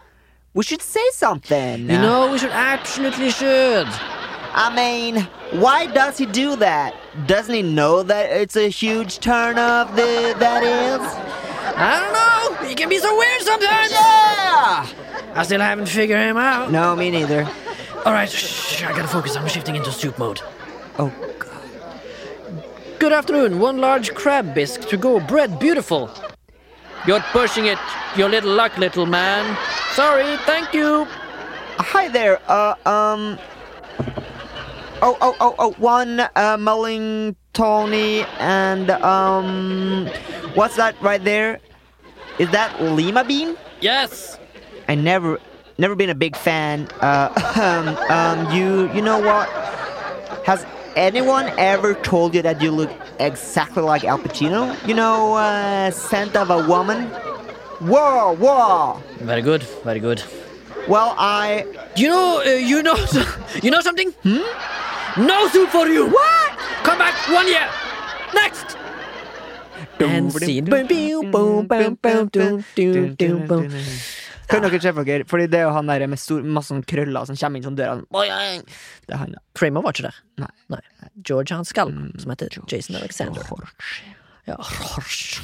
we 0.59 0.65
should 0.65 0.83
say 0.83 1.09
something. 1.13 1.83
You 1.83 1.99
know, 1.99 2.33
we 2.33 2.39
should 2.39 2.51
absolutely 2.51 3.31
should. 3.31 3.87
I 3.87 4.75
mean, 4.75 5.23
why 5.61 5.87
does 5.87 6.19
he 6.19 6.27
do 6.27 6.57
that? 6.57 6.97
Doesn't 7.29 7.55
he 7.55 7.63
know 7.63 8.03
that 8.03 8.33
it's 8.33 8.57
a 8.57 8.69
huge 8.69 9.21
turn 9.21 9.57
off? 9.57 9.95
The 9.95 10.35
that 10.41 10.65
is. 10.65 11.01
I 11.77 12.01
don't 12.01 12.13
know. 12.13 12.69
He 12.69 12.75
can 12.75 12.89
be 12.89 12.99
so 12.99 13.17
weird 13.17 13.43
sometimes. 13.43 13.93
Yeah. 13.93 14.89
I 15.37 15.45
still 15.45 15.61
haven't 15.61 15.87
figured 15.87 16.19
him 16.19 16.37
out. 16.37 16.73
No, 16.73 16.97
me 16.97 17.13
neither. 17.13 17.49
All 18.05 18.13
right, 18.13 18.29
shh, 18.29 18.83
I 18.83 18.91
gotta 18.91 19.07
focus. 19.07 19.37
I'm 19.37 19.47
shifting 19.47 19.77
into 19.77 19.93
soup 19.93 20.19
mode. 20.19 20.41
Oh 20.99 21.13
God. 21.39 21.63
Good 22.99 23.13
afternoon. 23.13 23.61
One 23.61 23.79
large 23.79 24.13
crab 24.13 24.57
bisque 24.57 24.89
to 24.89 24.97
go. 24.97 25.21
Bread 25.21 25.61
beautiful. 25.61 26.11
You're 27.07 27.21
pushing 27.31 27.67
it. 27.67 27.79
Your 28.17 28.29
little 28.29 28.55
luck, 28.55 28.77
little 28.77 29.07
man. 29.07 29.57
Sorry. 29.99 30.37
Thank 30.47 30.75
you. 30.75 31.09
Hi 31.79 32.07
there. 32.07 32.39
Uh, 32.47 32.77
um. 32.87 33.37
Oh, 35.03 35.19
oh, 35.21 35.35
oh, 35.41 35.57
oh. 35.59 35.73
One 35.73 36.21
uh, 36.37 36.57
mulling 36.57 37.35
Tony 37.53 38.23
and 38.39 38.93
um. 38.93 40.07
What's 40.55 40.77
that 40.77 40.95
right 41.03 41.25
there? 41.25 41.59
Is 42.39 42.49
that 42.53 42.81
lima 42.81 43.25
bean? 43.25 43.57
Yes. 43.81 44.39
I 44.87 44.95
never, 44.95 45.41
never 45.79 45.97
been 45.97 46.11
a 46.11 46.15
big 46.15 46.37
fan. 46.37 46.87
Uh, 47.01 47.35
um, 47.61 47.89
um. 48.09 48.55
You, 48.55 48.93
you 48.93 49.03
know 49.03 49.19
what? 49.19 49.49
Has 50.47 50.65
anyone 50.95 51.49
ever 51.59 51.95
told 51.95 52.37
you 52.37 52.43
that 52.43 52.63
you 52.63 52.71
look 52.71 52.93
exactly 53.19 53.83
like 53.83 54.05
Al 54.05 54.21
Pacino? 54.21 54.79
You 54.87 54.95
know, 54.95 55.35
uh, 55.35 55.91
scent 55.91 56.37
of 56.37 56.51
a 56.51 56.69
woman. 56.69 57.11
Whoa, 57.81 58.35
whoa. 58.35 59.01
Very 59.21 59.43
good, 59.43 59.63
very 59.85 60.01
good. 60.01 60.23
Well, 60.89 61.15
I. 61.17 61.65
You 61.97 62.09
know, 62.09 62.43
uh, 62.45 62.51
you 62.51 62.83
know, 62.83 62.97
you 63.63 63.71
know 63.71 63.81
something? 63.81 64.11
Hmm? 64.23 64.43
No 65.27 65.49
soup 65.49 65.69
for 65.71 65.87
you. 65.87 66.07
What? 66.07 66.59
Come 66.83 66.99
back 66.99 67.15
one 67.29 67.47
year. 67.47 67.69
Next. 68.35 68.77
And 70.01 70.33
scene. 70.33 70.67
Kan 74.49 74.63
dere 74.63 74.81
se 74.81 74.93
for 74.93 75.05
dere? 75.05 75.25
Fordi 75.29 75.47
det 75.47 75.59
er 75.61 75.67
jo 75.67 75.73
han 75.77 75.91
der 75.91 76.07
med 76.09 76.19
stor, 76.23 76.43
masse 76.43 76.73
sånn 76.73 76.85
krøller 76.89 77.27
som 77.29 77.37
kommer 77.37 77.61
inn 77.61 77.67
sånn 77.67 77.77
døra 77.79 77.99
sånn. 77.99 78.07
Det 79.07 79.15
er 79.15 79.21
han, 79.21 79.35
ja. 79.37 79.43
Kramer 79.59 79.85
var 79.85 79.95
ikke 79.95 80.07
der. 80.09 80.23
Nei. 80.41 80.51
Nei. 80.73 80.81
George 81.21 81.55
Hanskall, 81.55 81.93
mm. 81.93 82.15
som 82.23 82.33
heter 82.33 82.59
Jason 82.71 82.97
Alexander. 82.97 83.45
George. 83.51 83.75
Ja, 84.49 84.57
Horsch. 84.57 85.43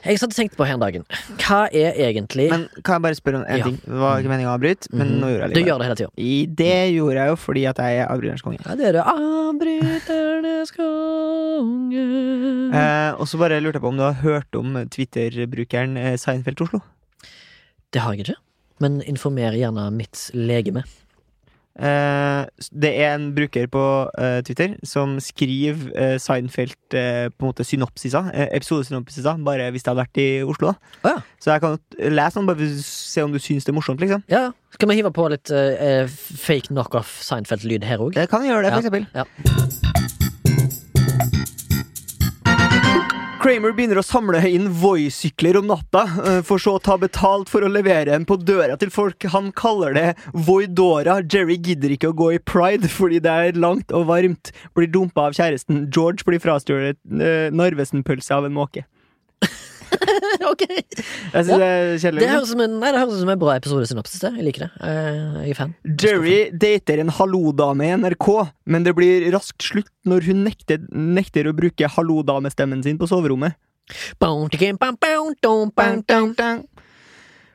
Jeg 0.00 0.16
satt 0.20 0.32
og 0.32 0.36
tenkte 0.38 0.56
på 0.56 0.64
her 0.64 0.78
en 0.78 0.80
dagen. 0.80 1.02
Hva 1.42 1.66
er 1.76 1.92
egentlig 2.08 2.46
Men 2.48 2.62
kan 2.86 2.94
jeg 2.96 3.02
bare 3.04 3.16
spørre 3.18 3.40
om 3.40 3.44
en 3.44 3.58
Ja. 3.58 3.64
ting? 3.68 3.76
Det 3.84 3.98
var 4.00 4.18
ikke 4.22 4.30
meningen 4.32 4.48
å 4.48 4.54
avbryte, 4.56 4.88
men 4.96 5.20
nå 5.20 5.28
gjorde 5.28 5.42
jeg 5.44 5.50
det. 5.50 5.54
Du 5.60 5.68
gjør 5.68 5.78
det 5.78 5.86
hele 5.88 5.98
tida. 6.00 6.10
I 6.16 6.46
det 6.46 6.78
gjorde 6.94 7.18
jeg 7.20 7.28
jo 7.28 7.36
fordi 7.36 7.64
at 7.68 7.76
jeg 7.84 7.98
er 8.00 8.06
avbryterens 8.08 8.42
konge. 8.46 8.58
Ja, 8.64 8.74
det 8.80 8.86
er 8.88 8.92
det. 8.96 9.04
Avbryternes 9.04 10.70
konge 10.76 12.04
Eh, 12.70 13.12
og 13.18 13.26
så 13.28 13.36
bare 13.40 13.60
lurte 13.60 13.76
jeg 13.80 13.82
på 13.82 13.88
om 13.90 13.96
du 13.98 14.04
har 14.06 14.14
hørt 14.22 14.54
om 14.56 14.76
Twitter-brukeren 14.88 15.96
eh, 15.98 16.16
Seinfeld 16.16 16.60
Oslo? 16.62 16.80
Det 17.92 18.00
har 18.00 18.14
jeg 18.14 18.24
ikke. 18.24 18.36
Men 18.80 19.00
informer 19.02 19.52
gjerne 19.58 19.90
mitt 19.92 20.30
legeme. 20.32 20.84
Eh, 21.80 22.44
det 22.76 22.90
er 23.00 23.14
en 23.16 23.30
bruker 23.36 23.66
på 23.72 23.82
eh, 24.20 24.40
Twitter 24.44 24.74
som 24.84 25.14
skriver 25.24 25.86
eh, 25.96 26.16
Seinfeld 26.20 26.76
på 26.90 26.98
en 27.00 27.48
måte 27.48 27.64
synopsiser, 27.64 28.28
episodesynopsiser, 28.50 29.38
bare 29.46 29.70
hvis 29.72 29.84
det 29.86 29.92
hadde 29.92 30.02
vært 30.04 30.20
i 30.20 30.28
Oslo. 30.44 30.74
Å 31.06 31.14
ja. 31.14 31.20
Så 31.40 31.54
jeg 31.54 31.62
kan 31.64 31.78
lese 32.12 32.40
den, 32.40 32.48
bare 32.50 32.70
se 32.84 33.24
om 33.24 33.32
du 33.32 33.38
syns 33.40 33.64
det 33.64 33.72
er 33.72 33.78
morsomt, 33.78 34.02
liksom. 34.02 34.24
ja. 34.30 34.50
Skal 34.74 34.86
vi 34.92 35.00
hive 35.00 35.10
på 35.12 35.24
litt 35.32 35.50
uh, 35.50 36.06
fake 36.10 36.70
knockoff 36.70 37.16
Seinfeld-lyd 37.26 37.84
her 37.88 38.02
òg? 38.04 38.14
Det 38.14 38.28
kan 38.30 38.44
gjøre 38.46 38.68
det, 38.68 38.74
for 38.76 38.80
Ja. 38.80 38.86
eksempel. 38.86 39.08
Ja. 39.14 39.89
Kramer 43.40 43.72
begynner 43.72 43.96
å 43.96 44.04
samle 44.04 44.36
inn 44.52 44.66
Voi-sykler 44.82 45.56
om 45.56 45.70
natta, 45.70 46.02
eh, 46.28 46.40
for 46.44 46.60
så 46.60 46.74
å 46.76 46.82
ta 46.82 46.98
betalt 47.00 47.48
for 47.48 47.64
å 47.64 47.70
levere 47.72 48.12
en 48.12 48.26
på 48.28 48.36
døra 48.36 48.76
til 48.76 48.90
folk. 48.92 49.16
Han 49.32 49.48
kaller 49.56 49.94
det 49.96 50.16
Voidora. 50.34 51.22
Jerry 51.24 51.56
gidder 51.56 51.94
ikke 51.94 52.10
å 52.10 52.16
gå 52.18 52.34
i 52.34 52.38
pride 52.38 52.90
fordi 52.92 53.22
det 53.24 53.32
er 53.32 53.56
langt 53.56 53.94
og 53.96 54.10
varmt. 54.12 54.52
Blir 54.76 54.92
dumpa 54.92 55.30
av 55.30 55.38
kjæresten. 55.38 55.86
George 55.88 56.28
blir 56.28 56.38
frastjålet 56.38 57.00
uh, 57.08 57.48
Narvesen-pølse 57.48 58.36
av 58.36 58.44
en 58.44 58.52
måke. 58.52 58.84
ok. 60.52 60.64
Jeg 60.68 61.44
synes 61.44 61.50
det 61.50 61.68
er 61.68 61.92
kjedelig. 62.02 62.20
Det 62.22 62.30
høres 62.30 62.50
som 62.50 62.62
ut 62.64 63.16
som 63.20 63.32
en 63.34 63.40
bra 63.40 63.56
episodesynopsis. 63.58 64.24
Jeg 64.26 64.46
liker 64.46 64.66
det. 64.66 64.70
Eh, 64.86 65.38
Jeg 65.44 65.54
er 65.54 65.58
fan. 65.58 65.74
Jerry 66.02 66.38
dater 66.64 67.02
en 67.02 67.12
hallo-dame 67.18 67.88
i 67.88 67.94
NRK, 68.00 68.28
men 68.70 68.86
det 68.86 68.94
blir 68.98 69.28
raskt 69.34 69.70
slutt 69.70 69.90
når 70.08 70.28
hun 70.30 70.44
nekter, 70.46 70.82
nekter 70.90 71.50
å 71.50 71.56
bruke 71.56 71.90
hallo-damestemmen 71.96 72.84
sin 72.86 73.00
på 73.00 73.08
soverommet. 73.10 73.58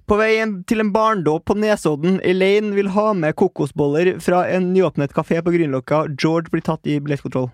På 0.06 0.20
veien 0.20 0.60
til 0.70 0.84
en 0.84 0.92
barndåp 0.94 1.48
på 1.50 1.56
Nesodden. 1.58 2.20
Elaine 2.22 2.76
vil 2.76 2.92
ha 2.94 3.08
med 3.18 3.34
kokosboller 3.40 4.20
fra 4.22 4.44
en 4.54 4.68
nyåpnet 4.76 5.16
kafé 5.18 5.40
på 5.42 5.54
Grünerløkka. 5.56 6.04
George 6.22 6.54
blir 6.54 6.62
tatt 6.66 6.86
i 6.86 7.00
billettkontroll. 7.02 7.50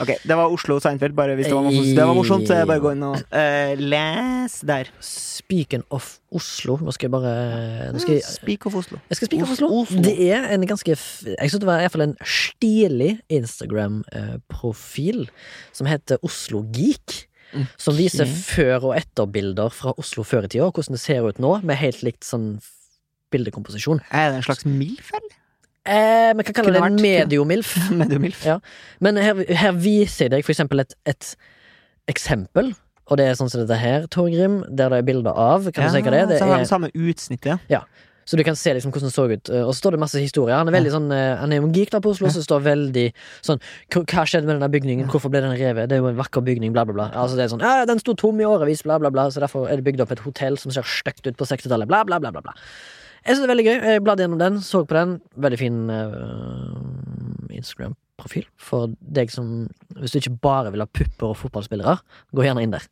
Ok, 0.00 0.12
det 0.24 0.36
var 0.38 0.52
Oslo 0.54 0.78
Seinfeld. 0.80 1.14
Bare 1.16 1.34
hvis 1.36 1.50
det 1.50 1.56
var, 1.56 1.66
noe 1.66 1.82
det 1.84 2.06
var 2.06 2.16
morsomt, 2.16 2.46
så 2.48 2.60
jeg 2.60 2.68
bare 2.70 2.82
gå 2.82 2.92
inn 2.94 3.02
og 3.04 3.18
uh, 3.18 3.72
les 3.80 4.54
der. 4.68 4.88
Speaking 5.04 5.82
of 5.92 6.06
Oslo 6.32 6.78
Nå 6.80 6.94
skal 6.94 7.10
jeg 7.10 7.12
bare 7.12 7.32
nå 7.92 8.00
skal 8.00 8.14
jeg, 8.14 8.24
Speak 8.24 8.64
of 8.70 8.76
Oslo. 8.78 9.00
jeg 9.10 9.18
skal 9.18 9.28
speak 9.28 9.42
of 9.44 9.52
Oslo. 9.52 9.68
Oslo. 9.82 10.00
Det 10.06 10.14
er 10.32 10.46
en 10.54 10.64
ganske 10.70 10.94
Jeg 10.94 11.50
synes 11.50 11.60
det 11.60 11.68
var 11.68 11.82
i 11.82 11.84
hvert 11.84 11.96
fall 11.96 12.06
en 12.06 12.16
stilig 12.24 13.10
Instagram-profil 13.28 15.26
som 15.76 15.90
heter 15.90 16.22
Oslo 16.24 16.64
Geek. 16.72 17.26
Som 17.76 17.98
viser 17.98 18.24
før- 18.24 18.86
og 18.88 18.96
etterbilder 18.96 19.68
fra 19.76 19.92
Oslo 20.00 20.24
før 20.24 20.46
i 20.46 20.54
tida, 20.54 20.70
og 20.70 20.78
hvordan 20.78 20.96
det 20.96 21.02
ser 21.02 21.26
ut 21.26 21.42
nå, 21.42 21.58
med 21.68 21.76
helt 21.76 22.00
likt 22.06 22.24
sånn 22.24 22.54
bildekomposisjon. 23.34 24.00
Er 24.08 24.30
det 24.32 24.40
en 24.40 24.46
slags 24.46 24.64
MILF, 24.64 25.12
eller? 25.18 25.36
Eh, 25.84 26.30
Vi 26.38 26.44
kan 26.46 26.54
kalle 26.54 26.72
det 26.76 26.82
vært- 26.82 27.00
mediomilf. 27.02 27.72
Mediumilf. 28.02 28.44
Ja. 28.46 28.58
Men 29.00 29.16
her, 29.18 29.42
her 29.50 29.72
viser 29.72 30.28
jeg 30.28 30.30
deg 30.36 30.44
for 30.46 30.54
eksempel 30.54 30.80
et, 30.84 30.94
et 31.10 31.34
eksempel. 32.10 32.72
Og 33.10 33.18
det 33.18 33.26
er 33.26 33.34
sånn 33.36 33.50
som 33.50 33.60
dette 33.64 33.76
her, 33.80 34.06
Torgrim, 34.06 34.60
der 34.70 34.88
det 34.94 35.02
er 35.02 35.08
bilder 35.10 35.34
av. 35.34 35.66
Kan 35.74 35.88
du 35.90 35.90
se 35.96 36.00
hva 36.04 36.12
det 36.14 36.20
er? 36.22 36.30
Det 36.30 36.38
så 36.40 36.46
har 36.48 36.62
er 36.62 36.68
samme 36.70 36.88
utsnittet. 36.94 37.58
Ja. 37.68 37.82
så 38.24 38.38
du 38.38 38.44
kan 38.46 38.54
se 38.54 38.70
liksom 38.76 38.92
hvordan 38.94 39.10
det 39.10 39.14
så 39.16 39.24
ut. 39.26 39.50
Eh, 39.50 39.64
Og 39.66 39.74
så 39.74 39.80
står 39.82 39.96
det 39.96 40.00
masse 40.04 40.22
historier. 40.22 40.54
Han 40.56 40.70
er 40.70 40.76
veldig 40.78 40.92
sånn 40.94 41.10
eh, 41.12 41.34
Han 41.42 41.52
er 41.52 41.58
jo 41.58 41.66
en 41.66 41.74
geek 41.74 41.90
da 41.90 41.98
på 42.00 42.12
Oslo, 42.14 42.30
så 42.30 42.38
det 42.38 42.46
står 42.46 42.62
veldig 42.62 43.04
sånn 43.42 43.58
hva 43.90 44.22
skjedde 44.24 44.46
med 44.46 44.54
denne 44.60 44.70
bygningen? 44.70 45.10
Hvorfor 45.10 45.34
ble 45.34 45.42
den 45.42 45.56
revet? 45.58 45.90
Det 45.90 45.98
er 45.98 46.04
jo 46.04 46.06
en 46.12 46.16
vakker 46.22 46.46
bygning, 46.46 46.70
bla, 46.72 46.86
bla, 46.86 46.94
bla. 46.94 47.08
Altså 47.10 47.34
det 47.36 47.48
er 47.48 47.52
sånn 47.56 47.66
Ja, 47.66 47.82
den 47.90 47.98
sto 47.98 48.14
tom 48.14 48.38
i 48.40 48.46
årevis, 48.46 48.84
bla, 48.86 49.00
bla, 49.02 49.10
bla. 49.10 49.26
Så 49.34 49.42
derfor 49.42 49.66
er 49.66 49.82
det 49.82 49.84
bygd 49.90 50.06
opp 50.06 50.14
et 50.14 50.22
hotell 50.22 50.56
som 50.62 50.70
ser 50.70 50.86
stygt 50.86 51.26
ut 51.26 51.36
på 51.36 51.50
60-tallet, 51.50 51.90
bla, 51.90 52.04
bla, 52.06 52.22
bla, 52.22 52.30
bla. 52.30 52.40
bla. 52.46 52.54
Jeg 53.22 53.36
synes 53.36 53.42
det 53.42 53.46
er 53.46 53.52
veldig 53.52 53.66
gøy. 53.68 53.76
Jeg 53.92 54.02
bladde 54.02 54.24
gjennom 54.24 54.40
den, 54.40 54.56
så 54.64 54.82
på 54.86 54.96
den. 54.96 55.12
Veldig 55.44 55.58
fin 55.60 55.78
uh, 55.90 57.52
Instagram-profil 57.54 58.48
for 58.58 58.96
deg 59.00 59.30
som 59.30 59.68
Hvis 59.98 60.14
du 60.14 60.18
ikke 60.18 60.40
bare 60.42 60.72
vil 60.74 60.82
ha 60.82 60.88
pupper 60.90 61.30
og 61.30 61.38
fotballspillere, 61.38 62.00
gå 62.34 62.46
gjerne 62.46 62.66
inn 62.66 62.74
der. 62.74 62.88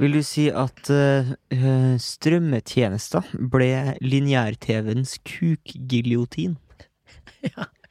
Vil 0.00 0.16
du 0.16 0.22
si 0.24 0.46
at 0.48 0.88
eh, 0.88 1.34
eh, 1.52 1.94
strømmetjenester 2.00 3.34
ble 3.52 3.98
lineær-TV-ens 4.00 5.18
kukgiljotin? 5.28 6.56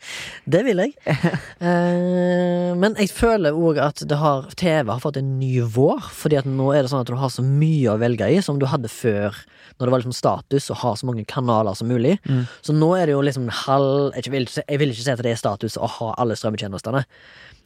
Det 0.46 0.64
vil 0.68 0.84
jeg. 0.86 0.96
Eh, 1.62 2.72
men 2.74 2.96
jeg 2.98 3.12
føler 3.14 3.54
òg 3.54 3.78
at 3.84 4.00
det 4.10 4.18
har, 4.18 4.48
TV 4.58 4.90
har 4.90 5.02
fått 5.04 5.20
en 5.20 5.36
ny 5.38 5.60
vår. 5.62 6.08
Fordi 6.18 6.40
at 6.40 6.48
nå 6.50 6.72
er 6.74 6.82
det 6.82 6.92
sånn 6.92 7.04
at 7.04 7.12
du 7.12 7.20
har 7.20 7.30
så 7.30 7.44
mye 7.46 7.92
å 7.94 8.00
velge 8.02 8.26
i 8.34 8.40
som 8.42 8.58
du 8.58 8.66
hadde 8.70 8.90
før. 8.90 9.38
Når 9.78 9.86
det 9.86 9.94
var 9.94 10.02
liksom 10.02 10.16
status 10.18 10.72
å 10.74 10.80
ha 10.82 10.96
så 10.98 11.10
mange 11.10 11.28
kanaler 11.30 11.78
som 11.78 11.92
mulig. 11.92 12.16
Mm. 12.26 12.48
Så 12.66 12.74
nå 12.74 12.90
er 12.98 13.08
det 13.08 13.16
jo 13.16 13.22
liksom 13.26 13.46
halv 13.66 14.18
Jeg 14.18 14.34
vil, 14.34 14.48
ikke 14.50 14.66
jeg 14.66 14.82
vil 14.82 14.94
ikke 14.96 15.06
si 15.06 15.14
at 15.14 15.22
det 15.22 15.36
er 15.36 15.42
status 15.44 15.78
å 15.78 15.90
ha 16.00 16.12
alle 16.22 16.38
strømmetjenestene. 16.40 17.06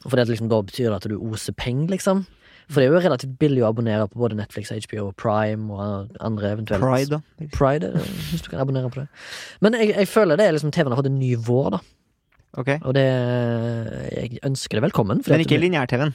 For 0.04 0.20
liksom, 0.20 0.52
da 0.52 0.60
betyr 0.62 0.90
det 0.90 1.00
at 1.00 1.08
du 1.08 1.16
oser 1.16 1.56
penger, 1.56 1.88
liksom. 1.96 2.26
For 2.66 2.82
det 2.82 2.88
er 2.88 2.94
jo 2.96 3.02
relativt 3.04 3.36
billig 3.38 3.62
å 3.62 3.68
abonnere 3.70 4.08
på 4.10 4.18
både 4.18 4.38
Netflix, 4.38 4.72
HBO, 4.88 5.12
Prime 5.18 5.70
og 5.70 6.16
andre 6.24 6.50
eventuelt. 6.56 6.82
Pride, 6.82 7.20
da. 7.20 7.48
Pride, 7.54 7.92
eh, 7.94 8.14
hvis 8.32 8.42
du 8.42 8.50
kan 8.50 8.62
abonnere 8.64 8.90
på 8.90 9.04
det. 9.04 9.06
Men 9.62 9.78
jeg, 9.78 9.92
jeg 9.94 10.10
føler 10.10 10.38
det 10.38 10.48
er 10.48 10.56
liksom 10.56 10.72
TV-en 10.74 10.96
har 10.96 10.98
fått 10.98 11.12
en 11.12 11.20
ny 11.20 11.36
vår, 11.46 11.76
da. 11.76 11.82
Ok. 12.56 12.70
Og 12.82 12.94
det 12.96 13.04
Jeg 14.14 14.40
ønsker 14.46 14.78
det 14.78 14.86
velkommen. 14.88 15.20
Men 15.26 15.44
ikke 15.44 15.60
lineær-TV-en. 15.60 16.14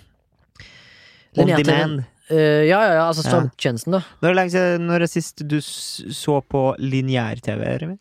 On 1.39 1.47
demand. 1.47 2.03
Uh, 2.31 2.63
ja, 2.63 2.79
ja, 2.79 2.91
ja, 2.95 3.05
altså 3.09 3.25
strømtjenesten, 3.25 3.97
da. 3.97 4.01
Når 4.23 4.31
er 4.31 4.51
det 4.51 4.65
når 4.81 5.03
det 5.03 5.09
sist 5.11 5.43
du 5.47 5.57
så 5.61 6.37
på 6.47 6.61
lineær-TV? 6.79 7.63
Remi? 7.81 7.97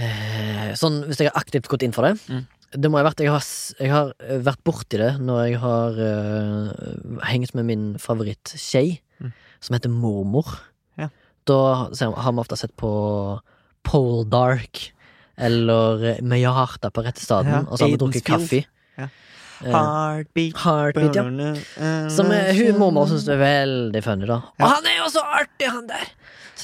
Eh, 0.00 0.70
sånn, 0.78 1.02
hvis 1.06 1.20
jeg 1.20 1.28
har 1.30 1.38
aktivt 1.40 1.68
gått 1.70 1.84
inn 1.86 1.94
for 1.94 2.06
det. 2.08 2.16
Mm. 2.30 2.46
Det 2.70 2.90
må 2.90 3.00
ha 3.00 3.04
vært 3.08 3.20
Jeg 3.20 3.32
har, 3.34 3.46
jeg 3.82 3.90
har 3.90 4.12
eh, 4.22 4.38
vært 4.46 4.62
borti 4.66 5.00
det 5.00 5.10
når 5.20 5.40
jeg 5.48 5.58
har 5.62 5.98
uh, 5.98 7.22
hengt 7.30 7.54
med 7.58 7.68
min 7.70 7.86
favoritt-skei, 8.00 9.00
Mm. 9.20 9.32
som 9.60 9.74
heter 9.76 9.90
Mormor. 9.92 10.46
Ja. 10.96 11.10
Da 11.44 11.58
har 11.92 12.32
vi 12.32 12.40
ofte 12.40 12.56
sett 12.56 12.72
på 12.80 12.88
Pole 13.84 14.24
Dark 14.32 14.86
eller 15.40 16.04
eh, 16.16 16.46
harta 16.54 16.90
på 16.92 17.04
rette 17.06 17.22
staden, 17.24 17.52
Ja, 17.52 17.62
og 17.66 17.78
så 17.78 17.86
har 17.86 17.94
vi 17.94 18.00
drukket 18.02 18.26
kaffe. 18.26 18.62
Ja. 18.98 19.08
Eh, 19.60 19.72
Heartbeat 19.74 20.62
Heartbeat, 20.64 21.16
ja. 21.16 21.24
Som 22.12 22.30
eh, 22.32 22.52
hun 22.56 22.78
mormor 22.80 23.10
syns 23.10 23.28
er 23.28 23.40
veldig 23.40 24.04
funny, 24.04 24.28
da. 24.30 24.40
Og 24.60 24.66
han 24.76 24.88
er 24.88 25.00
jo 25.02 25.10
så 25.12 25.24
artig, 25.24 25.68
han 25.68 25.88
der! 25.90 26.08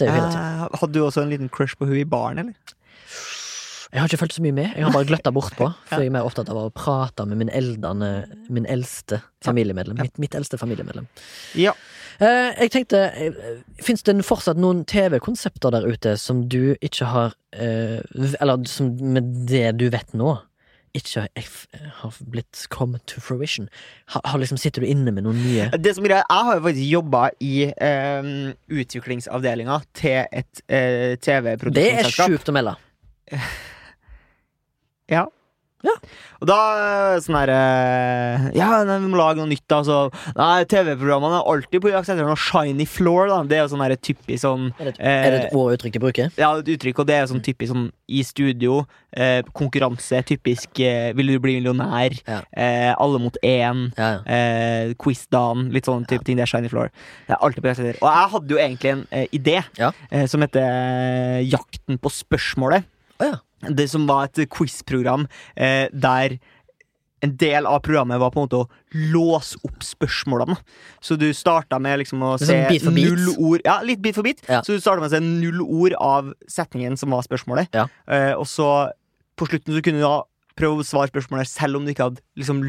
Eh, 0.05 0.67
Hadde 0.81 0.93
du 0.93 1.03
også 1.05 1.25
en 1.25 1.33
liten 1.33 1.49
crush 1.53 1.77
på 1.79 1.89
hun 1.89 1.97
i 2.01 2.05
baren, 2.09 2.39
eller? 2.45 2.75
Jeg 3.93 4.03
har 4.03 4.11
ikke 4.11 4.19
fulgt 4.19 4.35
så 4.37 4.43
mye 4.45 4.53
med. 4.53 4.73
Jeg 4.77 4.85
har 4.85 4.93
bare 4.93 5.07
gløtta 5.09 5.31
bortpå. 5.33 5.69
For 5.89 6.03
jeg 6.03 6.11
er 6.11 6.17
mer 6.17 6.27
opptatt 6.27 6.51
av 6.53 6.59
å 6.59 6.71
prate 6.75 7.25
med 7.29 7.39
min 7.45 7.53
eldende 7.55 8.27
Min 8.53 8.67
eldste 8.69 9.23
familiemedlem. 9.47 10.01
Mitt, 10.03 10.19
mitt 10.21 10.35
eldste 10.37 10.59
familiemedlem. 10.61 11.07
Ja. 11.57 11.73
Eh, 12.21 12.51
jeg 12.63 12.71
tenkte 12.73 13.01
eh, 13.13 13.39
Fins 13.85 14.03
det 14.07 14.15
fortsatt 14.25 14.57
noen 14.61 14.85
TV-konsepter 14.89 15.75
der 15.75 15.85
ute 15.85 16.15
som 16.17 16.47
du 16.49 16.75
ikke 16.81 17.09
har 17.13 17.35
eh, 17.53 17.99
Eller 18.41 18.63
som 18.71 18.95
med 19.01 19.29
det 19.51 19.75
du 19.77 19.89
vet 19.93 20.15
nå, 20.17 20.39
ikke 20.97 21.27
har 22.01 22.17
blitt 22.25 22.63
come 22.73 23.03
to 23.05 23.21
fruition? 23.21 23.69
Har, 24.15 24.25
har 24.25 24.41
liksom, 24.41 24.57
sitter 24.57 24.81
du 24.81 24.89
inne 24.89 25.13
med 25.13 25.27
noen 25.29 25.43
nye 25.45 25.69
Det 25.77 25.93
som 25.99 26.09
er 26.09 26.17
Jeg 26.17 26.25
har 26.49 26.57
jo 26.57 26.65
faktisk 26.71 26.89
jobba 26.95 27.23
i 27.45 27.55
eh, 27.69 28.33
utviklingsavdelinga 28.81 29.81
til 29.93 30.23
et 30.25 30.65
eh, 30.69 30.81
Det 30.81 31.13
er 31.13 31.23
TV-produksjonsselskap. 31.29 32.33
sjukt 32.33 32.49
å 32.53 32.57
melde. 32.57 32.77
Ja. 35.07 35.21
Ja. 35.87 35.93
Og 36.43 36.49
da 36.51 36.57
eh, 37.15 37.21
sånn 37.25 37.37
her 37.39 37.51
eh, 37.55 38.47
Ja, 38.59 38.83
nei, 38.85 38.99
vi 39.05 39.11
må 39.13 39.17
lage 39.21 39.39
noe 39.39 39.49
nytt, 39.51 39.63
da. 39.71 39.79
Så 39.87 39.99
Nei, 40.37 40.65
TV-programmene 40.69 41.39
er 41.39 41.51
alltid 41.53 41.83
på 41.85 41.93
jakt 41.93 42.11
etter 42.13 42.27
noe 42.27 42.37
shiny 42.37 42.87
floor, 42.91 43.29
da. 43.31 43.39
Det 43.47 43.57
er 43.61 43.63
jo 43.65 43.71
sånn 43.77 43.85
her 43.87 43.95
typisk 43.97 44.43
sånn 44.45 44.67
Er 44.81 44.91
det, 44.91 44.95
et- 44.97 45.01
eh, 45.01 45.27
er 45.27 45.31
det 45.37 45.41
et 45.47 45.55
ord 45.57 45.71
og 45.71 45.79
uttrykk 45.79 45.97
de 45.97 46.03
bruker? 46.03 46.33
Ja, 46.41 46.51
et 46.59 46.67
uttrykk, 46.75 46.99
og 47.05 47.07
det 47.09 47.17
er 47.21 47.31
sånn 47.31 47.45
typisk 47.47 47.73
sånn 47.73 47.87
i 48.09 48.23
studio. 48.27 48.83
Eh, 49.17 49.41
konkurranse, 49.57 50.21
typisk 50.29 50.79
eh, 50.85 51.13
'Vil 51.17 51.27
du 51.33 51.39
bli 51.41 51.57
millionær?' 51.61 52.21
Ja. 52.27 52.41
Eh, 52.57 52.93
'Alle 52.99 53.19
mot 53.19 53.37
én'. 53.43 53.93
Ja, 53.97 54.19
ja. 54.19 54.21
Eh, 54.27 54.95
Quiz-dagen, 54.99 55.71
litt 55.73 55.87
sånn 55.87 56.07
type 56.07 56.23
ting. 56.25 56.37
Det 56.37 56.43
er 56.43 56.47
Shiny 56.53 56.69
Floor. 56.69 56.91
Det 57.27 57.35
er 57.35 57.41
alltid 57.41 57.63
på 57.63 57.69
jakt 57.73 57.81
etter. 57.81 57.99
Og 58.03 58.11
jeg 58.13 58.31
hadde 58.35 58.49
jo 58.51 58.59
egentlig 58.59 58.91
en 58.93 59.07
idé 59.33 60.29
som 60.29 60.41
heter 60.43 61.43
Jakten 61.49 61.99
på 61.99 62.11
spørsmålet. 62.13 62.85
Oh, 63.21 63.25
ja. 63.27 63.37
Det 63.63 63.89
som 63.91 64.05
var 64.09 64.29
et 64.29 64.45
quiz-program 64.53 65.27
eh, 65.57 65.87
der 65.93 66.39
en 67.25 67.33
del 67.41 67.67
av 67.67 67.81
programmet 67.81 68.21
var 68.21 68.31
på 68.31 68.43
en 68.43 68.47
måte 68.47 68.59
å 68.61 69.07
låse 69.15 69.57
opp 69.65 69.85
spørsmålene. 69.85 70.59
Så 71.01 71.17
du 71.19 71.31
starta 71.35 71.79
med 71.83 72.03
liksom 72.03 72.23
å 72.23 72.35
er 72.37 72.45
se 72.45 72.51
sånn 72.53 72.69
bit 72.69 72.85
bit. 72.85 73.09
null 73.09 73.31
ord 73.49 73.65
Ja, 73.65 73.79
litt 73.87 74.03
bit 74.05 74.19
for 74.19 74.27
bit. 74.27 74.43
Ja. 74.51 74.61
Så 74.63 74.77
du 74.77 74.85
starta 74.85 75.01
med 75.03 75.11
å 75.11 75.17
se 75.17 75.23
null 75.25 75.63
ord 75.65 75.97
av 75.99 76.33
setningen 76.53 76.99
som 77.01 77.15
var 77.17 77.25
spørsmålet. 77.27 77.73
Ja. 77.75 77.89
Eh, 78.07 78.35
og 78.37 78.47
så 78.51 78.69
på 79.37 79.49
slutten 79.49 79.77
så 79.77 79.83
kunne 79.85 80.03
du 80.03 80.07
da 80.07 80.19
prøve 80.57 80.85
å 80.85 80.87
svare 80.87 81.13
spørsmålet 81.13 81.49
selv 81.51 81.81
om 81.81 81.85
du 81.87 81.93
ikke 81.93 82.11
hadde 82.11 82.23
liksom 82.39 82.63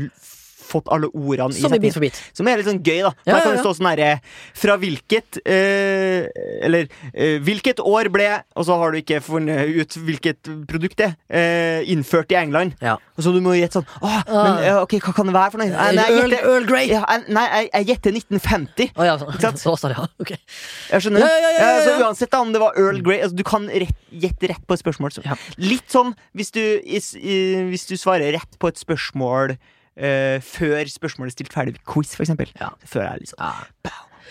fått 0.67 0.89
alle 0.93 1.09
ordene 1.13 1.55
i 1.55 1.61
Som 1.61 1.71
i 1.73 1.77
setningen. 1.77 2.03
Bit. 2.03 2.19
Som 2.37 2.49
er 2.51 2.59
litt 2.59 2.67
sånn 2.69 2.81
gøy, 2.83 2.99
da. 3.07 3.11
Ja, 3.25 3.37
her 3.37 3.45
kan 3.47 3.55
det 3.55 3.63
stå 3.63 3.73
sånn 3.77 3.89
herre 3.89 4.09
Fra 4.57 4.75
hvilket 4.81 5.39
eh, 5.47 6.27
Eller 6.67 6.87
eh, 7.13 7.37
hvilket 7.43 7.81
år 7.83 8.09
ble 8.13 8.27
Og 8.57 8.67
så 8.67 8.77
har 8.81 8.93
du 8.93 8.99
ikke 9.01 9.21
funnet 9.25 9.71
ut 9.77 9.97
hvilket 10.07 10.51
produkt 10.69 10.99
det 11.01 11.09
er. 11.11 11.15
Eh, 11.27 11.91
innført 11.93 12.31
i 12.33 12.37
England. 12.39 12.75
Ja. 12.83 12.97
Og 13.17 13.25
så 13.25 13.31
du 13.33 13.39
må 13.43 13.55
gjette 13.57 13.79
sånn 13.79 13.87
Åh, 14.01 14.19
men 14.29 14.63
eh, 14.65 14.79
ok, 14.83 14.97
hva 15.03 15.13
kan 15.17 15.29
det 15.29 15.35
være 15.37 15.53
for 15.55 15.63
noe? 15.63 15.69
Nei, 15.73 15.87
nei, 15.97 16.07
jeg 16.11 16.21
gjetter- 16.21 16.49
Earl 16.51 16.67
Grey! 16.69 16.89
ja, 16.91 17.01
nei, 17.33 17.45
jeg, 17.67 17.87
gjetter 17.91 18.17
1950. 18.17 18.91
Oh, 18.97 19.05
ja, 19.07 19.15
Ikke 19.17 19.43
sant? 19.47 19.61
så 19.65 19.75
så, 19.79 19.91
ja. 19.93 20.05
Ok. 20.21 20.33
Jeg 20.35 21.05
skjønner. 21.05 21.25
Ja. 21.57 21.71
Så 21.85 21.95
uansett 22.03 22.31
da, 22.33 22.41
om 22.43 22.53
det 22.55 22.61
var 22.63 22.77
Earl 22.79 23.01
Grey 23.05 23.21
altså, 23.23 23.37
Du 23.37 23.45
kan 23.47 23.67
gjette 23.71 24.51
rett 24.53 24.63
på 24.67 24.77
et 24.77 24.83
spørsmål. 24.83 25.15
Så. 25.15 25.23
Litt 25.61 25.87
sånn 25.93 26.13
hvis 26.37 26.53
du, 26.55 26.61
is, 26.83 27.13
i, 27.17 27.37
hvis 27.71 27.87
du 27.89 27.95
svarer 27.99 28.33
rett 28.37 28.57
på 28.61 28.69
et 28.71 28.79
spørsmål 28.81 29.55
eh, 29.55 29.73
før 29.97 30.91
spørsmålet 30.91 31.31
er 31.31 31.35
stilt 31.37 31.53
ferdig 31.53 31.75
quiz, 31.81 32.15
for 32.15 32.25
eksempel. 32.25 32.51
Ja. 32.61 32.69
Før 32.85 33.07
jeg 33.07 33.25
liksom 33.25 33.41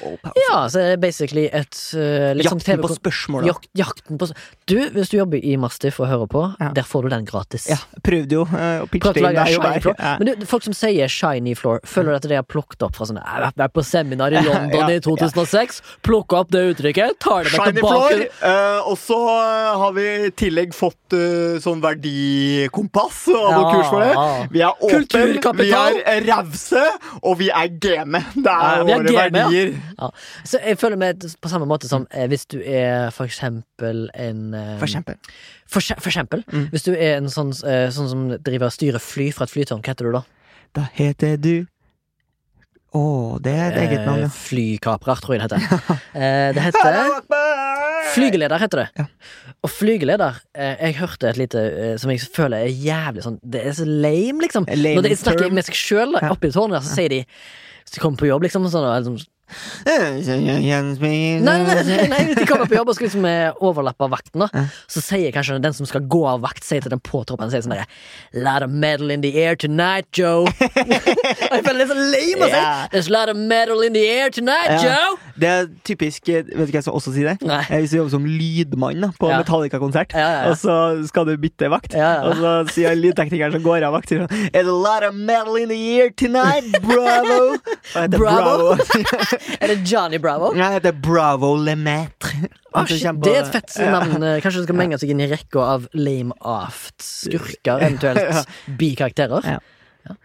Ja. 0.03 0.69
så 0.69 0.81
er 0.81 0.89
det 0.95 1.01
basically 1.03 1.47
et 1.53 1.75
uh, 1.95 2.33
sånn 2.37 2.43
Jakten 2.43 2.61
TV 2.67 2.83
på 2.83 2.91
spørsmål. 2.97 3.43
da. 3.47 3.53
Jak 3.55 3.67
jakten 3.81 4.19
på 4.21 4.29
Du, 4.67 4.77
hvis 4.95 5.11
du 5.13 5.17
jobber 5.19 5.39
i 5.45 5.57
Mastiff 5.57 6.01
og 6.01 6.09
hører 6.11 6.27
på, 6.31 6.43
Ja. 6.61 6.71
der 6.75 6.83
får 6.83 7.03
du 7.07 7.09
den 7.15 7.25
gratis. 7.25 7.69
Ja, 7.71 7.77
prøvde 8.03 8.33
jo 8.41 8.43
uh, 8.51 8.83
å 8.83 8.89
pitche 8.91 9.13
det 9.15 9.23
inn 9.23 9.37
der. 9.37 9.95
Ja. 9.99 10.17
Men 10.19 10.27
du, 10.41 10.47
folk 10.47 10.63
som 10.67 10.75
sier 10.77 11.09
shiny 11.09 11.55
floor, 11.55 11.81
føler 11.87 12.11
du 12.13 12.17
at 12.17 12.23
det 12.31 12.39
er 12.41 12.43
plukket 12.47 12.83
opp 12.83 12.97
fra 12.99 13.07
sånn 13.07 13.21
Jeg 13.21 13.27
har 13.47 13.53
vært 13.57 13.73
på 13.77 13.85
seminar 13.87 14.35
i 14.35 14.43
London 14.49 14.91
i 14.91 14.99
2006, 15.01 15.81
plukka 16.03 16.41
opp 16.43 16.51
det 16.53 16.65
uttrykket, 16.75 17.19
tar 17.23 17.45
det 17.47 17.53
med 17.53 17.61
Shiny 17.61 17.79
tilbake 17.79 18.11
floor. 18.11 18.27
uh, 18.43 18.91
og 18.91 18.99
så 18.99 19.21
har 19.83 19.93
vi 19.97 20.07
i 20.27 20.31
tillegg 20.37 20.75
fått 20.77 21.15
uh, 21.17 21.57
sånn 21.63 21.81
verdikompass 21.85 23.27
og 23.33 23.51
Ja. 23.51 23.63
kurs 23.73 23.89
for 23.91 24.01
det. 24.01 24.15
Vi 24.53 24.61
er 24.61 24.73
åpne, 24.83 25.55
vi 25.63 25.71
er 25.73 26.27
rause, 26.27 26.85
og 27.23 27.39
vi 27.39 27.49
er 27.51 27.69
game. 27.81 28.21
Det 28.35 28.53
er 28.53 28.85
våre 28.87 29.15
game, 29.31 29.83
ja. 29.93 30.09
Så 30.45 30.61
jeg 30.63 30.79
føler 30.81 31.01
meg 31.01 31.23
på 31.43 31.51
samme 31.53 31.69
måte 31.69 31.89
som 31.91 32.07
eh, 32.11 32.27
hvis 32.31 32.47
du 32.53 32.59
er 32.61 33.11
for 33.15 33.29
eksempel 33.29 34.07
en 34.15 34.55
eh, 34.55 34.75
For 34.81 34.89
eksempel. 34.89 35.19
For, 35.67 35.81
for 35.81 36.11
eksempel. 36.13 36.45
Mm. 36.53 36.67
Hvis 36.75 36.87
du 36.89 36.93
er 36.95 37.17
en 37.19 37.31
sånn, 37.33 37.55
eh, 37.67 37.87
sånn 37.95 38.11
som 38.13 38.27
driver 38.37 38.71
og 38.71 38.77
styrer 38.77 39.03
fly 39.03 39.31
fra 39.37 39.49
et 39.49 39.55
flytårn, 39.55 39.83
hva 39.83 39.95
heter 39.95 40.09
du 40.11 40.19
da? 40.19 40.23
Da 40.77 40.87
heter 40.97 41.39
du 41.41 41.55
Å, 42.97 43.03
det 43.43 43.53
er 43.53 43.75
et 43.75 43.81
eget 43.83 44.07
navn, 44.07 44.23
Eh, 44.23 44.29
ja. 44.29 44.33
Flykaprer, 44.33 45.19
tror 45.21 45.37
jeg 45.37 45.49
det 45.51 45.61
heter. 45.61 45.97
Eh, 46.17 46.53
det 46.57 46.63
heter 46.65 47.01
Flygeleder 48.15 48.63
heter 48.63 48.81
det. 48.81 48.87
Ja. 48.97 49.05
Og 49.67 49.71
flygeleder 49.73 50.39
eh, 50.57 50.77
Jeg 50.87 50.97
hørte 51.01 51.29
et 51.29 51.41
lite 51.41 51.61
eh, 51.61 51.95
som 52.01 52.13
jeg 52.13 52.23
føler 52.33 52.65
er 52.65 52.73
jævlig 52.73 53.25
sånn 53.27 53.39
Det 53.43 53.63
er 53.67 53.77
så 53.77 53.85
lame, 53.85 54.41
liksom. 54.47 54.69
Lame 54.71 55.01
Når 55.01 55.09
de 55.11 55.19
snakker 55.21 55.53
med 55.53 55.67
seg 55.67 55.77
sjøl 55.77 56.17
oppi 56.31 56.53
tårnet, 56.55 56.87
så 56.87 56.97
sier 57.01 57.13
de 57.13 57.23
Hvis 57.27 57.97
de 57.97 58.03
kommer 58.03 58.23
på 58.23 58.31
jobb, 58.31 58.47
liksom, 58.47 58.69
sånn, 58.73 58.87
og 58.87 58.97
liksom 59.03 59.19
Nei, 59.87 61.59
nei, 61.63 62.07
nei, 62.11 62.35
de 62.35 62.47
kommer 62.49 62.67
på 62.67 62.75
jobb 62.77 62.91
og 62.91 62.97
skal 62.97 63.07
liksom 63.07 63.27
Overlappe 63.27 63.65
overlappe 63.67 64.09
vakten, 64.11 64.43
da, 64.43 64.65
så 64.91 65.03
sier 65.05 65.31
kanskje 65.35 65.59
den 65.63 65.75
som 65.77 65.87
skal 65.89 66.03
gå 66.11 66.23
av 66.29 66.43
vakt, 66.45 66.65
sier 66.67 66.83
til 66.83 66.93
den 66.93 67.03
påtroppende 67.05 67.53
sier 67.53 67.63
sånn 67.65 67.75
derre 67.77 67.87
Lot 68.35 68.65
of 68.67 68.73
metal 68.75 69.13
in 69.15 69.23
the 69.23 69.31
air 69.43 69.55
tonight, 69.57 70.09
Joe. 70.17 70.47
og 70.47 70.51
jeg 71.57 71.63
føler 71.65 71.79
det 71.79 71.87
er 71.87 71.93
så 71.93 71.99
lame 71.99 72.47
å 72.47 72.51
si. 72.51 72.63
There's 72.95 73.11
a 73.11 73.15
lot 73.15 73.31
of 73.33 73.37
metal 73.39 73.83
in 73.87 73.95
the 73.97 74.03
air 74.09 74.31
tonight, 74.35 74.71
Ja. 74.77 74.83
Joe. 74.87 75.17
Det 75.37 75.49
er 75.53 75.67
typisk 75.85 76.27
Vet 76.27 76.47
du 76.49 76.57
hva 76.57 76.67
jeg 76.79 76.85
skal 76.87 76.97
også 76.97 77.13
si 77.15 77.23
det? 77.27 77.37
Nei. 77.47 77.61
Hvis 77.69 77.93
du 77.93 77.99
jobber 78.01 78.15
som 78.17 78.27
lydmann 78.27 79.03
da, 79.05 79.11
på 79.21 79.31
Ja. 79.31 79.41
Metallica-konsert, 79.43 80.15
Ja, 80.17 80.51
og 80.51 80.57
så 80.61 80.77
skal 81.09 81.29
du 81.29 81.35
bytte 81.41 81.71
vakt, 81.73 81.95
og 81.95 82.33
så 82.41 82.55
sier 82.73 82.97
lydteknikeren 82.99 83.55
som 83.59 83.65
går 83.67 83.87
av 83.87 83.95
vakt 83.97 84.11
It's 84.11 84.23
sånn 84.23 84.51
There's 84.55 84.69
a 84.71 84.75
lot 84.75 85.03
of 85.07 85.15
metal 85.15 85.57
in 85.61 85.69
the 85.69 85.79
air 86.01 86.11
tonight, 86.11 86.67
bravo! 86.83 87.57
Bravo? 88.17 88.77
Bravo. 88.77 88.77
Er 89.63 89.73
det 89.73 89.79
Johnny 89.89 90.19
Bravo? 90.23 90.53
Nei, 90.57 90.67
jeg 90.73 90.81
heter 90.81 90.97
Bravo 91.05 91.55
Lemaitre. 91.61 92.49
Shit, 92.91 93.07
det 93.25 93.33
er 93.33 93.45
et 93.45 93.53
fett 93.55 93.77
navn. 93.89 94.21
Kanskje 94.45 94.61
det 94.63 94.67
skal 94.69 94.79
menge 94.83 94.99
seg 95.01 95.13
inn 95.15 95.23
i 95.25 95.31
rekka 95.31 95.63
av 95.77 95.87
lame 95.97 96.37
aft 96.45 96.99
skurker, 97.05 97.81
eventuelt 97.81 98.51
bikarakterer. 98.81 99.47
Ja. 99.57 99.59
Ja. 100.07 100.17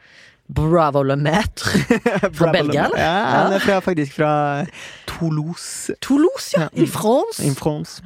Bravo 0.51 1.01
Lemaitre. 1.07 1.79
fra 2.37 2.49
Belgia, 2.51 2.89
eller? 2.89 2.99
Ja, 2.99 3.11
han 3.45 3.53
er 3.55 3.63
fra, 3.63 3.77
faktisk 3.85 4.17
fra 4.17 4.31
Toulouse. 5.07 5.95
Toulouse, 6.03 6.51
ja. 6.57 6.67
I 6.75 6.87
France. 6.91 7.39
In 7.47 7.55
France. 7.55 8.01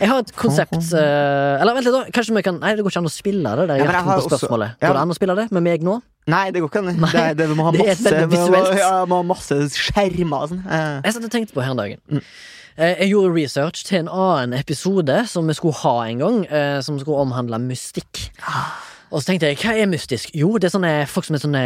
Jeg 0.00 0.10
har 0.10 0.20
et 0.20 0.34
konsept 0.36 0.76
eh, 0.76 1.60
Eller 1.62 1.78
vent 1.78 1.88
litt, 1.88 1.96
da. 1.96 2.02
Kanskje 2.12 2.36
vi 2.36 2.42
kan 2.44 2.60
Nei, 2.60 2.74
det 2.76 2.84
går 2.84 2.92
ikke 2.92 3.00
an 3.04 3.08
å 3.08 3.14
spille 3.14 3.54
det 3.62 3.68
der 3.70 3.80
Ja, 3.80 3.88
jeg 3.88 4.04
har 4.10 4.18
også- 4.20 4.28
spørsmålet. 4.34 4.76
ja. 4.76 4.90
Går 4.90 4.98
det 4.98 5.04
an 5.06 5.14
å 5.14 5.16
spille 5.16 5.38
det 5.40 5.48
med 5.56 5.64
meg 5.70 5.86
nå? 5.88 5.96
Nei, 6.26 6.50
det 6.50 6.60
går 6.62 6.68
ikke 6.72 6.80
an. 6.82 6.88
Det, 6.90 7.12
Det, 7.12 7.36
det, 7.38 7.56
må 7.56 7.64
ha 7.68 7.72
det 7.72 7.84
masse, 7.86 8.10
veldig 8.10 8.40
må, 8.50 8.60
ja, 8.80 8.92
må 9.06 9.20
ha 9.20 9.26
masse 9.28 9.58
skjermer 9.78 10.42
og 10.42 10.48
sånn. 10.50 10.62
Eh, 10.66 11.00
Jeg 11.06 11.14
satt 11.14 11.24
og 11.28 11.30
tenkte 11.36 11.54
på 11.54 11.62
her 11.62 11.70
en 11.76 11.80
dag. 11.82 11.96
Mm. 12.10 12.22
Eh, 12.76 12.94
Jeg 13.04 13.10
gjorde 13.12 13.34
research 13.36 13.84
til 13.86 13.98
en 14.02 14.08
annen 14.10 14.58
episode 14.58 15.20
som 15.30 15.46
vi 15.46 15.54
skulle 15.54 15.78
ha 15.84 15.94
en 16.10 16.18
gang, 16.24 16.40
eh, 16.50 16.80
som 16.82 16.98
skulle 16.98 17.22
omhandle 17.22 17.58
mystikk. 17.62 18.26
Ah. 18.42 18.74
Og 19.12 19.22
så 19.22 19.30
tenkte 19.30 19.46
jeg, 19.52 19.60
hva 19.62 19.76
er 19.78 19.86
mystisk? 19.86 20.34
Jo, 20.34 20.56
det 20.58 20.66
er 20.66 20.74
sånne 20.74 20.94
folk 21.08 21.24
som 21.28 21.36
er 21.38 21.44
sånne 21.46 21.64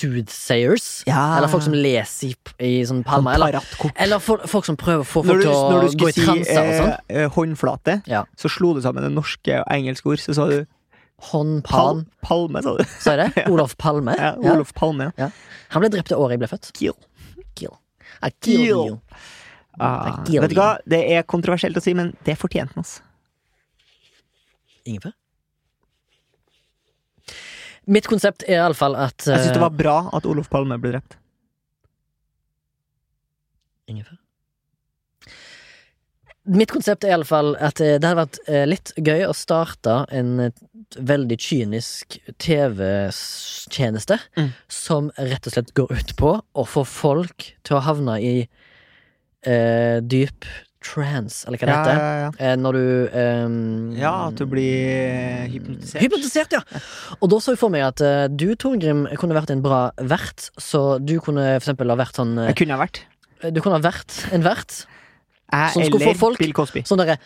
soothsayers. 0.00 1.02
Ja. 1.06 1.36
Eller 1.38 1.48
folk 1.52 1.62
som 1.64 1.74
leser 1.76 2.32
i, 2.32 2.34
i 2.66 2.72
sånn 2.88 3.02
palmer. 3.06 3.36
sånn 3.36 3.48
Eller, 3.50 3.94
eller 4.06 4.22
folk, 4.24 4.46
folk 4.50 4.66
som 4.68 4.78
prøver 4.80 5.04
å 5.04 5.08
få 5.08 5.22
Når 5.24 5.30
folk 5.30 5.40
du, 5.40 5.46
til 5.46 5.54
å 5.54 5.80
gå 5.84 5.92
skulle 5.94 6.10
i 6.10 6.16
si 6.16 6.24
transer 6.26 6.60
og 6.60 6.74
sånn. 6.80 6.92
eh, 7.08 7.22
eh, 7.24 7.30
håndflate, 7.36 7.96
Ja. 8.10 8.24
så 8.40 8.50
slo 8.52 8.74
du 8.74 8.82
sammen 8.84 9.04
det 9.06 9.12
norske 9.14 9.60
og 9.60 9.66
engelske 9.70 10.06
ord. 10.14 10.18
Så 10.22 10.34
sa 10.36 10.48
du 10.50 10.58
Hånd, 11.20 11.64
pal. 11.68 12.04
Palme, 12.24 12.62
sa 12.64 12.72
du. 12.78 12.84
Det? 13.04 13.44
Olof 13.50 13.76
Palme. 13.82 14.14
Ja. 14.16 14.32
Olof 14.52 14.72
Palme. 14.74 15.10
Ja. 15.20 15.28
Han 15.74 15.84
ble 15.84 15.90
drept 15.92 16.08
det 16.12 16.16
året 16.16 16.38
jeg 16.38 16.42
ble 16.44 16.48
født. 16.50 16.70
Kill. 16.78 16.96
Kill. 17.58 17.76
I 18.24 18.30
kill, 18.40 18.64
Kill. 18.64 18.98
Ah, 19.80 20.08
I 20.08 20.26
kill 20.26 20.42
vet 20.44 20.52
du 20.52 20.58
hva? 20.58 20.72
Det 20.88 21.00
er 21.14 21.24
kontroversielt 21.28 21.76
å 21.76 21.82
si, 21.84 21.94
men 21.96 22.14
det 22.26 22.36
fortjente 22.40 22.74
han. 22.76 22.84
Altså. 22.84 23.04
Ingefær? 24.88 25.14
Mitt 27.90 28.06
konsept 28.08 28.44
er 28.46 28.60
iallfall 28.60 28.94
at 28.98 29.24
Jeg 29.24 29.40
syns 29.40 29.54
det 29.54 29.58
eh, 29.58 29.64
var 29.64 29.76
bra 29.76 29.96
at 30.14 30.26
Olof 30.28 30.50
Palme 30.52 30.76
ble 30.80 30.94
drept. 30.94 31.16
Ingefær? 33.90 34.18
Mitt 36.50 36.72
konsept 36.72 37.04
er 37.04 37.14
iallfall 37.14 37.54
at 37.60 37.80
eh, 37.84 37.96
det 38.00 38.06
hadde 38.08 38.22
vært 38.22 38.38
eh, 38.48 38.66
litt 38.68 38.92
gøy 38.96 39.26
å 39.28 39.34
starte 39.36 40.02
en 40.14 40.50
veldig 40.98 41.36
kynisk 41.38 42.18
TV-tjeneste 42.38 44.18
Mm. 44.36 44.50
som 44.68 45.10
rett 45.18 45.46
og 45.46 45.52
slett 45.54 45.74
går 45.74 45.92
ut 45.92 46.16
på 46.16 46.32
å 46.54 46.64
få 46.66 46.84
folk 46.86 47.52
til 47.64 47.76
å 47.76 47.82
havne 47.84 48.18
i 48.20 48.48
eh, 49.46 50.00
dyp 50.02 50.44
trans, 50.82 51.44
eller 51.46 51.58
hva 51.60 51.66
det 51.66 51.72
Ja, 51.74 51.80
heter. 51.84 51.98
ja, 52.00 52.14
ja. 52.20 52.30
Eh, 52.52 52.56
når 52.56 52.72
du 52.72 53.08
ehm, 53.12 53.96
ja, 54.00 54.12
at 54.28 54.34
du 54.40 54.46
blir 54.46 55.46
hypnotisert. 55.52 56.00
Hypnotisert, 56.02 56.52
ja! 56.52 56.62
Og 57.20 57.28
da 57.30 57.36
så 57.40 57.52
jeg 57.52 57.58
for 57.60 57.68
meg 57.72 57.82
at 57.84 58.00
eh, 58.00 58.28
du, 58.32 58.54
Torgrim, 58.56 59.06
kunne 59.20 59.36
vært 59.36 59.50
en 59.52 59.60
bra 59.64 59.90
vert. 60.00 60.48
Så 60.56 60.98
du 61.04 61.18
kunne 61.20 61.44
for 61.60 61.60
eksempel 61.68 61.92
ha 61.92 61.96
vært 62.00 62.16
sånn 62.16 62.32
eh, 62.38 62.48
Jeg 62.52 62.56
kunne 62.62 62.76
ha 62.78 62.80
vært. 62.86 63.02
Du 63.52 63.60
kunne 63.60 63.76
ha 63.76 63.84
vært 63.84 64.32
en 64.32 64.42
vert. 64.44 64.86
Jeg 65.52 65.72
Som 65.74 65.84
skulle 65.84 66.12
få 66.12 66.16
folk- 66.16 66.38
Bill 66.40 66.52
Cosby. 66.56 66.82
Sånn 66.88 67.00
derre 67.02 67.18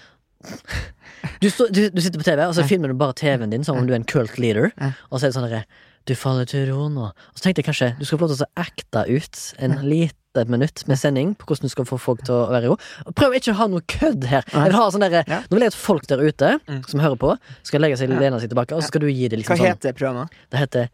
du, 1.41 1.49
stå- 1.51 1.71
du, 1.73 1.89
du 1.91 2.01
sitter 2.05 2.19
på 2.21 2.25
TV, 2.27 2.43
og 2.47 2.55
så 2.57 2.65
filmer 2.69 2.89
du 2.93 2.95
bare 3.01 3.15
TV-en 3.19 3.51
din 3.51 3.65
som 3.65 3.77
om 3.81 3.87
du 3.87 3.93
er 3.93 4.01
en 4.01 4.05
cult 4.09 4.39
leader. 4.39 4.71
Og 5.11 5.19
så 5.21 5.27
er 5.27 5.31
det 5.31 5.37
sånn 5.39 5.49
derre 5.49 5.65
Du 6.05 6.13
faller 6.15 6.45
til 6.45 6.67
ro 6.69 6.89
nå. 6.93 7.07
Og 7.15 7.39
så 7.39 7.47
tenkte 7.47 7.63
jeg 7.63 7.69
kanskje 7.71 7.87
du 7.99 8.05
skal 8.05 8.19
få 8.21 8.27
lov 8.29 8.35
til 8.37 8.45
å 8.45 8.53
acte 8.61 9.05
ut 9.09 9.39
en 9.65 9.79
lite 9.89 10.43
minutt 10.51 10.83
med 10.91 10.99
sending 11.01 11.31
på 11.39 11.47
hvordan 11.47 11.65
du 11.65 11.73
skal 11.73 11.87
få 11.89 11.97
folk 12.03 12.21
til 12.27 12.35
å 12.35 12.51
være 12.51 12.67
i 12.67 12.71
ro. 12.73 12.77
Prøv 13.17 13.37
ikke 13.39 13.55
å 13.55 13.59
ha 13.63 13.67
noe 13.73 13.81
kødd 13.89 14.27
her. 14.29 14.45
Jeg 14.53 14.67
vil 14.69 14.77
ha 14.77 14.89
sånn 14.93 15.07
Ja. 15.07 15.23
Nå 15.49 15.55
vil 15.57 15.65
jeg 15.65 15.73
at 15.73 15.79
folk 15.79 16.05
der 16.11 16.21
ute 16.21 16.59
Mm. 16.69 16.83
som 16.91 17.01
hører 17.01 17.17
på, 17.17 17.33
skal 17.63 17.81
legge 17.81 17.97
seg 17.97 18.11
lene 18.13 18.41
seg 18.43 18.51
tilbake, 18.53 18.75
og 18.77 18.83
så 18.83 18.89
skal 18.93 19.01
du 19.01 19.09
gi 19.09 19.29
det 19.29 19.39
liksom 19.41 19.57
sånn 19.57 19.65
Hva 19.65 19.73
heter 19.79 19.93
programmet? 19.97 20.29
Det 20.51 20.59
heter 20.61 20.89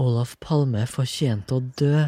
Olaf 0.00 0.36
Palme 0.40 0.86
fortjente 0.88 1.52
å 1.52 1.60
dø. 1.76 2.06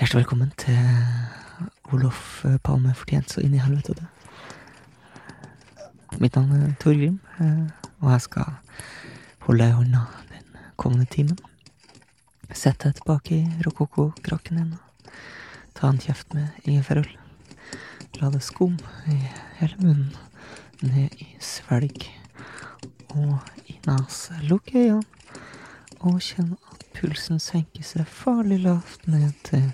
Hjertelig 0.00 0.22
velkommen 0.24 0.52
til 0.56 0.78
Olof 1.92 2.44
Palme 2.62 2.94
fortjent 2.94 3.32
så 3.32 3.42
inn 3.42 3.54
i 3.54 3.62
helvete 3.62 3.96
det. 3.98 4.08
Mitt 6.20 6.36
navn 6.36 6.52
er 6.56 6.74
Tor 6.82 6.94
Grim, 6.94 7.20
og 8.00 8.12
jeg 8.12 8.24
skal 8.26 8.48
holde 9.46 9.68
i 9.68 9.74
hånda 9.74 10.04
den 10.30 10.58
kommende 10.80 11.06
timen. 11.10 11.38
Sett 12.50 12.82
deg 12.82 12.96
tilbake 12.98 13.36
i 13.38 13.66
rokokokrakken 13.66 14.58
din 14.58 14.72
og 14.74 15.10
ta 15.78 15.88
en 15.90 16.00
kjeft 16.02 16.34
med 16.34 16.50
ingefærøl. 16.66 17.08
La 18.20 18.30
det 18.34 18.42
skum 18.44 18.74
i 19.08 19.16
hele 19.60 19.78
munnen, 19.80 20.10
ned 20.82 21.14
i 21.22 21.28
svelg 21.40 22.08
og 23.14 23.38
i 23.70 23.78
nese. 23.86 24.36
Lukk 24.50 24.74
øynene 24.74 25.02
og 26.00 26.20
kjenn 26.24 26.54
at 26.72 26.84
pulsen 26.96 27.40
senker 27.42 27.84
seg 27.84 28.08
farlig 28.08 28.60
lavt 28.64 29.06
ned 29.08 29.32
til 29.46 29.70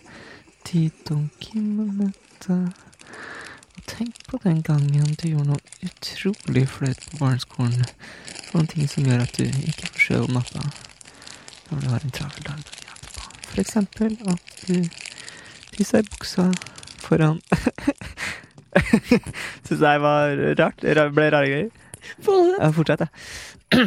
titonkimeter. 0.66 2.66
Og 3.76 3.82
tenk 3.86 4.14
på 4.28 4.38
den 4.42 4.62
gangen 4.66 5.14
du 5.20 5.28
gjorde 5.28 5.50
noe 5.52 5.62
utrolig 5.86 6.64
flaut 6.70 7.00
på 7.10 7.20
barneskolen. 7.20 7.84
Noen 8.52 8.68
ting 8.72 8.84
som 8.90 9.06
gjør 9.06 9.24
at 9.26 9.34
du 9.38 9.44
ikke 9.46 9.90
får 9.92 10.00
sjø 10.08 10.16
om 10.24 10.32
natta 10.36 10.62
når 11.66 11.76
du 11.82 11.86
har 11.90 12.02
en 12.06 12.14
travel 12.14 12.42
dag 12.46 12.60
dagen 12.62 12.90
etterpå. 12.94 13.22
For 13.50 13.58
eksempel 13.62 14.10
at 14.32 14.46
du 14.66 14.76
tissa 15.74 15.96
i 16.02 16.06
buksa 16.06 16.44
foran 17.02 17.38
Syns 19.66 19.80
jeg 19.80 20.00
var 20.02 20.36
rart. 20.58 20.82
Det 20.82 20.94
Ble 21.16 21.26
rare 21.32 21.48
greier. 21.50 21.70
Ja, 22.60 22.68
fortsett, 22.76 23.06
jeg. 23.06 23.10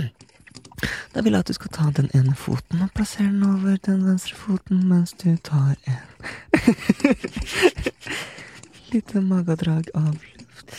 Da 1.13 1.21
vil 1.21 1.31
jeg 1.31 1.39
at 1.39 1.47
du 1.47 1.53
skal 1.53 1.71
ta 1.75 1.83
den 1.95 2.09
ene 2.15 2.35
foten 2.35 2.81
og 2.85 2.91
plassere 2.95 3.27
den 3.27 3.43
over 3.43 3.77
den 3.85 4.05
venstre 4.07 4.35
foten 4.35 4.87
mens 4.87 5.13
du 5.13 5.35
tar 5.43 5.75
en 5.87 5.95
lite 8.93 9.21
magedrag 9.21 9.83
av 9.93 10.15
luft. 10.15 10.75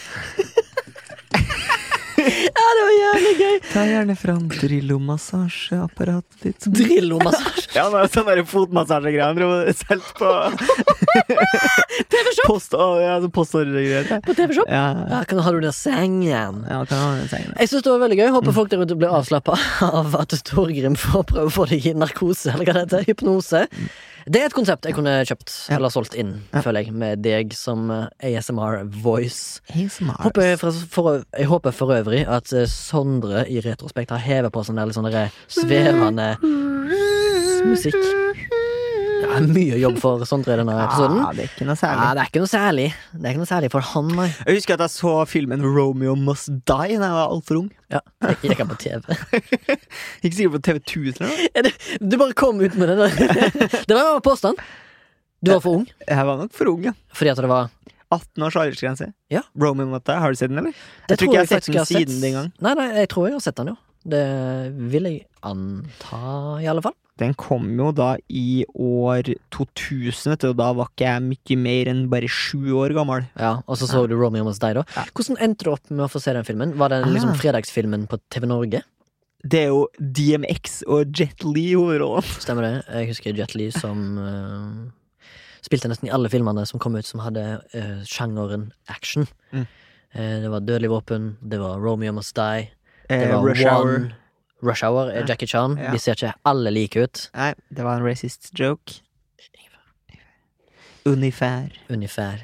Ja, 2.20 2.66
det 2.76 2.82
var 2.86 2.92
jævlig 2.96 3.32
gøy! 3.40 3.56
Ta 3.70 3.84
gjerne 3.88 4.16
fram 4.18 4.42
Drillo-massasjeapparatet 4.52 6.44
ditt. 6.44 6.66
Drillomassasje? 6.78 7.68
Ja, 7.76 7.86
det 7.92 8.02
er 8.04 8.12
sånn 8.14 8.44
fotmassasjegreier 8.50 9.30
han 9.30 9.74
Selv 9.80 10.04
solgte 10.04 10.18
på 10.20 10.30
TV-shop 12.12 12.46
post... 12.50 12.76
Ja, 12.76 13.16
postordregreier. 13.32 14.20
på 14.26 14.36
TV-shop. 14.36 14.68
Ja, 14.70 14.84
Ja, 15.10 15.22
kan, 15.28 15.42
har 15.44 15.56
du 15.56 15.60
den 15.64 15.72
sengen? 15.76 16.64
ja, 16.68 16.82
kan 16.88 16.98
ha 17.04 17.10
den 17.18 17.28
sengen. 17.32 17.54
Jeg 17.58 17.72
synes 17.72 17.86
det 17.86 17.94
var 17.94 18.04
veldig 18.04 18.20
gøy. 18.20 18.28
Håper 18.36 18.56
folk 18.56 18.70
der 18.72 18.84
ute 18.84 18.98
blir 19.00 19.14
avslappa 19.20 19.56
av 20.02 20.16
at 20.20 20.36
Torgrim 20.48 20.96
får 20.98 21.26
prøve 21.32 21.48
å 21.50 21.54
få 21.54 21.68
deg 21.70 21.90
i 21.92 21.96
narkose, 21.96 22.52
eller 22.54 22.68
hva 22.68 22.76
det 22.80 22.86
heter. 22.86 23.08
Hypnose. 23.10 23.66
Det 24.26 24.40
er 24.42 24.46
et 24.50 24.54
konsept 24.56 24.84
jeg 24.84 24.94
kunne 24.94 25.14
kjøpt 25.24 25.52
Ja. 25.70 25.76
eller 25.76 25.88
solgt 25.92 26.14
inn, 26.14 26.42
Ja. 26.52 26.60
føler 26.60 26.84
jeg, 26.84 26.92
med 26.92 27.22
deg 27.22 27.52
som 27.56 27.90
eh, 27.90 28.08
ASMR 28.36 28.84
voice. 29.02 29.60
ASMR. 29.72 30.16
Håper 30.20 30.42
jeg, 30.42 30.58
for, 30.60 30.72
for, 30.90 31.24
jeg 31.38 31.46
håper 31.46 31.72
for 31.72 31.94
øvrig 31.94 32.26
at 32.28 32.52
eh, 32.52 32.66
Sondre 32.66 33.46
i 33.48 33.60
retrospekt 33.64 34.10
har 34.10 34.18
hevet 34.18 34.52
på 34.52 34.64
sånn 34.64 34.76
der 34.76 34.86
litt 34.90 34.94
sånn 34.98 35.10
svevende 35.48 36.36
musikk. 37.64 37.96
Det 39.20 39.28
er 39.36 39.46
mye 39.52 39.78
jobb 39.80 39.98
for 40.00 40.22
Sondre 40.28 40.54
i 40.54 40.58
denne 40.60 40.74
episoden. 40.84 41.18
Ja, 41.20 41.30
det 41.36 41.44
er 41.44 41.48
ikke 41.50 41.66
noe 41.68 41.74
Ja, 41.76 41.80
særlig. 41.82 42.06
det 42.16 42.22
er 42.22 42.30
ikke 42.30 42.40
noe 42.42 42.50
særlig. 42.50 42.86
Det 43.12 43.20
er 43.26 43.30
ikke 43.34 43.42
noe 43.42 43.50
særlig 43.50 43.70
for 43.74 43.86
han, 43.90 44.12
nei. 44.16 44.26
Jeg 44.46 44.56
husker 44.58 44.76
at 44.78 44.84
jeg 44.86 44.92
så 44.94 45.12
filmen 45.28 45.64
Romeo 45.66 46.14
Must 46.18 46.48
Die 46.50 46.62
da 46.70 46.78
jeg 46.88 47.00
var 47.02 47.34
altfor 47.34 47.60
ung. 47.60 47.68
Ja, 47.92 48.00
jeg 48.24 48.38
gikk 48.54 48.62
på 48.70 48.78
TV. 48.80 49.18
Ikke 50.24 50.36
sikkert 50.36 50.54
på 50.56 50.62
TV2 50.68 51.02
eller 51.10 51.66
noe. 51.66 51.74
Du 52.00 52.16
bare 52.20 52.36
kom 52.38 52.60
ut 52.62 52.76
med 52.80 52.92
det 52.92 52.96
der. 53.00 53.10
Det 53.90 53.96
var 53.98 54.14
en 54.16 54.24
påstand. 54.24 54.60
Du 55.40 55.50
var 55.54 55.60
for 55.64 55.80
ung 55.80 55.86
Jeg 56.06 56.26
var 56.28 56.36
nok 56.36 56.52
for 56.52 56.68
ung, 56.68 56.82
ja. 56.84 56.92
fordi 57.16 57.30
at 57.32 57.38
det 57.40 57.48
var 57.48 57.70
18 58.12 58.42
års 58.44 58.56
aldersgrense. 58.60 59.06
Ja. 59.32 59.40
Romeo 59.58 59.86
Must 59.90 60.04
Die, 60.08 60.18
har 60.20 60.30
du 60.34 60.36
sett 60.40 60.50
den, 60.52 60.58
eller? 60.64 60.74
Jeg 61.08 61.18
tror 61.20 61.28
ikke 61.30 61.38
jeg 61.38 61.46
har 61.46 61.52
sett 61.60 61.70
den 61.72 61.86
siden 61.88 62.20
den 62.24 62.34
gang. 62.36 62.50
Nei, 62.60 62.74
nei, 62.78 62.88
jeg 63.04 63.08
tror 63.12 63.28
jeg 63.28 63.36
har 63.38 63.44
sett 63.44 63.56
den, 63.60 63.72
jo. 63.72 63.76
Det 64.10 64.24
vil 64.94 65.06
jeg 65.10 65.18
anta, 65.44 66.20
i 66.64 66.68
alle 66.70 66.82
fall. 66.84 66.94
Den 67.20 67.34
kom 67.36 67.66
jo 67.76 67.90
da 67.92 68.14
i 68.32 68.64
år 68.72 69.28
2000, 69.52 70.38
og 70.48 70.54
da 70.56 70.70
var 70.78 70.88
ikke 70.88 71.04
jeg 71.04 71.24
mye 71.26 71.56
mer 71.60 71.90
enn 71.92 72.06
bare 72.12 72.28
sju 72.32 72.72
år 72.80 72.94
gammel. 72.96 73.26
Ja, 73.36 73.58
Og 73.68 73.76
så 73.76 73.86
så 73.90 74.06
du 74.08 74.14
Romeo 74.16 74.46
Must 74.46 74.62
Die, 74.64 74.72
da. 74.78 74.84
Ja. 74.96 75.04
Hvordan 75.14 75.36
endte 75.44 75.66
du 75.68 75.70
opp 75.74 75.90
med 75.90 76.06
å 76.06 76.08
få 76.10 76.22
se 76.24 76.32
den 76.32 76.46
filmen? 76.48 76.72
Var 76.80 76.88
det 76.88 77.02
Ah. 77.04 77.10
liksom 77.12 77.34
fredagsfilmen 77.36 78.08
på 78.08 78.18
TV 78.30 78.46
Norge? 78.48 78.80
Det 79.44 79.60
er 79.64 79.68
jo 79.68 79.86
DMX 80.00 80.82
og 80.86 81.12
Jet 81.16 81.44
Li 81.44 81.70
i 81.70 81.76
hovedrollen. 81.76 82.24
Stemmer 82.40 82.62
det? 82.66 82.72
Jeg 82.92 83.08
husker 83.12 83.36
Jet 83.36 83.54
Li 83.56 83.70
som 83.72 84.18
uh, 84.18 84.90
spilte 85.64 85.88
nesten 85.88 86.08
i 86.08 86.12
alle 86.12 86.28
filmene 86.28 86.66
som 86.68 86.80
kom 86.80 86.96
ut 86.96 87.04
som 87.08 87.20
hadde 87.24 87.44
uh, 87.74 88.02
sjangeren 88.04 88.70
action. 88.88 89.26
Mm. 89.52 89.66
Uh, 90.16 90.36
det 90.44 90.50
var 90.52 90.60
Dødelig 90.60 90.90
våpen, 90.92 91.36
det 91.40 91.60
var 91.60 91.80
Romeo 91.80 92.12
Must 92.12 92.34
Die, 92.36 92.68
det 93.08 93.28
var 93.32 93.44
Rush 93.44 93.64
One 93.64 93.70
Hour. 93.76 94.12
Rush 94.62 94.82
Hour 94.84 95.08
er 95.10 95.20
Ja. 95.20 95.26
Jackie 95.26 95.46
Chan. 95.48 95.76
Ja. 95.78 95.90
De 95.92 95.98
ser 95.98 96.12
ikke 96.18 96.34
alle 96.44 96.70
like 96.70 96.96
ut. 97.02 97.30
Nei, 97.34 97.54
det 97.70 97.84
var 97.84 97.96
en 97.96 98.04
racist 98.06 98.50
joke. 98.58 99.00
Unifær. 101.06 101.70
Unifær. 101.88 102.42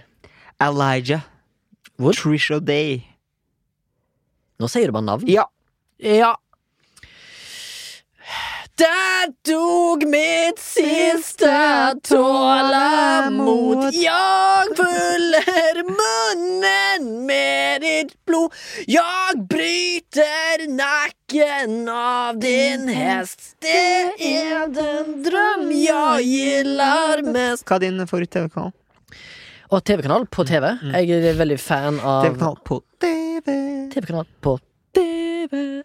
Elijah. 0.60 1.20
Hvor? 1.98 2.12
Trish 2.16 2.50
O'Day. 2.52 3.02
Nå 4.60 4.68
sier 4.72 4.88
du 4.88 4.92
bare 4.96 5.04
navn. 5.04 5.28
Ja. 5.28 5.44
Ja. 6.00 6.34
Der 8.76 9.30
dog 9.48 10.02
mitt 10.04 10.58
siste 10.60 11.52
tålamod. 12.04 13.86
Jeg 13.96 14.74
fyller 14.76 15.78
munnen 15.88 17.06
med 17.24 17.80
ditt 17.86 18.12
blod. 18.28 18.52
Jeg 18.84 19.38
bryter 19.48 20.66
nakken 20.68 21.88
av 21.88 22.36
din 22.42 22.84
hest. 22.92 23.54
Det 23.64 24.12
er 24.20 24.68
den 24.76 25.22
drøm 25.24 25.72
jeg 25.72 26.28
gillar 26.28 27.24
mest. 27.24 27.64
Hva 27.64 27.80
er 27.80 27.86
din 27.86 28.04
favoritt-TV-kanal? 28.04 28.76
Og 29.72 29.84
TV-kanal 29.88 30.28
på 30.28 30.44
TV. 30.52 30.68
Jeg 30.92 31.24
er 31.32 31.40
veldig 31.40 31.60
fan 31.64 31.96
av 32.04 32.28
TV-kanal 32.28 32.60
på 32.60 32.82
TV. 33.00 33.56
TV-kanal 33.96 34.28
på 34.44 34.58
TV. 34.92 35.80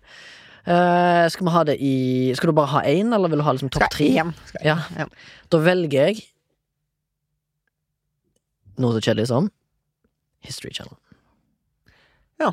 Eh, 0.66 1.26
skal 1.34 1.46
vi 1.48 1.52
ha 1.56 1.64
det 1.66 1.78
i 1.82 2.34
Skal 2.38 2.52
du 2.52 2.54
bare 2.54 2.70
ha 2.70 2.82
én, 2.86 3.10
eller 3.16 3.30
vil 3.32 3.40
du 3.42 3.44
ha 3.48 3.54
liksom 3.56 3.72
topp 3.74 3.90
tre? 3.92 4.10
jeg 4.14 4.34
Ja. 4.64 4.78
Da 5.50 5.58
velger 5.58 6.06
jeg 6.12 6.22
noe 8.82 8.94
så 8.96 9.02
kjedelig 9.04 9.28
som 9.30 9.50
History 10.46 10.72
Channel. 10.74 10.98
Ja. 12.42 12.52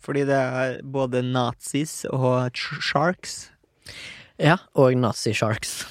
Fordi 0.00 0.22
det 0.28 0.36
er 0.40 0.78
både 0.82 1.20
nazis 1.26 2.04
og 2.08 2.56
sharks. 2.56 3.50
Ja, 4.40 4.56
og 4.74 4.94
Nazi 4.96 5.34
Sharks. 5.36 5.82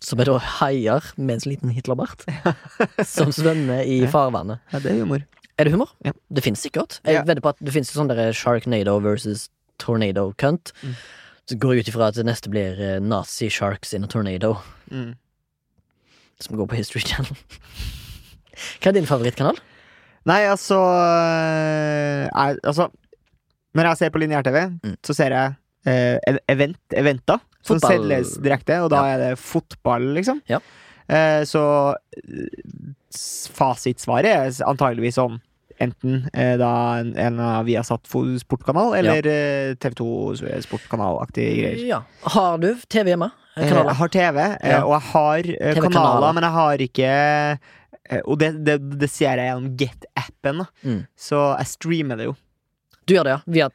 Som 0.00 0.20
er 0.20 0.30
da 0.30 0.38
haier 0.38 1.04
med 1.20 1.34
en 1.42 1.50
liten 1.50 1.72
Hitlerbart. 1.76 2.24
som 3.04 3.28
svømmer 3.32 3.84
i 3.84 4.06
farvannet. 4.08 4.60
Ja, 4.72 4.80
det 4.80 4.94
er 4.94 5.02
humor. 5.02 5.26
Er 5.60 5.68
det 5.68 5.74
humor? 5.74 5.92
Ja. 6.04 6.12
Det 6.32 6.42
finnes 6.46 6.64
sikkert. 6.64 7.00
Jeg 7.04 7.18
Ja. 7.18 7.22
vedder 7.28 7.42
på 7.44 7.52
at 7.52 7.60
det 7.60 7.72
finnes 7.76 7.92
sånn 7.92 8.08
der 8.08 8.32
Sharknado 8.32 8.96
versus 9.04 9.50
Tornado 9.78 10.32
Cunt. 10.38 10.72
Mm. 10.82 10.94
Så 11.50 11.58
går 11.60 11.74
jeg 11.74 11.84
ut 11.84 11.88
ifra 11.92 12.08
at 12.08 12.16
det 12.16 12.24
neste 12.28 12.48
blir 12.52 12.78
eh, 12.80 13.00
Nazi 13.04 13.48
Sharks 13.52 13.92
in 13.94 14.04
a 14.04 14.08
Tornado. 14.08 14.54
Mm. 14.90 15.14
Som 16.40 16.56
går 16.58 16.66
på 16.70 16.76
History 16.78 17.00
Channel. 17.04 17.36
Hva 18.80 18.90
er 18.92 18.96
din 18.96 19.06
favorittkanal? 19.08 19.58
Nei, 20.24 20.40
altså 20.48 20.78
er, 20.80 22.56
Altså, 22.64 22.88
når 23.74 23.90
jeg 23.90 23.96
ser 24.00 24.10
på 24.14 24.22
lineær-TV, 24.22 24.58
Mm. 24.84 24.96
så 25.04 25.14
ser 25.14 25.34
jeg 25.34 25.54
eh, 25.86 26.38
event, 26.48 26.78
eventer 26.96 27.40
som 27.62 27.78
Fotball. 27.80 27.90
selges 28.08 28.38
direkte, 28.40 28.78
og 28.84 28.90
da 28.90 29.02
er 29.14 29.18
det 29.18 29.38
fotball, 29.38 30.06
liksom. 30.16 30.40
Ja. 30.48 30.60
Eh, 31.08 31.42
så 31.44 31.62
eh, 32.16 32.94
fasitsvaret 33.52 34.30
er 34.32 34.64
antageligvis 34.68 35.18
sånn 35.20 35.40
enten 35.82 36.28
eh, 36.32 36.54
da 36.60 36.70
en, 37.00 37.14
en 37.18 37.40
av 37.40 37.64
Viasat 37.66 38.06
sportkanal 38.40 38.94
eller 38.98 39.26
eh, 39.26 39.74
TV2 39.80 40.60
sportkanalaktige 40.66 41.54
greier. 41.58 41.80
Ja. 41.88 42.02
Har 42.36 42.58
du 42.62 42.70
TV 42.88 43.10
hjemme? 43.14 43.30
Eh, 43.56 43.68
Kanaler? 43.68 43.90
Jeg 43.92 43.98
har 44.00 44.08
TV, 44.14 44.38
eh, 44.38 44.70
Ja. 44.70 44.80
og 44.84 44.92
jeg 44.96 45.04
har 45.12 45.38
eh, 45.38 45.74
TV-kanaler. 45.74 45.90
kanaler, 45.98 46.32
men 46.38 46.42
jeg 46.48 46.52
har 46.58 46.84
ikke 46.88 47.10
Og 48.28 48.38
det, 48.38 48.50
det, 48.66 48.74
det 49.00 49.08
ser 49.10 49.38
jeg 49.40 49.48
gjennom 49.48 49.70
Get-appen. 49.80 50.64
Mm. 50.84 50.98
så 51.16 51.38
jeg 51.58 51.66
streamer 51.70 52.16
det 52.20 52.26
jo. 52.28 52.34
Du 53.06 53.14
gjør 53.14 53.24
det, 53.24 53.32
ja? 53.38 53.40
Via 53.46 53.68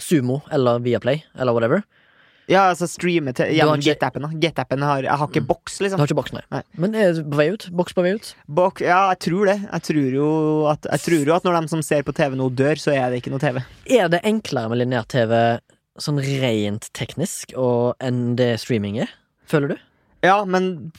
Sumo 0.00 0.40
eller 0.52 0.80
Viaplay 0.84 1.20
eller 1.38 1.52
whatever? 1.52 1.82
Ja, 2.50 2.66
altså 2.74 2.84
streame 2.90 3.32
til, 3.32 3.46
gjennom 3.56 3.80
GetAppen. 3.80 4.26
Get-appen. 4.40 4.82
har 4.84 5.02
Jeg 5.02 5.16
har 5.16 5.28
ikke 5.28 5.40
Mm. 5.40 5.46
boks, 5.48 5.78
Du 5.78 5.84
liksom. 5.84 5.98
har 5.98 6.06
ikke 6.06 6.16
boks, 6.18 6.32
nei. 6.34 6.42
Nei. 6.52 6.62
Men 6.76 6.94
er 6.94 7.12
det 7.14 7.24
på 7.30 7.36
vei 7.36 7.46
ut? 7.54 7.68
Boks 7.72 7.94
på 7.96 8.02
vei 8.04 8.14
ut? 8.14 8.34
Bok, 8.48 8.80
ja, 8.80 8.98
jeg 9.14 9.18
tror 9.20 9.46
det. 9.46 9.56
Jeg 9.72 9.82
tror, 9.88 10.10
jo 10.12 10.66
at, 10.68 10.82
jeg 10.90 11.00
tror 11.00 11.24
jo 11.26 11.34
at 11.34 11.42
når 11.44 11.60
de 11.62 11.68
som 11.68 11.82
ser 11.82 12.02
på 12.02 12.12
TV 12.14 12.36
nå, 12.36 12.50
dør, 12.54 12.74
så 12.76 12.92
er 12.92 13.10
det 13.10 13.22
ikke 13.22 13.30
noe 13.32 13.40
TV. 13.40 13.62
Er 13.88 14.08
det 14.12 14.20
enklere 14.24 14.68
med 14.68 14.78
lineær-TV 14.82 15.60
sånn 15.98 16.18
rent 16.20 16.90
teknisk 16.92 17.56
og 17.56 17.94
enn 18.00 18.36
det 18.36 18.58
streaming 18.60 18.98
er? 19.00 19.08
Føler 19.46 19.68
du? 19.68 19.76
Ja, 20.22 20.44
men 20.44 20.92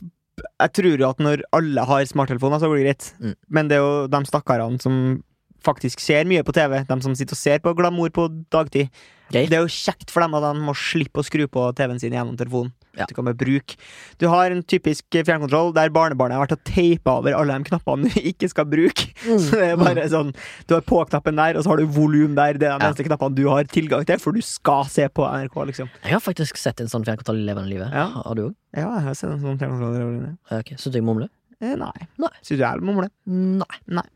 jeg 0.59 0.73
tror 0.73 0.97
jo 0.99 1.09
at 1.09 1.17
når 1.23 1.41
alle 1.53 1.85
har 1.85 2.05
smarttelefoner, 2.09 2.59
så 2.59 2.69
blir 2.71 2.83
det 2.83 2.89
greit. 2.97 3.13
Mm. 3.21 3.35
Men 3.49 3.67
det 3.69 3.77
er 3.77 3.83
jo 3.85 4.07
de 4.07 4.21
stakkarene 4.25 4.81
som 4.81 5.23
faktisk 5.65 5.99
ser 5.99 6.25
mye 6.25 6.43
på 6.45 6.53
TV, 6.53 6.83
de 6.85 6.97
som 7.01 7.15
sitter 7.17 7.33
og 7.33 7.37
ser 7.41 7.59
på 7.59 7.73
glamour 7.77 8.09
på 8.13 8.27
dagtid. 8.53 8.89
Geir? 9.33 9.47
Det 9.49 9.57
er 9.57 9.63
jo 9.65 9.71
kjekt 9.73 10.11
for 10.13 10.21
dem 10.21 10.35
at 10.37 10.43
de 10.45 10.61
må 10.61 10.73
slippe 10.77 11.21
å 11.21 11.25
skru 11.25 11.47
på 11.49 11.61
TV-en 11.75 11.99
sin 11.99 12.13
gjennom 12.13 12.35
telefonen. 12.37 12.73
Ja. 12.95 13.03
Du 13.09 13.13
kan 13.13 13.25
bare 13.27 13.35
bruke 13.35 13.75
Du 14.21 14.29
har 14.31 14.53
en 14.53 14.61
typisk 14.63 15.03
fjernkontroll 15.11 15.73
der 15.75 15.89
barnebarnet 15.91 16.37
har 16.37 16.45
vært 16.45 16.53
og 16.55 16.61
teipa 16.63 17.17
over 17.19 17.35
alle 17.35 17.57
de 17.59 17.67
knappene 17.67 18.07
du 18.07 18.21
ikke 18.31 18.47
skal 18.53 18.69
bruke. 18.71 19.09
Så 19.25 19.57
det 19.59 19.65
er 19.73 19.75
bare 19.81 20.05
sånn 20.07 20.29
Du 20.69 20.75
har 20.77 20.85
på-knappen 20.87 21.35
der, 21.35 21.57
og 21.59 21.65
så 21.65 21.73
har 21.73 21.81
du 21.83 21.89
volum 21.91 22.37
der. 22.37 22.53
Det 22.55 22.69
er 22.69 22.77
de 22.79 22.85
Ja. 22.85 22.91
eneste 22.93 23.03
knappene 23.09 23.35
du 23.35 23.43
har 23.51 23.67
tilgang 23.67 24.05
til, 24.07 24.21
for 24.23 24.31
du 24.31 24.39
skal 24.45 24.85
se 24.87 25.09
på 25.11 25.27
NRK, 25.27 25.57
liksom. 25.73 25.89
Jeg 26.05 26.15
har 26.15 26.23
faktisk 26.23 26.55
sett 26.61 26.79
en 26.79 26.87
sånn 26.87 27.03
fjernkontroll 27.03 27.41
i 27.43 27.47
levende 27.49 27.67
livet. 27.73 27.91
Ja. 27.91 28.07
Har 28.23 28.35
du 28.39 28.45
òg? 28.47 28.55
Ja, 28.77 28.87
jeg 29.01 29.07
har 29.09 29.13
sett 29.19 29.31
en 29.33 29.41
sånn 29.43 29.59
fjernkontroll. 29.59 30.37
Okay. 30.61 30.77
Syns 30.79 30.93
du 30.95 30.99
jeg 31.01 31.07
mumler? 31.09 31.27
Eh, 31.59 31.75
nei. 31.75 31.91
Nei. 32.21 32.31
Syns 32.43 32.55
du 32.59 32.63
jeg 32.63 32.71
er 32.71 32.79
mumle? 32.79 33.09
Nei. 33.27 34.07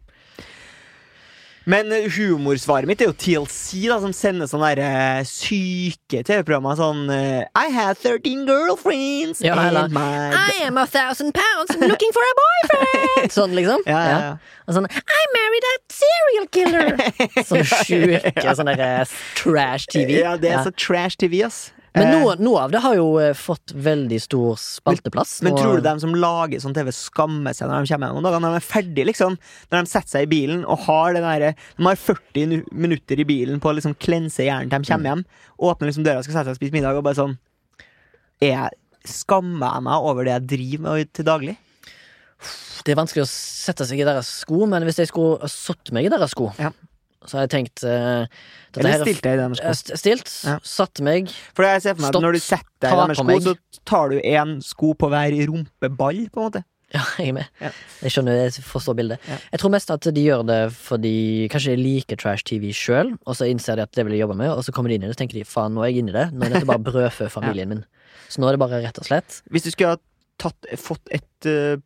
Men 1.70 1.92
eh, 1.94 2.08
humorsvaret 2.10 2.90
mitt 2.90 3.02
er 3.04 3.12
jo 3.12 3.14
TLC, 3.14 3.84
da, 3.92 4.00
som 4.02 4.14
sender 4.16 4.50
sånne 4.50 4.72
der, 4.74 4.82
eh, 4.82 5.28
syke 5.30 6.24
TV-programmer. 6.26 6.78
Sånn 6.80 7.04
eh, 7.14 7.44
I 7.54 7.70
had 7.74 8.00
13 8.02 8.48
girlfriends 8.50 9.44
Ja, 9.46 9.54
and 9.54 9.94
my 9.94 10.32
I 10.34 10.66
am 10.66 10.80
a 10.82 10.88
thousand 10.90 11.36
pounds 11.38 11.76
looking 11.78 12.14
for 12.16 12.26
a 12.26 12.36
boyfriend! 12.42 13.34
sånn, 13.38 13.54
liksom. 13.58 13.86
ja, 13.86 14.02
ja, 14.10 14.20
ja. 14.26 14.32
Og 14.66 14.80
sånn 14.80 14.90
I 14.90 15.24
married 15.36 15.70
a 15.70 15.76
serial 15.94 16.50
killer! 16.58 16.90
Sånn 17.50 17.66
sjuke 17.66 18.56
sånn 18.58 18.72
der 18.72 18.86
eh, 18.86 19.18
trash-TV. 19.38 20.16
Ja, 20.24 20.38
det 20.42 20.56
er 20.56 20.66
så 20.66 20.74
trash 20.74 21.20
TV, 21.22 21.44
ass. 21.46 21.68
Men 21.96 22.08
Eh, 22.08 22.20
noe, 22.20 22.36
noe 22.38 22.60
av 22.62 22.72
det 22.72 22.80
har 22.84 22.96
jo 22.96 23.18
eh, 23.18 23.34
fått 23.34 23.74
veldig 23.74 24.20
stor 24.22 24.56
spalteplass. 24.62 25.42
Men 25.42 25.54
og- 25.54 25.60
tror 25.60 25.76
du 25.80 25.82
de 25.88 25.94
som 26.00 26.14
lager 26.14 26.60
sånn 26.62 26.74
TV, 26.76 26.92
skammer 26.94 27.54
seg 27.58 27.68
når 27.68 27.86
de 27.88 27.94
kommer 27.94 28.12
hjem? 28.14 28.22
Når 28.22 28.40
de 28.40 28.52
er 28.60 28.66
ferdige, 28.68 29.06
liksom. 29.10 29.38
Når 29.72 29.82
de 29.88 29.90
setter 29.90 30.10
seg 30.14 30.28
i 30.28 30.32
bilen 30.36 30.66
og 30.66 30.80
har 30.86 31.14
den 31.14 31.24
derre 31.24 31.56
De 31.78 31.84
har 31.88 31.96
40 31.96 32.64
minutter 32.72 33.20
i 33.20 33.26
bilen 33.26 33.60
på 33.60 33.72
å 33.72 33.76
liksom 33.80 33.96
klense 33.98 34.46
hjernen 34.46 34.70
til 34.70 34.80
de 34.84 34.92
kommer 34.92 35.10
hjem. 35.16 35.26
Åpner 35.60 35.90
liksom 35.90 36.06
døra 36.06 36.22
skal 36.24 36.34
sette 36.38 36.46
seg 36.46 36.56
og 36.58 36.62
spise 36.62 36.74
middag, 36.78 36.96
og 36.98 37.04
bare 37.04 37.16
sånn 37.16 37.38
jeg, 38.42 38.70
Skammer 39.10 39.74
jeg 39.74 39.84
meg 39.88 40.04
over 40.06 40.26
det 40.28 40.34
jeg 40.36 40.48
driver 40.48 40.84
med 40.84 41.14
til 41.16 41.26
daglig? 41.26 41.58
Det 42.86 42.94
er 42.94 43.00
vanskelig 43.00 43.24
å 43.26 43.30
sette 43.32 43.86
seg 43.88 44.00
i 44.00 44.06
deres 44.08 44.28
sko, 44.44 44.66
men 44.70 44.84
hvis 44.88 45.00
jeg 45.02 45.10
skulle 45.12 45.48
satt 45.52 45.92
meg 45.96 46.06
i 46.06 46.10
deres 46.14 46.32
sko, 46.32 46.52
Ja. 46.60 46.70
Så 47.30 47.44
jeg 47.44 47.52
tenkte 47.54 47.92
eh, 47.94 48.26
dette 48.74 48.82
Eller 48.82 48.96
er- 48.98 49.06
stilte 49.06 49.30
jeg 49.32 49.38
i 49.38 49.42
deres 49.44 49.62
eh? 49.94 49.96
Stilt, 50.02 50.34
Ja. 50.50 50.58
satt 50.66 51.00
meg 51.06 51.30
For 51.54 51.64
jeg 51.68 51.82
ser 51.86 51.96
for 51.96 52.04
meg 52.08 52.16
at 52.18 52.22
når 52.26 52.36
du 52.40 52.42
setter 52.44 52.66
deg 52.82 52.92
i 52.92 53.00
denne 53.04 53.16
sko, 53.22 53.40
så 53.46 53.80
tar 53.86 54.10
du 54.12 54.20
én 54.20 54.58
sko 54.66 54.92
på 54.98 55.10
hver 55.14 55.38
rumpeball, 55.52 56.26
på 56.34 56.42
en 56.44 56.50
måte. 56.50 56.64
Ja, 56.90 57.04
jeg 57.22 57.30
er 57.30 57.36
med. 57.38 57.46
Ja. 57.62 57.70
Jeg 58.02 58.12
skjønner, 58.16 58.34
jeg 58.50 58.64
forstår 58.66 58.96
bildet. 58.98 59.22
Ja. 59.30 59.36
Jeg 59.54 59.60
tror 59.62 59.70
mest 59.76 59.92
at 59.94 60.08
de 60.10 60.24
gjør 60.26 60.42
det 60.50 60.60
fordi 60.74 61.16
kanskje 61.54 61.76
de 61.76 61.84
liker 61.84 62.18
trash-TV 62.18 62.72
sjøl, 62.74 63.12
og 63.30 63.38
så 63.38 63.46
innser 63.46 63.78
de 63.78 63.86
at 63.86 63.94
det 63.94 64.08
vil 64.08 64.16
de 64.18 64.24
jobbe 64.24 64.38
med, 64.42 64.50
og 64.50 64.64
så 64.66 64.74
kommer 64.74 64.90
de 64.90 64.98
inn 64.98 65.06
i 65.06 65.10
det 65.12 65.14
og 65.14 65.20
tenker 65.22 65.38
de 65.38 65.46
faen, 65.46 65.76
nå 65.78 65.84
er 65.86 65.92
jeg 65.94 66.02
inne 66.02 66.16
i 66.16 66.18
det. 66.18 66.28
Nå 66.34 66.48
er 66.48 66.56
dette 66.58 66.66
bare 66.72 66.82
brødfø 66.90 67.30
familien 67.38 67.70
min. 67.76 67.84
Så 68.30 68.42
nå 68.42 68.50
er 68.50 68.58
det 68.58 68.62
bare 68.66 68.82
rett 68.82 68.98
og 69.02 69.06
slett 69.06 69.40
Hvis 69.54 69.64
du 69.66 69.72
skulle 69.74 69.94
ha 69.94 70.02
tatt, 70.42 70.66
fått 70.82 71.10
et, 71.14 71.46
eh, 71.46 71.78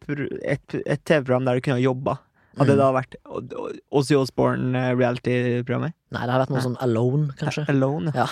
et, 0.55 0.75
et 0.85 1.03
TV-program 1.07 1.47
der 1.47 1.59
du 1.59 1.63
kunne 1.67 1.79
ha 1.81 1.83
jobba, 1.83 2.17
hadde 2.57 2.67
det 2.67 2.77
Mm. 2.77 2.83
da 2.83 2.91
vært 2.93 3.15
Ozzy 3.91 4.15
Osbourne-reality-programmet? 4.15 5.93
Nei, 6.13 6.25
det 6.25 6.31
har 6.33 6.43
vært 6.45 6.53
noe 6.53 6.61
sånn 6.65 6.77
Alone, 6.83 7.33
kanskje. 7.39 7.65
Alone? 7.69 8.11
Ja. 8.15 8.27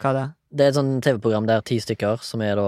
Hva 0.00 0.10
er 0.10 0.16
det? 0.18 0.26
Det 0.56 0.64
er 0.64 0.68
et 0.70 0.76
sånn 0.78 1.00
TV-program 1.02 1.46
der 1.48 1.60
ti 1.66 1.76
stykker, 1.82 2.20
som 2.22 2.40
er 2.44 2.54
da 2.56 2.66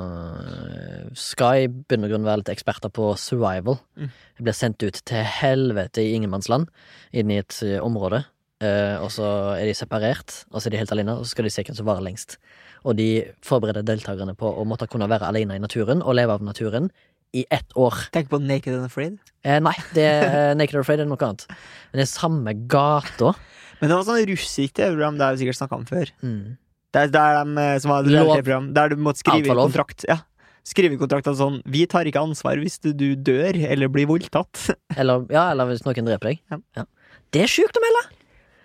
øh, 0.00 1.10
skal 1.18 1.64
i 1.64 1.68
bunn 1.68 2.04
og 2.06 2.10
grunn 2.12 2.24
være 2.26 2.40
litt 2.42 2.52
eksperter 2.54 2.90
på 2.94 3.10
survival. 3.20 3.78
Mm. 3.98 4.10
Blir 4.40 4.56
sendt 4.56 4.82
ut 4.86 5.00
til 5.06 5.24
helvete 5.26 6.02
i 6.02 6.14
ingenmannsland, 6.16 6.68
inn 7.12 7.30
i 7.34 7.38
et 7.42 7.58
øh, 7.66 7.78
område. 7.86 8.24
eh, 8.62 8.96
og 9.00 9.08
så 9.08 9.24
er 9.56 9.64
de 9.64 9.72
separert, 9.74 10.44
og 10.52 10.60
så 10.60 10.66
er 10.68 10.70
de 10.74 10.80
helt 10.82 10.90
alene, 10.92 11.14
og 11.16 11.24
så 11.24 11.30
skal 11.32 11.46
de 11.46 11.50
se 11.54 11.62
hvem 11.64 11.76
som 11.78 11.86
varer 11.88 12.04
lengst. 12.04 12.36
Og 12.84 12.96
de 12.96 13.06
forbereder 13.44 13.82
deltakerne 13.84 14.34
på 14.36 14.50
å 14.52 14.64
måtte 14.68 14.86
kunne 14.88 15.08
være 15.08 15.28
alene 15.28 15.56
i 15.56 15.62
naturen 15.62 16.02
og 16.02 16.14
leve 16.16 16.32
av 16.36 16.42
naturen 16.44 16.90
i 17.36 17.44
ett 17.50 17.76
år. 17.78 17.94
Tenk 18.14 18.28
på 18.32 18.40
Naked 18.42 18.74
and 18.74 18.84
Afraid. 18.88 19.18
Eh, 19.46 19.60
nei, 19.62 19.74
det 19.94 20.04
er 20.04 20.54
Naked 20.58 20.74
and 20.76 20.84
Afraid 20.84 21.00
er 21.04 21.08
noe 21.10 21.20
annet. 21.26 21.46
Men 21.92 22.00
det 22.00 22.06
er 22.06 22.10
samme 22.10 22.54
gata. 22.70 23.34
Men 23.80 23.88
det 23.92 23.96
var 23.96 24.08
sånn 24.08 24.24
russisk 24.28 24.74
TV-program, 24.76 25.16
det 25.20 25.24
har 25.24 25.36
vi 25.36 25.44
sikkert 25.44 25.60
snakka 25.60 25.78
om 25.78 25.86
før. 25.88 26.10
Mm. 26.24 26.56
Det 26.90 27.04
er 27.06 27.12
der 27.14 27.38
de 27.44 27.62
eh, 27.62 27.76
som 27.84 27.92
Lov. 27.94 28.08
reality-program, 28.10 28.72
der 28.76 28.90
du 28.92 28.96
måtte 29.00 29.22
skrive 29.22 29.46
i 29.46 29.56
kontrakt. 29.56 30.04
Ja. 30.10 30.18
Skrive 30.66 30.98
kontrakt 31.00 31.24
av 31.30 31.38
sånn 31.38 31.62
Vi 31.72 31.86
tar 31.88 32.04
ikke 32.04 32.20
ansvar 32.20 32.58
hvis 32.60 32.76
du, 32.84 32.90
dør 33.16 33.56
eller 33.56 33.88
blir 33.88 34.04
voldtatt. 34.10 34.66
Eller, 35.00 35.22
ja, 35.32 35.46
eller 35.54 35.70
hvis 35.70 35.80
noen 35.86 36.04
dreper 36.10 36.34
deg. 36.34 36.42
Ja. 36.52 36.58
Ja. 36.76 36.84
Det 37.32 37.46
er 37.46 37.48
sjukt 37.50 37.78
å 37.78 37.80
melde! 37.84 38.02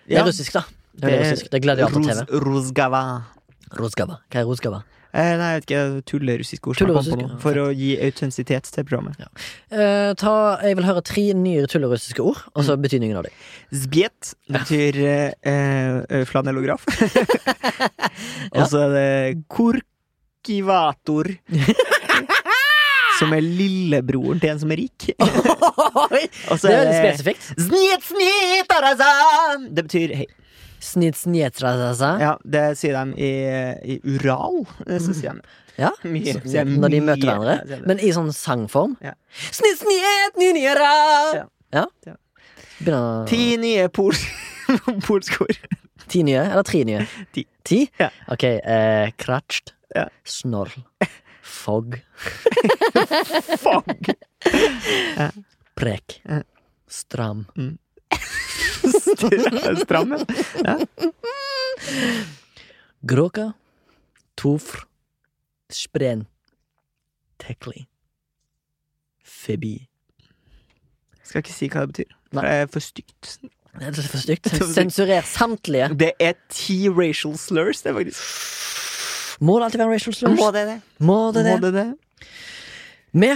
Det 0.05 0.17
er 0.17 0.19
Ja. 0.19 0.25
russisk, 0.27 0.51
da. 0.57 0.65
Det 0.95 1.05
er, 1.05 1.11
veldig 1.15 1.31
russisk. 1.31 1.47
Det 1.51 1.57
er 1.57 1.63
gladiator-TV. 1.63 2.25
Ruz, 2.33 2.43
Ruzgava. 2.49 3.01
Ruzgava. 3.79 4.19
Hva 4.31 4.41
er 4.41 4.45
Rozgava? 4.49 4.81
Eh, 5.15 5.33
nei, 5.39 5.49
jeg 5.53 5.61
vet 5.61 5.65
ikke. 5.69 5.81
Tullerussisk 6.11 6.67
ord. 6.67 6.75
Tullerussisk, 6.81 7.21
nå, 7.21 7.37
For 7.39 7.55
å 7.61 7.69
gi 7.71 7.93
autentisitet 8.03 8.67
til 8.75 8.83
programmet. 8.83 9.15
Eh, 9.71 10.11
ta, 10.19 10.33
jeg 10.65 10.75
vil 10.75 10.87
høre 10.89 11.03
tre 11.07 11.23
nye 11.39 11.63
tullerussiske 11.71 12.19
ord, 12.25 12.41
og 12.51 12.63
Mm. 12.63 12.67
så 12.67 12.75
betydningen 12.83 13.17
av 13.21 13.23
dem. 13.23 13.31
Zbjet 13.71 14.33
betyr 14.51 14.99
eh, 15.05 15.31
eh, 15.47 16.25
flanellograf. 16.27 16.83
Og 18.55 18.67
så 18.67 18.83
er 18.85 18.91
det 18.95 19.47
korkivator. 19.51 21.31
som 23.19 23.31
er 23.31 23.39
lillebroren 23.45 24.41
til 24.43 24.51
en 24.51 24.59
som 24.59 24.71
er 24.75 24.81
rik. 24.83 25.05
Og 26.51 26.57
så 26.59 26.67
det 26.67 26.75
er 26.75 26.89
er 26.91 26.97
spesifikt. 27.15 27.53
Snit, 27.55 28.03
snit. 28.03 28.73
Det 29.71 29.85
betyr 29.87 30.15
hei. 30.19 30.27
Snit 30.85 31.17
snjetrasa. 31.17 32.11
Ja, 32.21 32.33
det 32.45 32.63
sier 32.77 32.93
de 32.99 33.15
i, 33.17 33.29
i 33.95 33.99
Ural. 34.15 34.61
eh, 34.85 34.99
Så 35.01 35.15
sier 35.17 35.39
de. 35.39 35.41
Ja. 35.75 35.89
Mye, 36.07 36.31
Så- 36.37 36.61
Når 36.63 36.93
de 36.93 36.99
møter 37.03 37.27
hverandre. 37.27 37.79
Men 37.89 37.99
i 37.99 38.07
sånn 38.15 38.29
sangform. 38.31 38.93
Ja. 39.03 39.11
Snit 39.51 39.81
snjet 39.81 40.37
ninjera. 40.39 40.91
Ja. 41.35 41.43
Ja. 41.75 41.85
Ja. 42.07 42.13
Begynner 42.79 43.25
Ti 43.27 43.41
nye 43.59 43.89
pols 43.91 44.21
polskor. 45.07 45.51
Ti 46.07 46.21
nye, 46.23 46.45
eller 46.45 46.63
tre 46.63 46.85
nye? 46.87 47.01
Ti. 47.35 47.43
Ti? 47.67 47.81
Ja. 47.99 48.07
Ok. 48.31 48.45
Eh, 48.55 49.09
kratsjt. 49.19 49.73
Ja. 49.95 50.05
Snorl. 50.23 50.71
Fogg. 51.45 51.97
Fogg 53.65 54.13
Prek. 55.75 56.21
Stram. 56.87 57.45
Stram. 57.55 57.77
Stram, 59.83 60.15
ja. 60.65 60.75
Gråka. 63.05 63.51
Tofr. 64.37 64.85
Spren. 65.69 66.25
Tekli. 67.41 67.85
Febi. 69.25 69.75
Skal 71.25 71.41
ikke 71.43 71.53
si 71.53 71.69
hva 71.71 71.85
det 71.85 71.93
betyr. 71.93 72.15
Nei. 72.35 72.43
Det 72.45 72.55
er 72.63 72.71
for 72.73 72.85
stygt. 72.85 73.31
Det 73.75 73.89
er 73.89 74.07
for 74.07 74.21
stygt. 74.23 74.47
Sensurer 74.71 75.25
samtlige. 75.27 75.89
Det 75.99 76.13
er 76.23 76.37
ti 76.47 76.85
racial 76.87 77.33
slurs, 77.35 77.81
det, 77.83 77.91
faktisk. 77.97 78.21
Må 79.43 79.57
det 79.59 79.65
alltid 79.65 79.81
være 79.81 79.97
racial 79.97 80.15
slurs? 80.15 80.39
Må 80.39 80.47
det 80.55 80.61
det? 80.69 80.75
Må 81.03 81.17
det 81.35 81.43
det? 81.43 81.55
Må 81.59 81.65
det 81.65 81.73
det? 81.75 82.29
Vi 83.19 83.33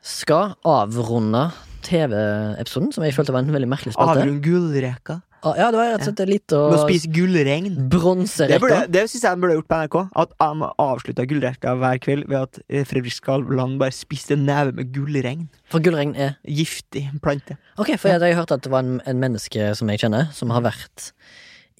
skal 0.00 0.54
avrunde 0.64 1.42
TV-episoden, 1.84 2.92
som 2.94 3.04
jeg 3.06 3.14
følte 3.16 3.34
var 3.34 3.44
en 3.44 3.52
veldig 3.54 3.68
merkelig 3.70 3.94
spalte. 3.96 4.22
Avrund 4.22 4.42
gullreka. 4.44 5.20
Ah, 5.42 5.56
ja, 5.58 5.70
det 5.74 5.78
var 5.80 5.88
rett 5.90 6.04
og 6.04 6.06
slett 6.06 6.28
litt 6.30 6.52
å 6.54 6.58
Med 6.70 6.76
å 6.78 6.82
spise 6.84 7.08
gullregn. 7.10 7.64
Det, 7.74 7.86
Bronserekka. 7.90 8.60
burde, 8.62 8.82
det 8.94 9.00
syns 9.10 9.24
jeg 9.26 9.34
de 9.34 9.42
burde 9.42 9.56
gjort 9.56 9.68
på 9.72 9.78
NRK. 9.80 9.96
At 10.22 10.36
de 10.38 10.68
avslutta 10.84 11.24
gullreka 11.26 11.72
hver 11.80 11.98
kveld 12.04 12.28
ved 12.30 12.38
at 12.38 12.60
eh, 12.68 12.84
Fredrik 12.86 13.16
Skavlan 13.16 13.74
bare 13.80 13.96
spiste 13.96 14.36
en 14.36 14.44
neve 14.46 14.76
med 14.78 14.92
gullregn. 14.94 15.48
For 15.72 15.82
gullregn 15.82 16.14
er 16.14 16.36
Giftig 16.46 17.08
plante. 17.24 17.58
Ok, 17.74 17.96
for 17.96 18.12
jeg, 18.12 18.22
jeg 18.22 18.36
har 18.36 18.44
hørt 18.44 18.54
at 18.54 18.62
det 18.62 18.70
var 18.70 18.86
en, 18.86 19.00
en 19.02 19.18
menneske 19.24 19.72
som 19.74 19.90
jeg 19.90 20.04
kjenner, 20.04 20.30
som 20.36 20.54
har 20.54 20.62
vært 20.68 21.10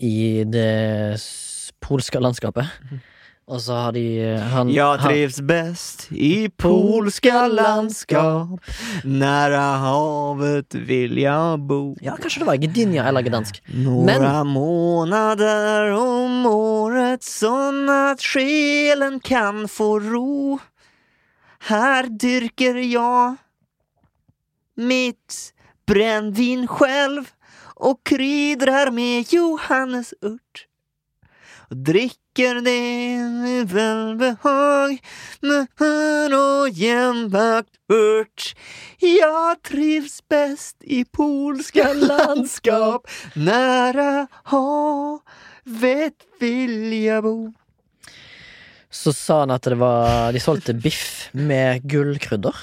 i 0.03 0.43
det 0.51 1.23
polske 1.87 2.19
landskapet. 2.19 2.67
Og 3.51 3.59
så 3.61 3.75
har 3.75 3.93
de 3.97 4.05
han, 4.53 4.69
Jeg 4.71 4.87
han, 4.87 5.03
trivs 5.03 5.41
best 5.43 6.05
i 6.15 6.47
polske 6.63 7.33
landskap. 7.51 8.63
Nære 9.03 9.63
havet 9.83 10.77
vil 10.87 11.19
jeg 11.19 11.59
bo. 11.67 11.81
Ja, 12.05 12.15
kanskje 12.23 12.45
det 12.45 12.49
var 12.49 12.61
Gdynia 12.63 13.09
eller 13.11 13.27
Gdansk. 13.27 13.59
Några 13.75 14.45
måneder 14.47 15.91
om 15.99 16.47
året 16.47 17.27
sånn 17.27 17.91
at 17.91 18.23
sjelen 18.23 19.19
kan 19.21 19.67
få 19.67 19.97
ro. 20.07 20.61
Her 21.67 22.07
dyrker 22.15 22.79
jeg 22.79 23.37
mitt 24.79 25.43
brennevin 25.91 26.69
selv 26.71 27.27
og 27.83 27.99
krydrer 28.07 28.95
med 28.95 29.27
johannesört. 29.35 30.69
Og 31.73 31.87
dricker 31.91 32.22
det 32.35 32.65
din 32.65 33.67
velbehag 33.69 34.99
Nøtter 35.43 36.33
og 36.33 36.71
hjembakt 36.73 37.77
urt. 37.93 38.55
Jeg 39.03 39.57
trives 39.67 40.21
best 40.31 40.77
i 40.85 41.05
polske 41.05 41.85
landskap 42.09 43.05
Nære 43.37 44.29
havet 44.53 46.27
vil 46.41 46.93
jeg 46.97 47.23
bo 47.23 47.37
Så 48.91 49.13
sa 49.13 49.43
han 49.43 49.53
at 49.53 49.69
det 49.69 49.79
var 49.79 50.33
De 50.33 50.41
solgte 50.41 50.75
biff 50.75 51.29
med 51.33 51.85
gullkrydder. 51.89 52.57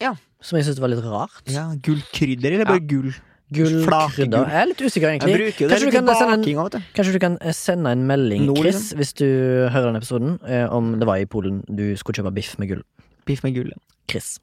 Ja. 0.00 0.14
Som 0.40 0.58
jeg 0.58 0.66
syntes 0.66 0.80
var 0.82 0.92
litt 0.92 1.04
rart. 1.04 1.44
Ja, 1.48 1.70
gullkrydder 1.76 2.52
eller 2.56 2.68
bare 2.68 2.84
gull? 2.84 3.14
Gullkrydder. 3.52 4.46
Jeg 4.48 4.60
er 4.62 4.66
litt 4.70 4.80
usikker, 4.80 5.08
Jeg 5.08 5.20
egentlig. 5.20 5.34
bruker 5.36 5.60
jo 5.64 5.68
Kanskje 5.68 5.84
du, 5.84 5.90
litt 5.90 5.94
kan 5.94 6.06
sende 6.16 6.32
en, 6.32 6.40
baking 6.40 6.58
og 6.62 6.70
til. 6.72 6.84
kanskje 6.96 7.12
du 7.12 7.18
kan 7.20 7.38
eh, 7.40 7.52
sende 7.52 7.92
en 7.92 8.06
melding, 8.08 8.46
Nord, 8.48 8.56
Chris, 8.62 8.74
liksom. 8.80 8.98
hvis 8.98 9.12
du 9.20 9.26
hører 9.74 9.86
den 9.90 9.96
episoden, 10.00 10.38
eh, 10.48 10.64
om 10.72 10.94
det 10.98 11.06
var 11.06 11.16
i 11.20 11.26
Polen 11.28 11.60
du 11.68 11.84
skulle 12.00 12.16
kjøpe 12.16 12.32
biff 12.34 12.56
med 12.58 12.68
gull. 12.72 12.82
Biff 13.28 13.44
med 13.44 13.54
gull. 13.54 13.70
Chris. 14.10 14.38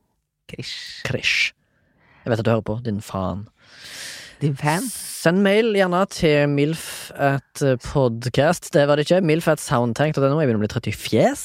Krish. 0.48 1.02
Krish. 1.08 1.54
Jeg 2.26 2.32
vet 2.32 2.40
at 2.40 2.46
du 2.46 2.52
hører 2.52 2.62
på, 2.62 2.78
din 2.86 3.02
faen. 3.02 3.48
Din 4.42 4.56
fan? 4.58 4.86
Send 5.22 5.42
mail 5.46 5.74
gjerne 5.78 6.06
til 6.10 6.50
milf 6.50 7.12
at 7.14 7.62
podcast. 7.86 8.72
Det 8.74 8.88
var 8.90 8.98
det 8.98 9.06
ikke. 9.06 9.22
Milf 9.22 9.48
at 9.48 9.62
soundtank.no. 9.62 10.40
Jeg 10.42 10.50
begynner 10.50 10.58
å 10.58 10.64
bli 10.64 10.72
trøtt 10.72 10.90
i 10.90 10.94
fjes. 10.98 11.44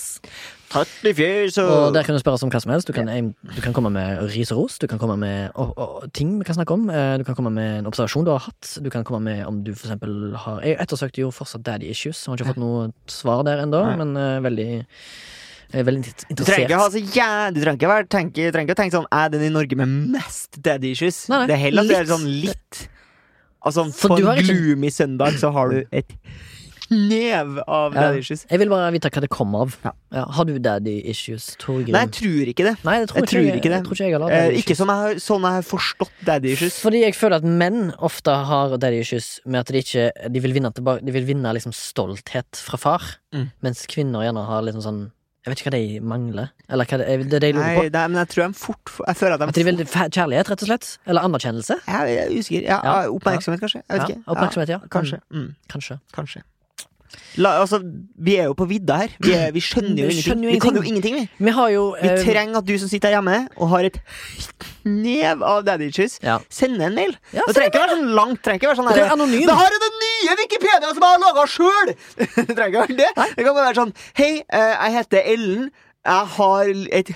Tatt 0.77 1.09
i 1.09 1.13
fjes 1.17 1.57
Og 1.63 1.95
der 1.97 2.05
kan 2.07 2.17
du 2.17 2.21
spørre 2.21 2.37
oss 2.39 2.45
om 2.45 2.51
hva 2.53 2.61
som 2.61 2.73
helst. 2.75 2.89
Du 2.91 2.93
kan, 2.97 3.09
du 3.09 3.61
kan 3.65 3.73
komme 3.77 3.91
med 3.95 4.21
ris 4.35 4.53
og 4.53 4.61
ros. 4.65 4.77
Du 4.83 4.87
kan 4.91 5.01
komme 5.01 5.17
med 5.21 5.51
og, 5.57 5.73
og, 5.81 6.05
ting 6.17 6.35
vi 6.39 6.45
kan 6.49 6.59
snakke 6.59 6.77
om. 6.77 6.89
Eh, 6.93 7.17
Du 7.21 7.25
kan 7.25 7.35
komme 7.39 7.53
med 7.55 7.79
en 7.81 7.89
observasjon 7.91 8.27
du 8.29 8.33
har 8.35 8.45
hatt. 8.47 8.77
Du 8.85 8.91
kan 8.93 9.05
komme 9.09 9.23
med 9.25 9.47
om 9.49 9.63
du 9.65 9.73
for 9.75 9.89
eksempel 9.89 10.35
har 10.45 10.61
Jeg 10.67 10.79
ettersøkte 10.85 11.25
jo 11.25 11.33
fortsatt 11.35 11.65
daddy 11.67 11.89
issues. 11.91 12.21
Jeg 12.27 12.31
Har 12.33 12.39
ikke 12.43 12.53
fått 12.53 12.63
noe 12.63 12.91
svar 13.11 13.43
der 13.49 13.65
ennå, 13.65 13.83
men 14.03 14.15
uh, 14.17 14.39
veldig 14.45 14.69
jeg 15.73 15.81
er 15.83 15.87
veldig 15.89 16.03
int- 16.07 16.27
Du 16.31 16.45
trenger 16.47 16.69
ikke 16.69 16.79
ha 16.79 16.91
interessert. 16.93 17.55
Du 17.57 17.61
trenger 17.65 17.79
ikke, 17.81 17.89
være, 17.91 18.07
tenke, 18.13 18.51
trenger 18.55 18.69
ikke 18.71 18.77
å 18.77 18.83
tenke 18.85 18.95
sånn 19.01 19.09
Er 19.11 19.33
den 19.33 19.43
i 19.43 19.49
Norge 19.51 19.75
med 19.81 19.91
mest 20.15 20.61
daddy 20.63 20.93
issues? 20.95 21.25
Nei, 21.33 21.41
nei, 21.43 21.49
det 21.51 21.57
er 21.57 21.63
heller 21.65 21.83
at 21.83 21.91
det 21.91 21.97
er 22.05 22.11
sånn 22.13 22.29
litt 22.45 22.85
Altså 23.67 23.83
For 23.91 24.15
har 24.15 24.37
en 24.39 24.45
ikke- 24.45 24.55
gloomy 24.55 24.93
søndag 24.95 25.41
så 25.43 25.51
har 25.57 25.73
du 25.75 25.81
et 25.91 26.13
nev 26.91 27.59
av 27.67 27.95
daddy 27.95 28.19
issues. 28.23 28.45
Jeg 28.51 28.59
vil 28.63 28.69
bare 28.71 28.91
vite 28.95 29.11
hva 29.11 29.21
det 29.25 29.31
kommer 29.33 29.65
av. 29.67 29.77
Har 30.37 30.45
du 30.49 30.59
daddy 30.63 30.97
issues, 31.11 31.57
Torgrim? 31.59 31.93
Nei, 31.97 32.05
jeg 32.07 32.13
tror 32.19 32.53
ikke 32.53 32.67
det. 32.69 32.75
Nei, 32.87 32.97
det 33.03 33.09
tror 33.11 33.21
jeg 33.23 33.29
tror 33.33 33.59
ikke 33.59 33.71
det. 33.73 33.79
Jeg 33.79 33.85
tror 33.89 33.97
ikke 33.97 34.07
jeg 34.11 34.21
har 34.21 34.37
Eh, 34.37 34.59
ikke 34.61 34.77
som 34.77 34.89
sånn 34.89 35.11
jeg, 35.11 35.21
sånn 35.25 35.43
jeg 35.49 35.59
har 35.59 35.67
forstått 35.67 36.13
daddy 36.25 36.53
issues. 36.55 36.79
Fordi 36.85 37.01
jeg 37.03 37.15
føler 37.19 37.37
at 37.37 37.45
menn 37.45 37.93
ofte 37.99 38.31
har 38.53 38.77
daddy 38.79 39.01
issues 39.03 39.41
med 39.45 39.61
at 39.61 39.67
de 39.73 39.79
ikke 39.83 40.11
De 40.33 40.41
vil 40.41 40.53
vinne, 40.57 40.73
de 40.73 41.13
vil 41.13 41.25
vinne 41.27 41.53
liksom 41.55 41.73
stolthet 41.73 42.57
fra 42.57 42.77
far, 42.79 43.03
Mm. 43.35 43.51
mens 43.61 43.87
kvinner 43.87 44.23
gjerne 44.25 44.47
har 44.47 44.63
liksom 44.63 44.83
sånn 44.83 45.13
Jeg 45.47 45.53
vet 45.53 45.61
ikke 45.61 45.71
hva 45.71 45.79
de 45.79 46.01
mangler. 46.01 46.49
Eller 46.69 46.85
hva 46.87 46.99
det, 46.99 47.31
det 47.31 47.41
det 47.41 47.55
lurer 47.55 47.77
på. 47.77 47.93
nei, 47.93 48.07
men 48.09 48.17
jeg 48.19 48.29
tror 48.33 48.47
de 48.49 48.55
fort 48.59 48.91
Jeg 49.07 49.17
føler 49.17 49.35
at 49.35 49.39
de 49.41 49.47
At 49.47 49.55
de 49.55 49.63
vil 49.63 49.77
kjærlighet, 49.87 50.49
rett 50.51 50.63
og 50.63 50.69
slett? 50.69 50.99
Eller 51.07 51.21
anerkjennelse? 51.23 51.77
Jeg 51.87 52.17
er 52.19 52.31
usikker. 52.35 52.63
Ja, 52.67 52.81
Ja. 52.83 53.09
Oppmerksomhet, 53.11 53.61
kanskje. 53.61 53.83
Jeg 53.89 54.01
vet 54.01 54.09
Ja, 54.09 54.15
ikke. 54.15 54.25
oppmerksomhet, 54.27 54.69
ja. 54.69 54.79
Kanskje. 54.91 55.21
Mm, 55.33 55.55
Kanskje. 55.71 56.01
kanskje. 56.13 56.43
La, 57.37 57.51
altså, 57.61 57.81
vi 58.19 58.37
er 58.41 58.45
jo 58.49 58.55
på 58.57 58.65
vidda 58.71 58.97
her. 59.03 59.11
Vi, 59.21 59.33
er, 59.37 59.51
vi 59.53 59.61
skjønner 59.61 59.91
jo 59.91 60.07
Vi 60.09 60.15
ingenting. 60.17 60.25
skjønner 60.25 60.49
jo 60.49 60.53
Vi 60.55 60.61
kan 60.65 60.75
jo 60.79 60.83
ingenting, 60.83 61.15
vi. 61.21 61.25
Vi 61.49 61.51
har 61.59 61.69
jo 61.75 61.83
Vi 62.01 62.09
eh, 62.09 62.23
trenger 62.25 62.57
at 62.63 62.65
du 62.69 62.75
som 62.81 62.89
sitter 62.89 63.09
her 63.13 63.19
hjemme 63.19 63.49
og 63.57 63.69
har 63.75 63.85
et 63.91 63.99
nev 64.87 65.43
av 65.43 65.65
daddy 65.67 65.89
issues, 65.91 66.19
Ja. 66.23 66.39
sender 66.49 66.87
en 66.87 66.95
mail. 66.95 67.17
Ja, 67.35 67.43
det 67.47 67.55
trenger 67.57 67.73
ikke 67.75 67.83
være 67.85 67.97
sånn 67.97 68.15
langt. 68.17 68.43
Trenger 68.43 68.61
ikke 68.63 68.71
være 68.73 68.81
sånn 68.81 68.89
Det 68.93 69.01
er 69.03 69.09
her, 69.09 69.17
anonym. 69.17 69.47
Det 69.51 69.57
her 69.59 69.73
er 69.77 69.83
den 69.87 69.99
nye 70.05 70.37
Wikipedia 70.43 70.93
som 70.95 71.03
jeg 71.03 71.13
har 71.13 71.25
laga 71.27 71.47
sjøl! 71.51 71.95
det 72.47 72.57
trenger 72.57 72.71
ikke 72.71 72.85
være 72.87 73.01
det. 73.03 73.11
Det 73.37 73.45
kan 73.45 73.55
bare 73.57 73.67
være 73.71 73.81
sånn 73.83 73.93
Hei, 74.17 74.31
eh, 74.49 74.73
jeg 74.87 74.97
heter 75.01 75.33
Ellen. 75.35 75.67
Jeg 76.07 76.27
har 76.37 76.69
et 76.95 77.09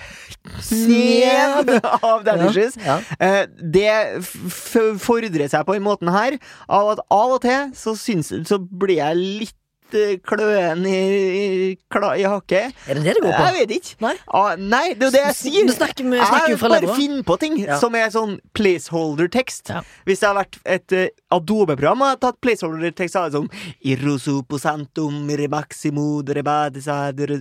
snev 0.67 1.69
av 2.03 2.25
daddy 2.27 2.43
Ja, 2.43 2.51
issues. 2.51 2.77
ja. 2.83 2.97
Eh, 3.21 3.47
det 3.63 3.91
f- 4.19 4.99
fordrer 4.99 5.47
seg 5.53 5.65
på 5.69 5.77
den 5.77 5.85
måten 5.87 6.11
her 6.11 6.37
av 6.69 6.91
at 6.97 7.03
av 7.11 7.37
og 7.37 7.41
til 7.45 7.71
så, 7.79 7.95
syns, 7.99 8.33
så 8.49 8.59
blir 8.59 8.99
jeg 8.99 9.17
litt 9.21 9.57
eh, 9.99 10.17
kløen 10.27 10.85
i, 10.89 10.99
i, 11.41 11.45
i 11.75 12.25
hakket. 12.27 12.77
Er 12.87 12.99
det 12.99 13.05
det 13.05 13.15
det 13.19 13.25
går 13.25 13.35
på? 13.35 13.45
Jeg 13.47 13.57
vet 13.59 13.75
ikke. 13.77 13.97
Nei? 14.05 14.15
Ah, 14.27 14.55
nei, 14.57 14.85
det 14.95 15.03
er 15.03 15.09
jo 15.09 15.15
det 15.17 15.25
jeg 15.25 15.39
sier. 15.39 15.69
Du 15.71 15.75
snakker, 15.75 16.09
med, 16.09 16.23
snakker 16.25 16.55
jeg 16.55 16.61
bare 16.65 16.97
finner 16.99 17.25
på 17.27 17.39
ting 17.41 17.59
Ja. 17.61 17.79
som 17.81 17.95
er 17.99 18.11
sånn 18.15 18.39
placeholder-tekst. 18.57 19.73
Ja. 19.75 19.83
Hvis 20.09 20.23
det 20.23 20.31
har 20.31 20.39
vært 20.41 20.61
et 20.65 20.97
uh, 20.97 21.07
Adobe-program 21.37 22.05
og 22.05 22.13
jeg 22.13 22.21
tatt 22.25 22.41
placeholder-tekst, 22.45 23.17
så 23.17 23.27
sånn 23.35 23.51
Irrosu 23.87 24.43
posantum 24.49 25.29
remaximo 25.41 26.21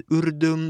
urdum 0.10 0.70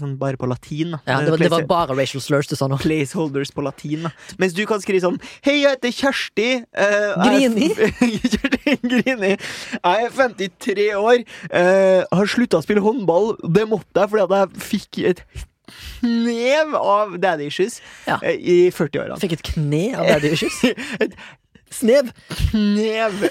sånn 0.00 0.16
bare 0.20 0.38
på 0.40 0.48
latin. 0.50 0.96
Ja, 1.06 1.20
det, 1.20 1.30
var, 1.32 1.38
det 1.42 1.50
var 1.52 1.66
bare 1.68 1.96
racial 1.98 2.22
slurs 2.24 2.48
du 2.50 2.56
sa 2.58 2.68
nå. 2.70 2.78
Placeholders 2.80 3.52
på 3.54 3.64
latin. 3.64 4.08
Mens 4.40 4.54
du 4.56 4.64
kan 4.68 4.82
skrive 4.82 5.02
sånn 5.04 5.18
Hei, 5.44 5.60
jeg 5.62 5.76
heter 5.76 5.94
Kjersti. 5.94 6.48
Uh, 6.74 7.14
Grini. 7.24 7.70
Kjersti 8.32 8.76
Grini. 8.84 9.32
Jeg 9.36 10.06
er 10.06 10.14
53 10.40 10.88
år. 10.96 11.24
eh, 11.50 12.02
har 12.10 12.26
slutta 12.26 12.58
å 12.60 12.64
spille 12.64 12.80
håndball. 12.84 13.34
Det 13.44 13.66
måtte 13.68 14.00
jeg 14.00 14.10
fordi 14.14 14.24
at 14.26 14.36
jeg 14.38 14.64
fikk 14.70 15.00
et 15.12 15.22
knev 16.00 16.72
av 16.74 17.12
daddy 17.22 17.46
issues 17.46 17.80
Ja. 18.08 18.16
eh, 18.22 18.34
i 18.40 18.56
40-åra. 18.74 19.18
Fikk 19.22 19.36
et 19.38 19.44
kne 19.52 19.84
av 20.00 20.08
daddy 20.08 20.32
issues. 20.34 20.64
et 21.00 21.14
Snev. 21.70 22.08
Snev. 22.50 23.12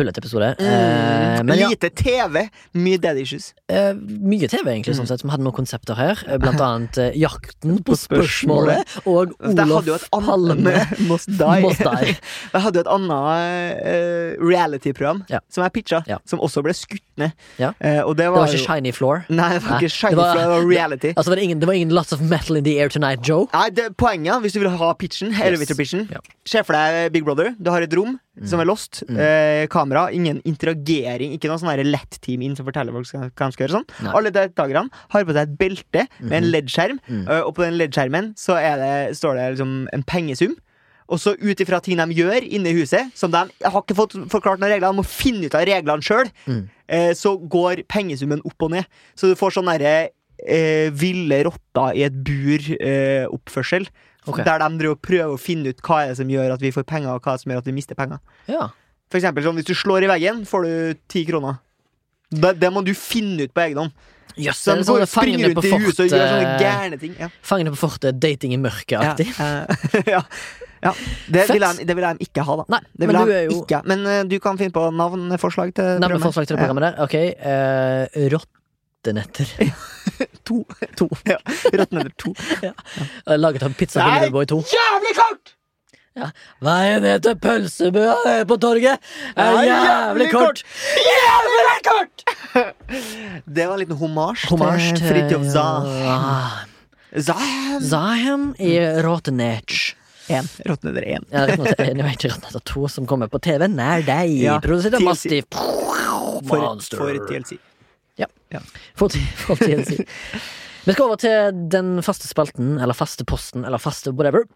Tullete 0.00 0.20
episode. 0.22 0.54
Eh, 0.58 1.42
men 1.44 1.58
ja, 1.60 1.68
Lite 1.68 1.90
TV, 1.92 2.46
mye 2.80 2.98
daddy 3.00 3.20
issues. 3.26 3.50
eh, 3.68 3.92
mye 3.94 4.48
TV, 4.48 4.64
egentlig, 4.72 4.94
sånn 4.96 5.06
sett. 5.08 5.20
som 5.20 5.28
hadde 5.30 5.44
noen 5.44 5.52
konsepter 5.56 5.94
her. 5.98 6.16
eh, 6.26 6.38
Blant 6.40 6.60
annet 6.64 6.96
eh, 6.98 7.10
Jakten 7.20 7.82
på 7.86 7.92
spørsmålet. 8.00 8.96
og 9.04 9.34
Olof 9.44 10.08
Palme. 10.10 10.74
Must 11.10 11.28
Die. 11.36 11.60
Must 11.66 11.84
Die. 11.84 12.14
Jeg 12.54 12.62
hadde 12.64 12.80
jo 12.80 12.84
et 12.86 12.92
annet 12.96 13.84
eh, 13.84 14.36
reality-program 14.40 15.24
Ja. 15.28 15.40
som 15.52 15.64
jeg 15.64 15.72
pitcha, 15.76 16.02
Ja. 16.08 16.18
som 16.24 16.40
også 16.40 16.62
ble 16.64 16.72
skutt 16.72 17.04
ned. 17.20 17.32
Ja. 17.60 17.72
Eh, 17.80 18.00
og 18.00 18.16
det 18.16 18.24
Det 18.24 18.30
var, 18.32 18.40
var 18.46 18.48
ikke 18.48 18.58
jo 18.58 18.66
Shiny 18.66 18.92
Floor. 18.96 19.24
Nei, 19.28 19.50
det 19.58 19.62
var 19.62 19.70
Nei, 19.76 19.80
ikke 19.84 19.92
Shiny 19.92 20.10
det 20.10 20.16
var- 20.16 20.32
Floor, 20.34 20.40
det 20.40 20.48
var 20.56 20.66
reality. 20.76 21.12
Altså, 21.16 21.28
var 21.28 21.36
det, 21.36 21.44
ingen, 21.44 21.58
det 21.60 21.66
var 21.68 21.74
ingen 21.74 21.90
Lots 21.94 22.12
of 22.12 22.20
Metal 22.20 22.56
in 22.56 22.64
the 22.64 22.78
Air 22.80 22.88
Tonight, 22.88 23.20
Joe. 23.28 23.46
Nei, 23.52 23.68
det, 23.70 23.90
Poenget, 23.96 24.40
hvis 24.40 24.52
du 24.56 24.60
vil 24.60 24.70
ha 24.70 24.92
pitchen, 24.94 25.32
elevator-pitchen 25.34 26.08
Ja. 26.10 26.20
Se 26.46 26.62
for 26.64 26.72
deg 26.72 27.12
Big 27.12 27.24
Brother. 27.24 27.54
Du 27.60 27.70
har 27.70 27.82
et 27.82 27.92
rom 27.94 28.18
som 28.46 28.60
er 28.62 28.64
lost. 28.68 29.02
Mm. 29.08 29.16
Eh, 29.18 29.66
kamera, 29.68 30.06
ingen 30.14 30.40
interagering. 30.48 31.32
Ikke 31.36 31.48
noe 31.50 31.58
sånn 31.60 31.72
her 31.72 31.82
lett-team 31.84 32.42
inn 32.46 32.54
som 32.56 32.64
forteller 32.64 32.92
folk 32.94 33.06
hva 33.10 33.28
de 33.50 33.52
skal 33.56 33.66
gjøre. 33.66 33.80
Sånn. 33.80 33.88
Nei. 34.06 34.12
Alle 34.16 34.30
deltakerne 34.32 34.88
har 35.10 35.24
på 35.28 35.34
seg 35.36 35.42
et 35.48 35.58
belte 35.58 36.06
med 36.20 36.32
en 36.38 36.50
LED-skjerm, 36.52 36.98
Mm. 37.08 37.28
eh, 37.28 37.40
og 37.42 37.54
på 37.56 37.62
den 37.66 37.76
LED-skjermen 37.76 38.34
så 38.38 38.54
det, 38.60 39.16
står 39.18 39.34
det 39.36 39.48
liksom 39.58 39.88
en 39.92 40.02
pengesum. 40.04 40.54
Og 41.10 41.18
så 41.18 41.34
ut 41.34 41.58
ifra 41.58 41.80
ting 41.82 41.96
de 41.98 42.14
gjør 42.14 42.40
inne 42.46 42.70
i 42.70 42.76
huset, 42.78 43.10
som 43.18 43.32
de 43.32 43.36
har 43.64 43.82
ikke 43.82 43.96
fått 43.98 44.12
forklart 44.30 44.60
noen 44.60 44.70
regler, 44.70 44.92
de 44.92 44.96
må 45.00 45.04
finne 45.04 45.44
ut 45.50 45.54
av 45.58 45.66
reglene 45.66 46.00
sjøl, 46.06 46.30
Mm. 46.46 46.68
eh, 46.88 47.10
så 47.18 47.36
går 47.36 47.82
pengesummen 47.88 48.40
opp 48.46 48.62
og 48.62 48.70
ned. 48.70 48.86
Så 49.16 49.26
du 49.28 49.34
får 49.34 49.50
sånn 49.58 49.66
derre 49.66 50.10
eh, 50.48 50.88
ville 50.90 51.42
rotter 51.44 51.96
i 51.98 52.04
et 52.04 52.14
bur-oppførsel. 52.24 53.88
Ok. 54.28 54.42
Der 54.44 54.60
de 54.60 54.68
driver 54.76 54.98
og 54.98 55.02
prøver 55.02 55.32
å 55.34 55.40
finne 55.40 55.72
ut 55.72 55.80
hva 55.86 56.02
er 56.04 56.12
det 56.12 56.20
som 56.20 56.30
gjør 56.30 56.54
at 56.56 56.62
vi 56.64 56.72
får 56.74 56.84
penger, 56.88 57.14
og 57.14 57.24
hva 57.24 57.38
som 57.40 57.52
gjør 57.52 57.62
at 57.62 57.70
vi 57.70 57.76
mister 57.76 57.98
penger. 57.98 58.20
Ja. 58.50 58.68
For 59.10 59.18
eksempel 59.18 59.46
sånn, 59.46 59.58
Hvis 59.58 59.70
du 59.70 59.74
slår 59.74 60.06
i 60.06 60.10
veggen, 60.10 60.44
får 60.46 60.66
du 60.66 61.02
ti 61.10 61.24
kroner. 61.26 61.58
Det, 62.30 62.54
det 62.62 62.70
må 62.70 62.84
du 62.86 62.92
finne 62.94 63.48
ut 63.48 63.54
på 63.54 63.64
egen 63.64 63.84
hånd. 63.84 64.08
Yes, 64.38 64.60
Så 64.62 64.76
de 64.76 64.84
er 64.84 64.86
sånn 64.86 65.08
springer 65.10 65.50
rundt 65.50 65.58
på 65.58 65.66
i 65.66 65.78
huset 65.82 66.02
og 66.04 66.12
gjør 66.12 66.28
sånne 66.30 66.52
gærne 66.62 66.98
ting. 67.00 67.16
Ja. 67.18 67.28
Fangene 67.44 67.72
på 67.74 67.80
fortet, 67.80 68.20
dating 68.22 68.54
i 68.54 68.60
mørket-aktig. 68.62 69.26
Ja, 69.34 69.48
eh, 69.66 70.10
ja. 70.14 70.20
ja. 70.84 70.92
Det, 71.26 71.48
vil 71.50 71.66
jeg, 71.66 71.88
det 71.88 71.96
vil 71.98 72.06
jeg 72.06 72.28
ikke 72.28 72.46
ha, 72.46 72.56
da. 72.62 72.66
Nei, 72.76 72.80
Det 72.94 73.10
men 73.10 73.18
du 73.18 73.34
er 73.34 73.48
jo 73.48 73.58
ikke. 73.58 73.82
Men 73.90 74.06
uh, 74.06 74.20
du 74.30 74.38
kan 74.42 74.60
finne 74.60 74.74
på 74.76 74.86
navneforslag 74.94 75.74
til 75.76 76.00
Navneforslag 76.04 76.48
til 76.50 76.60
programmet 76.60 76.86
der. 76.86 77.02
Ok. 77.04 77.18
uh, 77.42 78.30
Rottenetter. 78.36 79.56
Ja. 80.20 80.26
To. 80.50 80.64
To. 80.96 81.08
Ja. 81.26 81.38
Rødt 81.72 82.16
to. 82.18 82.34
Ja, 82.66 82.72
Laget 83.36 83.62
av 83.66 83.74
Pizza 83.78 84.00
til 84.02 84.10
Delivery 84.10 84.30
Boy 84.34 84.46
2. 84.52 84.60
Jævlig 84.74 85.14
kort! 85.18 85.54
Veien 86.60 87.04
ned 87.06 87.22
til 87.24 87.36
pølsebua 87.40 88.16
på 88.50 88.56
torget 88.60 88.98
er 89.38 89.54
Nei, 89.54 89.62
jævlig 89.68 90.26
kort. 90.32 90.62
Jævlig 91.06 91.76
kort! 91.86 92.24
Det 93.56 93.68
var 93.68 93.76
en 93.76 93.80
liten 93.84 93.96
homasj 94.00 94.44
til 94.50 94.58
til 94.98 95.06
Fridtjof 95.06 95.46
Zahm. 95.54 95.86
Ah, 96.10 96.58
Zahm. 97.14 97.78
Zahem 97.86 98.44
i 98.58 98.74
Rotenech. 99.06 99.94
En. 100.30 100.46
Rottneder 100.66 101.06
én. 101.14 101.24
Ja, 101.32 101.46
Rottenetter 101.56 102.60
2, 102.60 102.88
som 102.88 103.06
kommer 103.10 103.30
på 103.30 103.40
TV 103.42 103.66
nær 103.70 104.04
deg. 104.06 104.34
Ja, 104.44 104.58
Produsert 104.62 104.98
av 104.98 105.06
Mastiff. 105.06 105.48
For, 105.50 106.78
for 106.94 107.18
TLC. 107.30 107.56
For, 108.98 109.08
for 109.46 109.60
sin. 109.60 109.84
Vi 110.84 110.94
skal 110.94 111.04
over 111.04 111.20
til 111.20 111.56
den 111.72 111.98
faste 112.02 112.28
spalten, 112.28 112.78
eller 112.80 112.96
faste 112.96 113.24
posten, 113.28 113.64
eller 113.68 113.78
faste 113.78 114.12
whatever. 114.16 114.46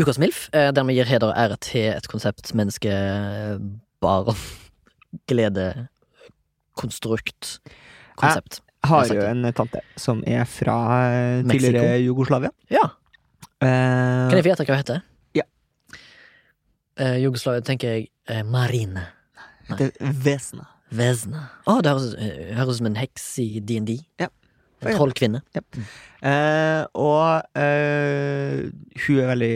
Ukas 0.00 0.18
MILF, 0.18 0.46
eh, 0.56 0.70
der 0.72 0.84
vi 0.88 0.96
gir 0.96 1.08
heder 1.08 1.28
og 1.28 1.36
ære 1.36 1.58
til 1.60 1.90
et 1.92 2.08
konsept, 2.08 2.54
menneske, 2.56 2.92
bare 4.00 4.34
glede, 5.28 5.88
konstrukt, 6.76 7.58
konsept. 8.16 8.62
Har 8.82 9.06
jo 9.06 9.20
en 9.22 9.44
tante 9.54 9.78
som 10.00 10.24
er 10.26 10.42
fra 10.48 10.78
eh, 11.12 11.44
tidligere 11.46 12.00
Jugoslavia. 12.02 12.50
Ja. 12.72 12.88
Uh, 13.62 13.68
Kan 14.26 14.40
jeg 14.40 14.42
få 14.42 14.48
gjette 14.50 14.64
hva 14.66 14.74
hun 14.74 14.80
heter? 14.80 15.04
Ja. 15.38 15.44
Uh, 16.98 17.18
Jugoslavia 17.22 17.62
tenker 17.62 17.92
jeg 17.92 18.08
uh, 18.32 18.40
Marine. 18.48 19.04
det 19.78 19.92
er 20.00 20.16
Vesna. 20.92 21.46
Å, 21.66 21.78
det 21.82 21.90
høres, 21.94 22.14
eh, 22.20 22.54
høres 22.58 22.76
ut 22.76 22.82
som 22.82 22.90
en 22.92 23.00
heks 23.00 23.26
i 23.42 23.48
DND. 23.64 23.98
Ja. 24.20 24.28
En 24.82 24.96
trollkvinne. 24.98 25.42
Eh, 26.22 26.82
og 26.98 27.42
eh, 27.58 28.66
hun 29.06 29.20
er 29.22 29.30
veldig 29.30 29.54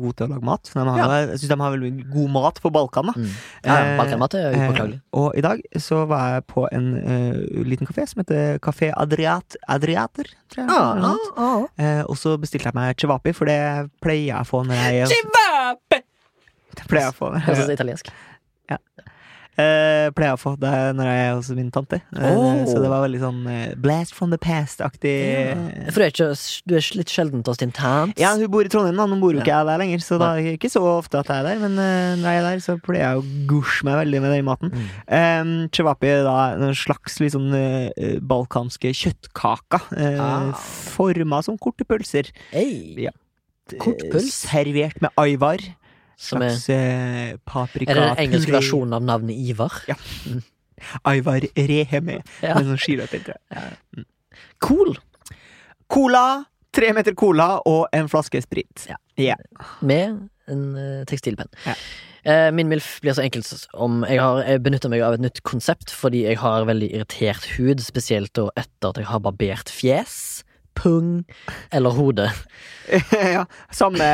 god 0.00 0.14
til 0.16 0.24
å 0.24 0.30
lage 0.30 0.46
mat. 0.46 0.70
De 0.70 0.78
har, 0.78 0.98
Ja. 1.00 1.08
Jeg 1.26 1.40
syns 1.42 1.50
de 1.50 1.56
har 1.60 1.72
veldig 1.74 1.90
god 2.12 2.30
mat 2.36 2.60
på 2.62 2.70
Balkan. 2.72 3.06
da 3.10 3.12
Mm. 3.18 3.26
Ja, 3.66 3.74
Eh, 3.74 3.98
Balkanmat 3.98 4.34
er 4.38 4.54
upåklagelig. 4.54 4.94
Eh, 5.02 5.18
og 5.18 5.34
i 5.36 5.40
dag 5.44 5.60
så 5.76 6.06
var 6.06 6.34
jeg 6.36 6.46
på 6.46 6.68
en 6.72 6.86
uh, 6.94 7.64
liten 7.66 7.86
kafé 7.90 8.06
som 8.08 8.22
heter 8.22 8.58
Kafé 8.62 8.92
Adriat, 8.96 9.56
Adriater. 9.68 10.24
Tror 10.48 10.62
jeg, 10.62 10.70
Ah, 10.70 10.94
ah, 11.10 11.16
ah. 11.36 11.66
Eh, 11.76 12.02
og 12.08 12.16
så 12.16 12.36
bestilte 12.38 12.70
jeg 12.70 12.74
meg 12.78 12.96
cevapi, 12.96 13.34
for 13.34 13.44
det 13.50 13.90
pleier 14.00 14.30
jeg 14.30 14.40
å 14.40 14.46
få 14.46 14.62
når 14.64 14.74
jeg 14.78 15.08
Det 15.90 16.86
pleier 16.88 17.10
jeg 17.10 17.12
å 17.12 17.18
få 17.18 17.34
Høres 17.34 17.68
italiensk. 17.68 18.08
jeg, 18.70 18.78
eh, 19.60 20.08
pleier 20.16 20.32
jeg 20.32 20.38
å 20.38 20.40
få 20.40 20.52
det 20.60 20.72
når 20.98 21.08
jeg 21.10 21.24
er 21.26 21.34
hos 21.36 21.50
min 21.56 21.70
tante. 21.74 22.00
Oh. 22.16 22.62
Så 22.68 22.80
det 22.82 22.90
var 22.90 23.04
veldig 23.04 23.20
sånn 23.22 23.40
eh, 23.50 23.74
blast 23.80 24.16
from 24.16 24.32
the 24.34 24.38
past-aktig. 24.40 25.14
For 25.90 26.00
du 26.00 26.06
er, 26.06 26.14
ikke, 26.14 26.28
du 26.66 26.76
er 26.78 26.88
litt 26.98 27.12
sjeldent 27.12 27.50
hos 27.50 27.60
din 27.62 27.74
tante. 27.76 28.16
Ja, 28.20 28.32
hun 28.36 28.46
bor 28.52 28.66
i 28.66 28.72
Trondheim, 28.72 28.98
da. 28.98 29.06
Nå 29.10 29.20
bor 29.22 29.36
jo 29.36 29.42
ikke 29.42 29.52
jeg 29.52 29.68
der 29.70 29.82
lenger, 29.84 30.04
så 30.04 30.18
da 30.22 30.32
er 30.34 30.42
det 30.48 30.56
ikke 30.58 30.72
så 30.72 30.82
ofte 30.96 31.20
at 31.20 31.30
jeg 31.30 31.44
er 31.44 31.48
der. 31.50 31.62
Men 31.62 31.78
uh, 31.78 32.16
når 32.22 32.26
jeg 32.36 32.42
er 32.42 32.48
der, 32.48 32.64
så 32.64 32.76
pleier 32.82 33.04
jeg 33.04 33.20
å 33.20 33.26
gusje 33.50 33.86
meg 33.88 34.00
veldig 34.02 34.24
med 34.24 34.34
den 34.36 34.48
maten. 34.48 34.74
Mm. 34.74 34.90
Um, 35.10 35.54
Cevapi 35.74 36.10
er 36.10 36.24
da 36.26 36.36
en 36.56 36.76
slags 36.78 37.20
sånn 37.20 37.50
eh, 37.54 38.18
balkanske 38.24 38.94
kjøttkaker. 39.04 39.90
Uh, 39.94 40.20
Ah. 40.20 40.52
Forma 40.94 41.40
som 41.44 41.58
korte 41.58 41.84
pølser. 41.88 42.30
Hey, 42.52 42.94
Ja. 43.06 43.10
Kortpøls? 43.78 44.32
Servert 44.34 45.00
med 45.02 45.10
aivar. 45.20 45.62
Som 46.20 46.42
Slags 46.42 46.66
er, 46.74 47.38
paprika 47.48 47.94
er 47.94 47.96
det 47.96 48.08
den 48.10 48.24
engelske 48.26 48.52
versjonen 48.52 48.98
av 48.98 49.04
navnet 49.08 49.38
Ivar? 49.40 49.78
Aivar 51.08 51.44
Reheme. 51.56 52.20
Ja. 52.44 52.56
Med 52.58 52.68
sånn 52.68 52.80
skiløper, 52.80 53.24
tror 53.24 53.38
jeg. 53.38 54.04
Cool! 54.60 54.94
Cola. 55.90 56.26
Tre 56.70 56.92
meter 56.94 57.16
cola 57.18 57.56
og 57.66 57.88
en 57.96 58.06
flaske 58.12 58.38
sprit. 58.44 58.84
Ja. 58.86 59.00
Yeah. 59.18 59.40
Med 59.82 60.20
en 60.50 60.62
eh, 60.78 61.00
tekstilpenn. 61.08 61.50
Ja. 61.64 61.74
Eh, 62.22 62.50
min 62.54 62.68
MILF 62.70 62.98
blir 63.00 63.16
så 63.16 63.24
enkelt 63.24 63.48
som 63.48 64.02
Jeg 64.04 64.20
har 64.20 64.44
benytta 64.60 64.90
meg 64.92 65.02
av 65.02 65.16
et 65.16 65.22
nytt 65.24 65.40
konsept 65.48 65.90
fordi 65.94 66.26
jeg 66.26 66.38
har 66.42 66.68
veldig 66.68 66.90
irritert 66.92 67.48
hud, 67.56 67.80
spesielt 67.82 68.36
etter 68.36 68.90
at 68.92 69.00
jeg 69.00 69.08
har 69.08 69.22
barbert 69.24 69.72
fjes, 69.72 70.44
pung 70.78 71.24
eller 71.72 71.96
hode. 71.96 72.28
ja. 73.36 73.46
Samme 73.74 74.06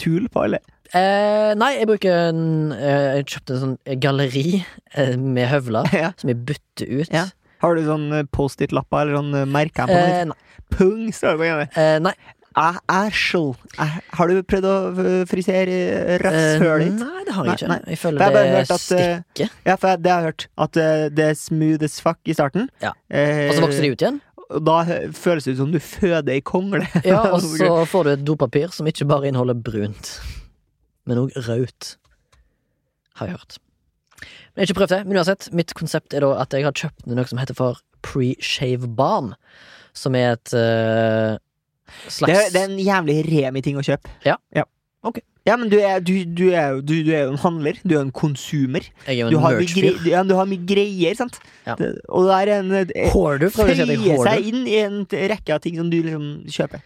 tul 0.00 0.26
på 0.32 0.48
alle. 0.48 0.64
Eh, 0.94 1.52
nei, 1.58 1.72
jeg 1.80 1.88
bruker 1.90 2.12
en 2.30 2.42
eh, 2.76 3.16
Jeg 3.18 3.24
kjøpte 3.32 3.54
en 3.56 3.62
sånn 3.64 3.98
galleri 4.02 4.60
eh, 4.94 5.16
med 5.18 5.48
høvler 5.50 5.88
Ja. 6.04 6.12
som 6.20 6.30
jeg 6.30 6.38
bytter 6.46 6.92
ut. 7.00 7.10
Ja. 7.14 7.24
Har 7.64 7.74
du 7.78 7.82
sånn 7.86 8.06
eh, 8.20 8.26
Post-It-lapper 8.30 9.02
eller 9.06 9.18
sånn 9.18 9.34
eh, 9.42 9.48
merker 9.50 9.90
på 9.90 9.96
Eh, 9.98 10.12
den? 10.20 10.32
nei. 10.34 10.40
Pung, 10.74 11.04
står 11.14 11.34
det 11.34 11.40
på 11.42 11.48
ene. 11.50 11.66
Eh, 11.78 11.98
nei. 12.02 12.14
Æ- 12.54 12.78
Æsjel. 12.86 13.48
Æ- 13.82 14.02
Har 14.14 14.30
du 14.30 14.36
prøvd 14.46 14.66
å 14.70 14.74
eh, 15.02 15.24
frisere 15.26 15.74
eh, 15.74 16.12
Eh, 16.14 16.18
rasshølet 16.22 16.84
ditt? 16.86 17.00
nei, 17.02 17.24
det 17.26 17.34
har 17.34 17.48
jeg 17.50 17.56
ikke. 17.58 17.70
nei. 17.72 17.78
Jeg 17.90 17.98
For 17.98 18.06
føler 18.06 18.20
jeg 18.20 18.28
har 18.28 18.36
bare 18.36 18.44
det 18.44 18.54
hørt 18.54 18.70
at, 18.76 18.84
eh, 18.94 19.16
stikker. 19.34 19.50
Ja, 19.66 19.76
for 19.76 19.88
jeg- 19.90 20.02
det 20.04 20.12
har 20.14 20.20
jeg 20.22 20.28
hørt. 20.30 20.46
At 20.68 20.76
eh, 20.84 21.08
det 21.10 21.26
er 21.32 21.34
smooth 21.40 21.82
as 21.88 21.98
fuck 22.04 22.20
i 22.30 22.36
starten. 22.38 22.68
Ja. 22.84 22.92
Eh, 23.10 23.48
Og 23.50 23.56
så 23.58 23.64
vokser 23.66 23.82
de 23.82 23.90
ut 23.96 24.06
igjen. 24.06 24.20
Og 24.54 24.62
da 24.68 24.76
hø- 24.86 25.10
føles 25.18 25.44
det 25.48 25.56
ut 25.56 25.62
som 25.64 25.72
du 25.74 25.80
føder 25.82 26.30
ei 26.36 26.40
kongle. 26.46 26.86
Ja, 27.02 27.24
og 27.34 27.40
så 27.42 27.72
får 27.90 28.04
du 28.04 28.10
et 28.14 28.24
dopapir 28.28 28.70
som 28.76 28.86
ikke 28.86 29.08
bare 29.08 29.26
inneholder 29.32 29.58
brunt, 29.58 30.14
men 31.06 31.20
òg 31.20 31.34
rødt. 31.36 31.94
Har 33.20 33.28
jeg 33.30 33.36
hørt. 33.38 33.58
Men 34.20 34.62
jeg 34.62 34.62
har 34.62 34.70
ikke 34.70 34.78
prøvd 34.80 34.94
det. 34.94 35.00
Men 35.06 35.18
uansett, 35.20 35.48
mitt 35.54 35.74
konsept 35.76 36.14
er 36.16 36.24
da 36.24 36.32
at 36.42 36.54
jeg 36.56 36.64
har 36.66 36.74
kjøpt 36.78 37.06
noe 37.10 37.26
som 37.28 37.40
heter 37.42 37.56
for 37.58 37.80
pre-shave 38.06 38.88
balm. 38.98 39.34
Som 39.94 40.16
er 40.18 40.32
et 40.34 40.54
eh, 40.58 41.36
det, 41.36 42.14
slags 42.16 42.32
er- 42.32 42.50
det 42.54 42.62
er 42.62 42.70
en 42.72 42.80
jævlig 42.82 43.18
remi-ting 43.28 43.78
å 43.78 43.84
kjøpe. 43.86 44.10
Ja. 44.26 44.38
ja. 44.56 44.64
Ok. 45.04 45.20
Ja, 45.44 45.58
men 45.60 45.68
du 45.68 45.76
er, 45.76 46.00
du, 46.00 46.14
du, 46.24 46.46
er 46.56 46.78
du, 46.80 46.94
du 47.04 47.10
er 47.12 47.26
jo 47.26 47.34
en 47.34 47.40
handler. 47.42 47.76
Du 47.84 47.92
er 47.92 47.98
jo 47.98 48.04
en 48.06 48.14
konsumer. 48.16 48.86
Jeg 49.04 49.20
er 49.20 49.28
Du 49.28 49.36
jo 49.36 49.42
en 49.42 49.44
har, 49.44 49.58
mye 49.60 49.92
ja, 50.08 50.22
du 50.24 50.32
har 50.38 50.48
mye 50.48 50.64
greier, 50.66 51.18
sant? 51.18 51.36
Ja. 51.66 51.74
Det, 51.76 51.90
og 52.08 52.30
det 52.30 52.38
er 52.38 52.52
en 52.56 52.72
eh, 52.80 53.10
Hoarder, 53.12 53.52
prøver 53.52 53.74
å 53.74 53.88
si 53.92 53.98
jeg 54.08 54.22
seg 54.24 54.48
inn 54.50 54.62
i 54.64 54.78
en 54.80 55.02
rekke 55.34 55.52
av 55.58 55.60
ting 55.66 55.76
som 55.76 55.90
du 55.92 55.98
liksom 56.00 56.30
kjøper. 56.48 56.80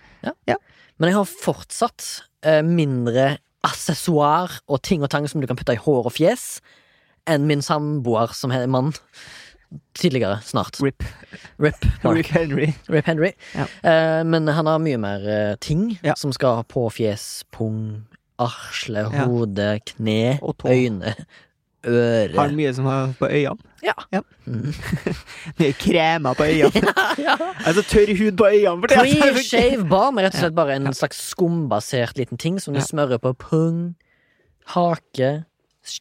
Men 0.99 1.13
jeg 1.13 1.15
har 1.21 1.29
fortsatt 1.31 2.09
eh, 2.43 2.65
mindre 2.67 3.37
accessoire 3.67 4.61
og 4.69 4.83
ting 4.87 5.03
og 5.03 5.11
tang 5.11 5.27
som 5.29 5.41
du 5.43 5.47
kan 5.51 5.57
putte 5.59 5.75
i 5.75 5.81
hår 5.83 6.07
og 6.09 6.15
fjes, 6.15 6.61
enn 7.29 7.47
min 7.49 7.63
samboer 7.65 8.33
som 8.37 8.53
er 8.55 8.67
mann. 8.71 8.93
Tidligere. 9.99 10.39
Snart. 10.49 10.79
Rip. 10.81 11.03
Rip. 11.61 11.83
Rick 12.05 12.31
Henry. 12.33 12.71
Rip 12.89 13.05
Henry. 13.05 13.33
Ja. 13.55 13.67
Eh, 13.85 14.23
men 14.25 14.49
han 14.49 14.65
har 14.71 14.79
mye 14.81 14.97
mer 15.03 15.27
eh, 15.29 15.57
ting 15.61 15.99
Ja. 16.05 16.15
som 16.17 16.33
skal 16.33 16.63
på 16.73 16.87
fjes, 16.95 17.45
pung, 17.53 18.07
arsle, 18.41 19.03
hode, 19.13 19.67
kne, 19.91 20.39
øyne, 20.65 21.13
øre. 21.91 22.35
Har 22.37 22.49
han 22.49 22.57
mye 22.57 22.73
som 22.75 22.85
har 22.87 23.13
på 23.19 23.29
øynene? 23.29 23.59
Ja. 23.83 23.95
Mm. 24.47 24.73
Mye 25.61 25.73
kremer 25.79 26.35
på 26.39 26.45
øynene. 26.45 26.93
altså 27.67 27.83
tørr 27.89 28.13
hud 28.19 28.37
på 28.37 28.49
øynene. 28.51 28.89
For 28.89 28.95
er- 28.99 29.33
Pre-shave 29.35 29.89
balm 29.89 30.19
er 30.19 30.29
rett 30.29 30.35
og 30.35 30.41
slett 30.45 30.55
bare 30.59 30.77
en 30.77 30.93
slags 30.95 31.21
skumbasert 31.33 32.19
liten 32.19 32.39
ting 32.39 32.59
som 32.61 32.75
du 32.75 32.81
Ja. 32.81 32.87
smører 32.87 33.19
på 33.23 33.35
pung, 33.39 33.95
hake, 34.75 35.45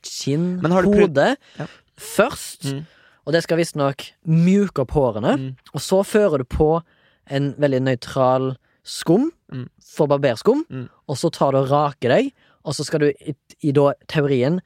kinn, 0.03 0.61
Men 0.61 0.71
har 0.71 0.81
du 0.83 0.91
hode 0.93 1.35
Ja. 1.59 1.65
først. 1.97 2.65
Mm. 2.73 2.85
Og 3.25 3.33
det 3.33 3.43
skal 3.43 3.57
visstnok 3.57 4.03
mjuke 4.25 4.79
opp 4.83 4.91
hårene. 4.91 5.37
Mm. 5.37 5.55
Og 5.73 5.81
så 5.81 6.03
fører 6.05 6.37
du 6.39 6.43
på 6.45 6.81
en 7.29 7.53
veldig 7.59 7.81
nøytral 7.83 8.55
skum, 8.83 9.31
Mm. 9.51 9.67
for 9.83 10.07
barberskum, 10.07 10.65
Mm. 10.69 10.89
og 11.09 11.15
så 11.17 11.29
tar 11.31 11.51
du 11.51 11.57
og 11.59 11.69
raker 11.69 12.09
deg, 12.09 12.33
og 12.65 12.73
så 12.73 12.83
skal 12.85 12.99
du 12.99 13.05
i, 13.25 13.35
i 13.63 13.71
da 13.71 13.93
teorien 14.07 14.61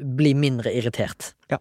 bli 0.00 0.32
mindre 0.38 0.72
irritert. 0.74 1.32
Ja. 1.52 1.58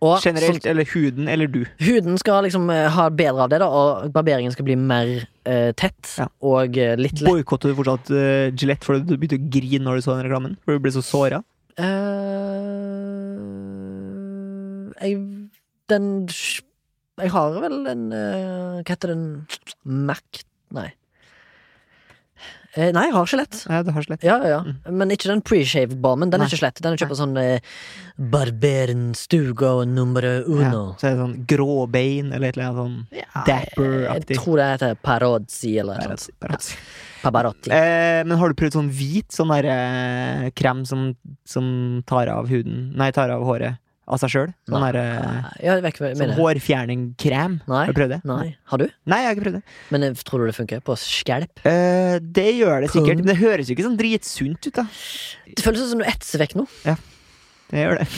Og 0.00 0.22
Generelt, 0.24 0.62
så, 0.62 0.68
eller 0.70 0.88
huden, 0.94 1.28
eller 1.28 1.46
du. 1.52 1.66
huden 1.84 2.16
skal 2.18 2.44
liksom 2.46 2.70
eh, 2.72 2.86
ha 2.88 3.08
bedre 3.12 3.44
av 3.44 3.50
det, 3.52 3.58
da, 3.60 3.66
og 3.68 4.12
barberingen 4.14 4.52
skal 4.54 4.64
bli 4.64 4.76
mer 4.80 5.10
eh, 5.44 5.72
tett 5.76 6.14
Ja. 6.16 6.26
og 6.40 6.78
eh, 6.80 6.96
litt 6.96 7.20
lett. 7.20 7.28
Boikotter 7.28 7.68
du 7.68 7.76
fortsatt 7.76 8.08
uh, 8.14 8.48
Gillette 8.54 8.86
fordi 8.86 9.04
du 9.04 9.16
begynte 9.18 9.36
å 9.36 9.50
grine 9.52 9.84
når 9.84 10.00
du 10.00 10.02
så 10.06 10.16
den 10.16 10.24
reklamen? 10.30 10.56
For 10.64 10.72
du 10.72 10.80
ble 10.86 10.92
så 10.94 11.04
såra? 11.04 11.42
Uh, 11.80 11.86
jeg 15.00 15.20
Den 15.88 16.28
Jeg 16.28 17.30
har 17.32 17.60
vel 17.62 17.86
en 17.88 18.02
uh, 18.12 18.80
Hva 18.80 18.90
heter 18.90 19.08
den 19.14 19.24
Mac 19.84 20.42
Nei. 20.76 20.90
Eh, 22.78 22.92
nei, 22.94 23.06
jeg 23.08 23.14
har 23.16 23.26
skjelett. 23.26 23.56
Ja, 23.66 23.80
du 23.82 23.90
har 23.90 24.04
slett. 24.06 24.22
Ja, 24.22 24.36
ja, 24.46 24.60
ja. 24.60 24.90
Men 24.94 25.10
ikke 25.10 25.26
den 25.30 25.40
pre-shave 25.42 25.96
balmen. 26.00 26.30
Den 26.30 26.44
er 26.44 26.46
ikke 26.50 26.60
slett. 26.60 26.78
Den 26.84 26.94
er 26.94 27.00
kjøpt 27.02 27.10
på 27.14 27.18
sånn 27.18 27.34
eh, 27.40 27.60
Barberen 28.30 29.08
Stugo 29.18 29.84
numero 29.84 30.30
Ja. 30.38 30.44
uno. 30.46 30.82
Så 31.00 31.08
er 31.08 31.16
det 31.16 31.20
sånn 31.24 31.46
grå 31.50 31.86
bein, 31.90 32.32
eller 32.32 32.48
et 32.52 32.56
eller 32.56 32.68
annet 32.68 32.80
sånn 32.82 32.96
Ja, 33.16 33.44
Dapper-aktig. 33.48 34.36
Jeg 34.36 34.38
tror 34.44 34.56
det 34.60 34.68
heter 34.74 34.94
Parodzi 35.02 35.72
eller 35.82 35.98
noe 35.98 36.16
sånt. 36.16 36.30
Parodzi. 36.40 36.76
Pabarotti. 37.20 37.70
Eh, 37.74 38.22
men 38.24 38.38
har 38.38 38.48
du 38.48 38.54
prøvd 38.56 38.72
sånn 38.78 38.90
hvit 38.96 39.28
sånn 39.34 39.50
der, 39.52 39.66
eh, 39.68 40.50
krem 40.56 40.86
som, 40.88 41.10
som 41.44 42.02
tar 42.06 42.28
av 42.32 42.48
huden 42.48 42.94
Nei, 42.96 43.10
tar 43.12 43.28
av 43.34 43.42
håret 43.44 43.76
av 44.10 44.20
seg 44.22 44.32
sjøl? 44.32 44.54
Sånn 44.68 44.86
eh, 44.98 45.50
Ja, 45.64 45.76
ikke 45.86 46.10
sånn 46.18 46.34
hårfjerningkrem? 46.38 47.60
Har 47.70 47.92
du 47.92 47.96
prøvd 47.96 48.14
det? 48.16 48.20
Nei. 48.28 48.48
Har 48.72 48.82
du? 48.82 48.86
Nei, 49.10 49.20
jeg 49.22 49.28
har 49.28 49.36
ikke 49.36 49.46
prøvd 49.46 49.58
det. 49.60 49.76
Men 49.94 50.06
eh, 50.08 50.24
tror 50.26 50.42
du 50.42 50.50
det 50.50 50.56
funker? 50.58 50.82
På 50.86 50.96
skjelp? 51.00 51.62
Eh, 51.68 52.16
det 52.20 52.48
gjør 52.58 52.84
det 52.84 52.90
sikkert, 52.94 53.22
men 53.22 53.30
det 53.30 53.38
høres 53.42 53.70
jo 53.70 53.76
ikke 53.76 53.86
sånn 53.86 54.00
dritsunt 54.00 54.70
ut, 54.70 54.74
da. 54.82 54.86
Det 55.50 55.64
føles 55.66 55.86
som 55.92 56.02
du 56.02 56.08
etser 56.10 56.42
vekk 56.42 56.58
noe. 56.60 56.98
Det 57.70 57.84
gjør 57.84 58.02
det. 58.02 58.10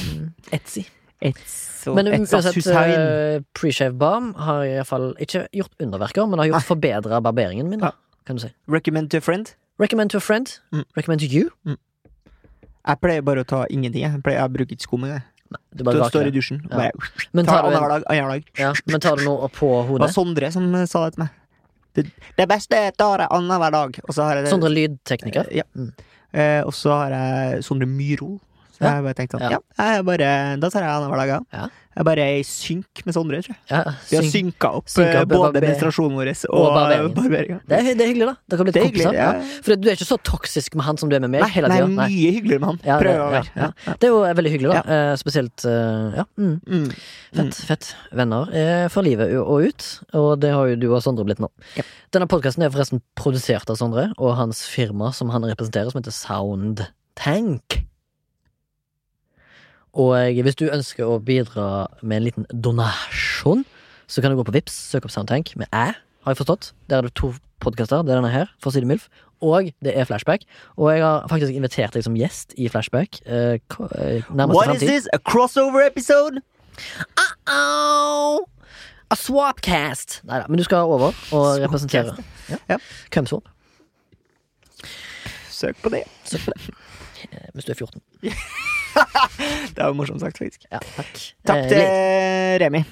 Etsy. 0.56 0.86
Ets 1.22 1.58
og 1.90 1.96
Men 1.98 2.08
uansett, 2.12 2.56
uh, 2.66 3.42
pre-shave 3.58 3.96
balm 3.98 4.32
har 4.38 4.64
iallfall 4.66 5.12
ikke 5.22 5.46
gjort 5.54 5.82
underverker, 5.82 6.28
men 6.30 6.42
har 6.42 6.50
gjort 6.52 6.68
forbedra 6.68 7.18
barberingen 7.24 7.70
min, 7.70 7.82
da, 7.82 7.92
kan 8.26 8.38
du 8.38 8.44
si. 8.44 8.52
Recommend 8.70 9.10
to 9.10 9.18
a 9.18 9.24
friend. 9.24 9.54
Recommend 9.82 10.10
to 10.14 10.18
a 10.18 10.20
friend. 10.20 10.58
Mm. 10.72 10.84
Recommend 10.96 11.20
to 11.20 11.26
you. 11.26 11.50
Jeg 12.82 12.98
pleier 13.02 13.22
bare 13.22 13.42
å 13.42 13.46
ta 13.46 13.64
ingenting. 13.70 14.02
Jeg, 14.02 14.22
pleier, 14.26 14.42
jeg 14.42 14.54
bruker 14.56 14.76
ikke 14.76 14.86
skum 14.86 15.06
engang. 15.06 15.22
Du 15.74 15.84
Du 15.84 16.02
står 16.04 16.26
i 16.28 16.32
dusjen 16.34 16.60
Ja. 16.70 16.76
bare 16.76 16.90
Men 17.32 17.46
tar 17.46 17.62
tar 17.62 17.62
du, 17.62 17.68
annenhver 17.68 17.94
en, 17.94 18.00
dag. 18.00 18.04
Annenhver 18.08 18.32
dag. 18.38 18.50
ja, 18.58 18.72
men 18.86 19.00
tar 19.00 19.16
du 19.16 19.24
noe 19.24 19.48
på 19.48 19.68
hodet? 19.82 20.00
Det 20.00 20.06
var? 20.06 20.14
Sondre 20.16 20.52
som 20.52 20.74
eh, 20.74 20.86
sa 20.86 21.04
det 21.06 21.14
til 21.16 21.24
meg. 21.24 21.38
Det, 21.94 22.06
det 22.38 22.46
beste 22.48 22.78
tar 22.96 23.18
jeg 23.24 23.28
annenhver 23.30 23.70
dag. 23.72 24.00
Og 24.08 24.14
så 24.16 24.22
har 24.28 24.36
jeg 24.40 24.46
det 24.46 24.50
Sondre 24.54 24.70
lydtekniker. 24.72 25.50
Ja. 25.52 25.64
Mm. 25.76 25.92
Eh, 26.32 26.62
og 26.64 26.72
så 26.76 26.94
har 26.96 27.10
jeg 27.16 27.64
Sondre 27.66 27.86
Myrhol. 27.86 28.38
Så 28.82 28.88
Ja. 28.88 28.94
jeg 28.98 29.04
bare 29.06 29.14
tenkt 29.14 29.32
sånn, 29.36 29.46
Ja. 29.50 29.58
jeg 29.78 30.04
bare, 30.04 30.30
da 30.58 30.68
tar 30.74 30.82
jeg 30.82 30.90
annenhver 30.90 31.22
dag, 31.22 31.28
ja. 31.28 31.40
Jeg 31.52 31.70
Jeg 31.92 32.00
er 32.00 32.04
bare 32.08 32.24
i 32.38 32.42
synk 32.42 33.02
med 33.04 33.12
Sondre, 33.14 33.36
tror 33.44 33.52
jeg. 33.52 33.58
Ja, 33.68 33.82
Vi 34.08 34.16
har 34.16 34.24
synka 34.24 34.68
opp, 34.78 34.86
synka 34.88 35.12
eh, 35.12 35.20
opp 35.20 35.28
både 35.28 35.58
administrasjonen 35.60 36.14
menstruasjonen 36.16 36.16
vår 36.16 36.30
og, 36.48 36.62
og 36.64 37.14
barberinga. 37.18 37.58
det, 37.68 37.80
det 37.98 38.00
er 38.00 38.08
hyggelig, 38.08 38.28
da. 38.30 38.34
Det 38.48 38.56
er 38.56 38.64
hyggelig. 38.64 38.82
kompiser. 39.04 39.12
Ja. 39.12 39.26
Ja. 39.36 39.60
For 39.62 39.76
du 39.76 39.88
er 39.90 39.92
ikke 39.98 40.08
så 40.08 40.16
toksisk 40.24 40.74
med 40.74 40.86
han 40.86 40.96
som 40.96 41.10
du 41.10 41.16
er 41.16 41.20
med 41.20 41.30
meg 41.34 41.42
Nei, 41.44 41.50
hele 41.52 41.68
nei, 41.68 41.76
tida. 41.82 41.88
mye 42.08 42.32
hyggeligere 42.32 42.60
med 42.64 42.68
han. 42.70 42.80
Ja, 42.82 42.96
det- 42.98 43.04
Prøver 43.04 43.20
å 43.20 43.30
være. 43.36 43.98
Det 44.00 44.08
er 44.08 44.08
jo 44.08 44.22
veldig 44.40 44.52
hyggelig, 44.54 44.72
da. 44.72 44.82
Eh, 44.88 45.16
spesielt 45.20 45.64
eh, 45.68 46.16
Ja. 46.16 46.24
Mm. 46.38 46.60
Mm. 46.64 46.88
Fett, 47.36 47.54
fett. 47.68 47.94
Venner 48.10 48.48
er 48.54 48.88
for 48.88 49.02
livet 49.02 49.28
og 49.36 49.60
ut, 49.60 50.00
og 50.14 50.40
det 50.40 50.50
har 50.50 50.66
jo 50.72 50.76
du 50.76 50.94
og 50.94 51.02
Sondre 51.02 51.26
blitt 51.28 51.40
nå. 51.44 51.50
Ja. 51.76 51.82
Denne 52.10 52.26
podkasten 52.26 52.64
er 52.64 52.70
forresten 52.72 53.02
produsert 53.14 53.68
av 53.68 53.76
Sondre 53.76 54.14
og 54.16 54.34
hans 54.34 54.64
firma 54.66 55.12
som 55.12 55.28
han 55.28 55.42
representerer, 55.44 55.92
som 55.92 56.00
heter 56.00 56.10
Soundtank. 56.10 57.84
Og 59.92 60.40
hvis 60.44 60.56
du 60.56 60.68
ønsker 60.72 61.04
å 61.04 61.18
bidra 61.20 61.86
med 62.00 62.16
en 62.20 62.24
liten 62.24 62.46
donasjon, 62.52 63.64
så 64.08 64.22
kan 64.22 64.32
du 64.32 64.38
gå 64.38 64.46
på 64.48 64.54
Vips, 64.56 64.74
søk 64.92 65.06
opp 65.06 65.12
Soundtank 65.12 65.54
med 65.60 65.68
æ, 65.72 65.92
har 66.24 66.32
jeg 66.32 66.40
forstått. 66.40 66.72
Der 66.88 67.00
er 67.00 67.08
det 67.08 67.14
to 67.18 67.32
podkaster. 67.62 68.02
Det 68.02 68.14
er 68.14 68.20
denne 68.20 68.32
her, 68.32 68.50
For 68.60 68.70
å 68.70 68.74
si 68.74 68.82
det 68.82 68.88
mildt, 68.88 69.08
og 69.42 69.70
det 69.84 69.94
er 69.98 70.06
Flashback. 70.08 70.46
Og 70.76 70.92
jeg 70.92 71.02
har 71.04 71.26
faktisk 71.30 71.54
invitert 71.54 71.96
deg 71.96 72.06
som 72.06 72.16
gjest 72.16 72.54
i 72.56 72.68
Flashback. 72.72 73.20
Eh, 73.26 73.58
eh, 73.58 74.30
nærmeste 74.30 74.56
What 74.56 74.74
is 74.76 74.86
this? 74.86 75.08
A 75.12 75.18
crossover 75.18 75.84
episode? 75.86 76.42
Au! 77.50 78.46
A 79.12 79.16
swapcast! 79.18 80.22
Nei 80.24 80.40
da, 80.40 80.46
men 80.48 80.60
du 80.60 80.64
skal 80.64 80.88
over 80.88 81.12
og 81.36 81.48
representere. 81.60 82.16
Ja. 82.48 82.60
Ja. 82.70 82.78
Cumswap, 83.12 83.50
Søk 85.52 85.76
på 85.82 85.92
det. 85.92 86.04
eh, 86.32 87.48
hvis 87.54 87.64
du 87.64 87.72
er 87.72 87.76
14. 87.76 88.00
Det 89.74 89.82
var 89.82 89.94
morsomt 89.98 90.20
sagt, 90.22 90.38
faktisk. 90.38 90.66
Ja, 90.72 90.78
takk. 90.96 91.12
Takk 91.48 91.64
Eh, 91.64 91.68
til 91.68 91.78
Le- 91.82 92.58
Remi 92.64 92.84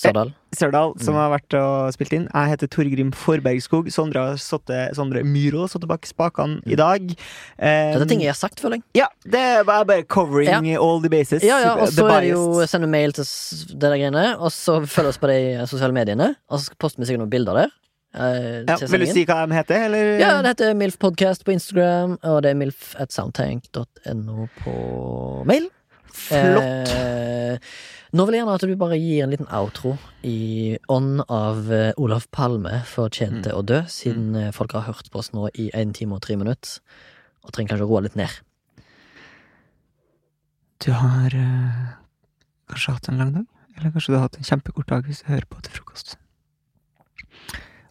Sørdal. 0.00 0.30
Sørdal, 0.56 0.94
som 1.02 1.12
Mm. 1.12 1.18
har 1.20 1.30
vært 1.34 1.54
og 1.60 1.92
spilt 1.92 2.12
inn. 2.16 2.22
Jeg 2.32 2.48
heter 2.54 2.68
Torgrim 2.72 3.10
Forbergskog. 3.12 3.90
Sondre 3.92 4.22
Sotte, 4.40 4.78
Sondre 4.96 5.20
Myhro 5.28 5.66
har 5.66 5.68
sittet 5.68 5.90
bak 5.90 6.06
spakene 6.08 6.62
i 6.64 6.74
dag. 6.78 7.02
Um, 7.04 7.92
Dette 7.92 8.00
er 8.00 8.08
ting 8.08 8.22
jeg 8.24 8.30
har 8.32 8.38
sagt, 8.38 8.62
føler 8.64 8.78
jeg. 8.80 8.84
Ja, 9.02 9.08
det 9.28 9.42
er 9.58 9.62
bare 9.68 10.02
covering 10.08 10.70
all 10.78 11.02
the 11.04 11.10
bases. 11.12 11.42
Ja, 11.44 11.58
ja, 11.60 11.74
og 11.76 11.88
så 11.92 12.06
er 12.08 12.20
det 12.24 12.30
jo 12.32 12.64
sende 12.66 12.88
mail 12.88 13.12
til 13.12 13.24
det 13.74 13.80
der 13.82 13.98
greiene, 13.98 14.24
og 14.40 14.48
så 14.56 14.80
følg 14.88 15.08
oss 15.12 15.18
på 15.20 15.28
de 15.28 15.66
sosiale 15.68 15.92
mediene, 15.92 16.34
og 16.48 16.58
så 16.64 16.72
poster 16.80 17.02
vi 17.04 17.10
sikkert 17.10 17.26
noen 17.26 17.34
bilder 17.36 17.60
der. 17.60 17.68
Eh, 18.14 18.64
ja, 18.66 18.76
Vil 18.90 19.04
du 19.04 19.10
si 19.10 19.24
hva 19.28 19.42
den 19.46 19.54
heter, 19.56 19.86
eller? 19.88 20.12
Ja, 20.20 20.32
det 20.42 20.54
heter 20.54 20.74
Milf 20.78 20.98
Podcast 20.98 21.44
på 21.44 21.54
Instagram, 21.54 22.18
og 22.22 22.42
det 22.44 22.50
er 22.54 22.58
milf 22.58 22.94
at 22.98 23.12
soundtank.no 23.14 24.48
på 24.60 24.74
mail. 25.48 25.70
Flott. 26.10 26.90
Eh, 26.90 27.58
nå 28.10 28.24
vil 28.26 28.34
jeg 28.34 28.42
gjerne 28.42 28.54
at 28.58 28.64
du 28.66 28.72
bare 28.80 28.98
gir 28.98 29.22
en 29.22 29.30
liten 29.30 29.46
outro 29.54 29.92
i 30.26 30.74
ånd 30.90 31.22
av 31.30 31.70
eh, 31.70 31.92
Olaf 32.02 32.26
Palme 32.34 32.80
fortjente 32.90 33.52
Mm. 33.52 33.56
å 33.56 33.62
dø, 33.62 33.78
siden 33.86 34.32
mm. 34.34 34.52
folk 34.56 34.74
har 34.74 34.88
hørt 34.88 35.10
på 35.10 35.22
oss 35.22 35.30
nå 35.32 35.46
i 35.54 35.70
én 35.70 35.94
time 35.94 36.18
og 36.18 36.22
tre 36.26 36.36
minutter. 36.36 36.80
og 37.40 37.54
trenger 37.56 37.72
kanskje 37.72 37.86
å 37.86 37.88
roe 37.88 38.02
litt 38.04 38.16
ned. 38.20 38.28
Du 40.84 40.90
har 40.92 41.32
eh, 41.32 41.86
kanskje 42.68 42.92
hatt 42.92 43.08
en 43.08 43.16
lang 43.22 43.32
dag, 43.32 43.46
eller 43.76 43.94
kanskje 43.94 44.12
du 44.12 44.18
har 44.18 44.26
hatt 44.26 44.36
en 44.36 44.44
kjempekort 44.50 44.88
dag 44.92 45.08
hvis 45.08 45.22
du 45.22 45.30
hører 45.32 45.48
på 45.48 45.62
til 45.64 45.78
frokost. 45.78 46.18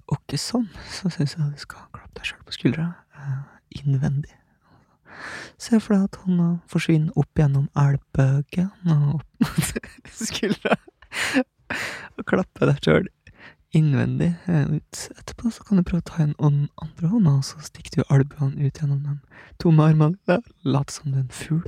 Og 0.09 0.17
ikke 0.17 0.39
sånn, 0.41 0.67
så 0.89 1.11
syns 1.13 1.35
jeg 1.37 1.51
du 1.53 1.61
skal 1.61 1.85
klappe 1.93 2.17
deg 2.17 2.31
sjøl 2.31 2.43
på 2.47 2.55
skuldra, 2.55 2.87
eh, 3.19 3.39
innvendig. 3.81 4.33
Se 5.59 5.79
for 5.83 5.95
deg 5.95 6.07
at 6.07 6.19
hånda 6.23 6.49
forsvinner 6.71 7.17
opp 7.19 7.39
gjennom 7.39 7.67
elvbøken 7.77 8.69
og 8.95 9.19
opp 9.19 9.63
skuldra, 10.29 10.79
og 12.17 12.27
klappe 12.29 12.69
deg 12.69 12.81
sjøl 12.85 13.09
innvendig 13.75 14.33
eh, 14.49 14.65
ut. 14.65 15.01
Etterpå 15.19 15.51
så 15.53 15.65
kan 15.67 15.77
du 15.77 15.85
prøve 15.85 16.01
å 16.01 16.09
ta 16.09 16.23
en 16.23 16.35
den 16.39 16.61
andre 16.81 17.11
hånda, 17.11 17.35
og 17.37 17.45
så 17.45 17.61
stikker 17.65 17.99
du 17.99 18.07
albuene 18.09 18.65
ut 18.65 18.81
gjennom 18.81 19.03
de 19.05 19.17
tomme 19.61 19.85
armene. 19.85 20.39
Lat 20.65 20.93
som 20.93 21.11
du 21.11 21.19
er 21.19 21.25
en 21.27 21.33
fugl. 21.33 21.67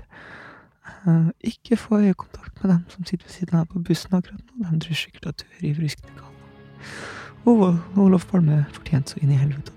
Eh, 1.05 1.29
ikke 1.53 1.77
få 1.77 2.01
øyekontakt 2.01 2.63
med 2.63 2.73
dem 2.73 2.85
som 2.89 3.05
sitter 3.05 3.27
ved 3.27 3.35
siden 3.35 3.59
av 3.59 3.69
på 3.69 3.83
bussen 3.85 4.17
akkurat 4.17 4.41
nå. 4.49 4.65
De 4.71 4.79
tror 4.85 5.01
sikkert 5.03 5.29
at 5.33 5.43
du 5.43 5.67
er 5.67 5.83
i 5.85 5.91
sknukkal. 5.93 6.31
Og 6.31 7.20
Olof 7.45 8.27
Palme 8.29 8.65
fortjente 8.75 9.15
så 9.15 9.21
inn 9.21 9.33
i 9.33 9.39
helvete 9.39 9.73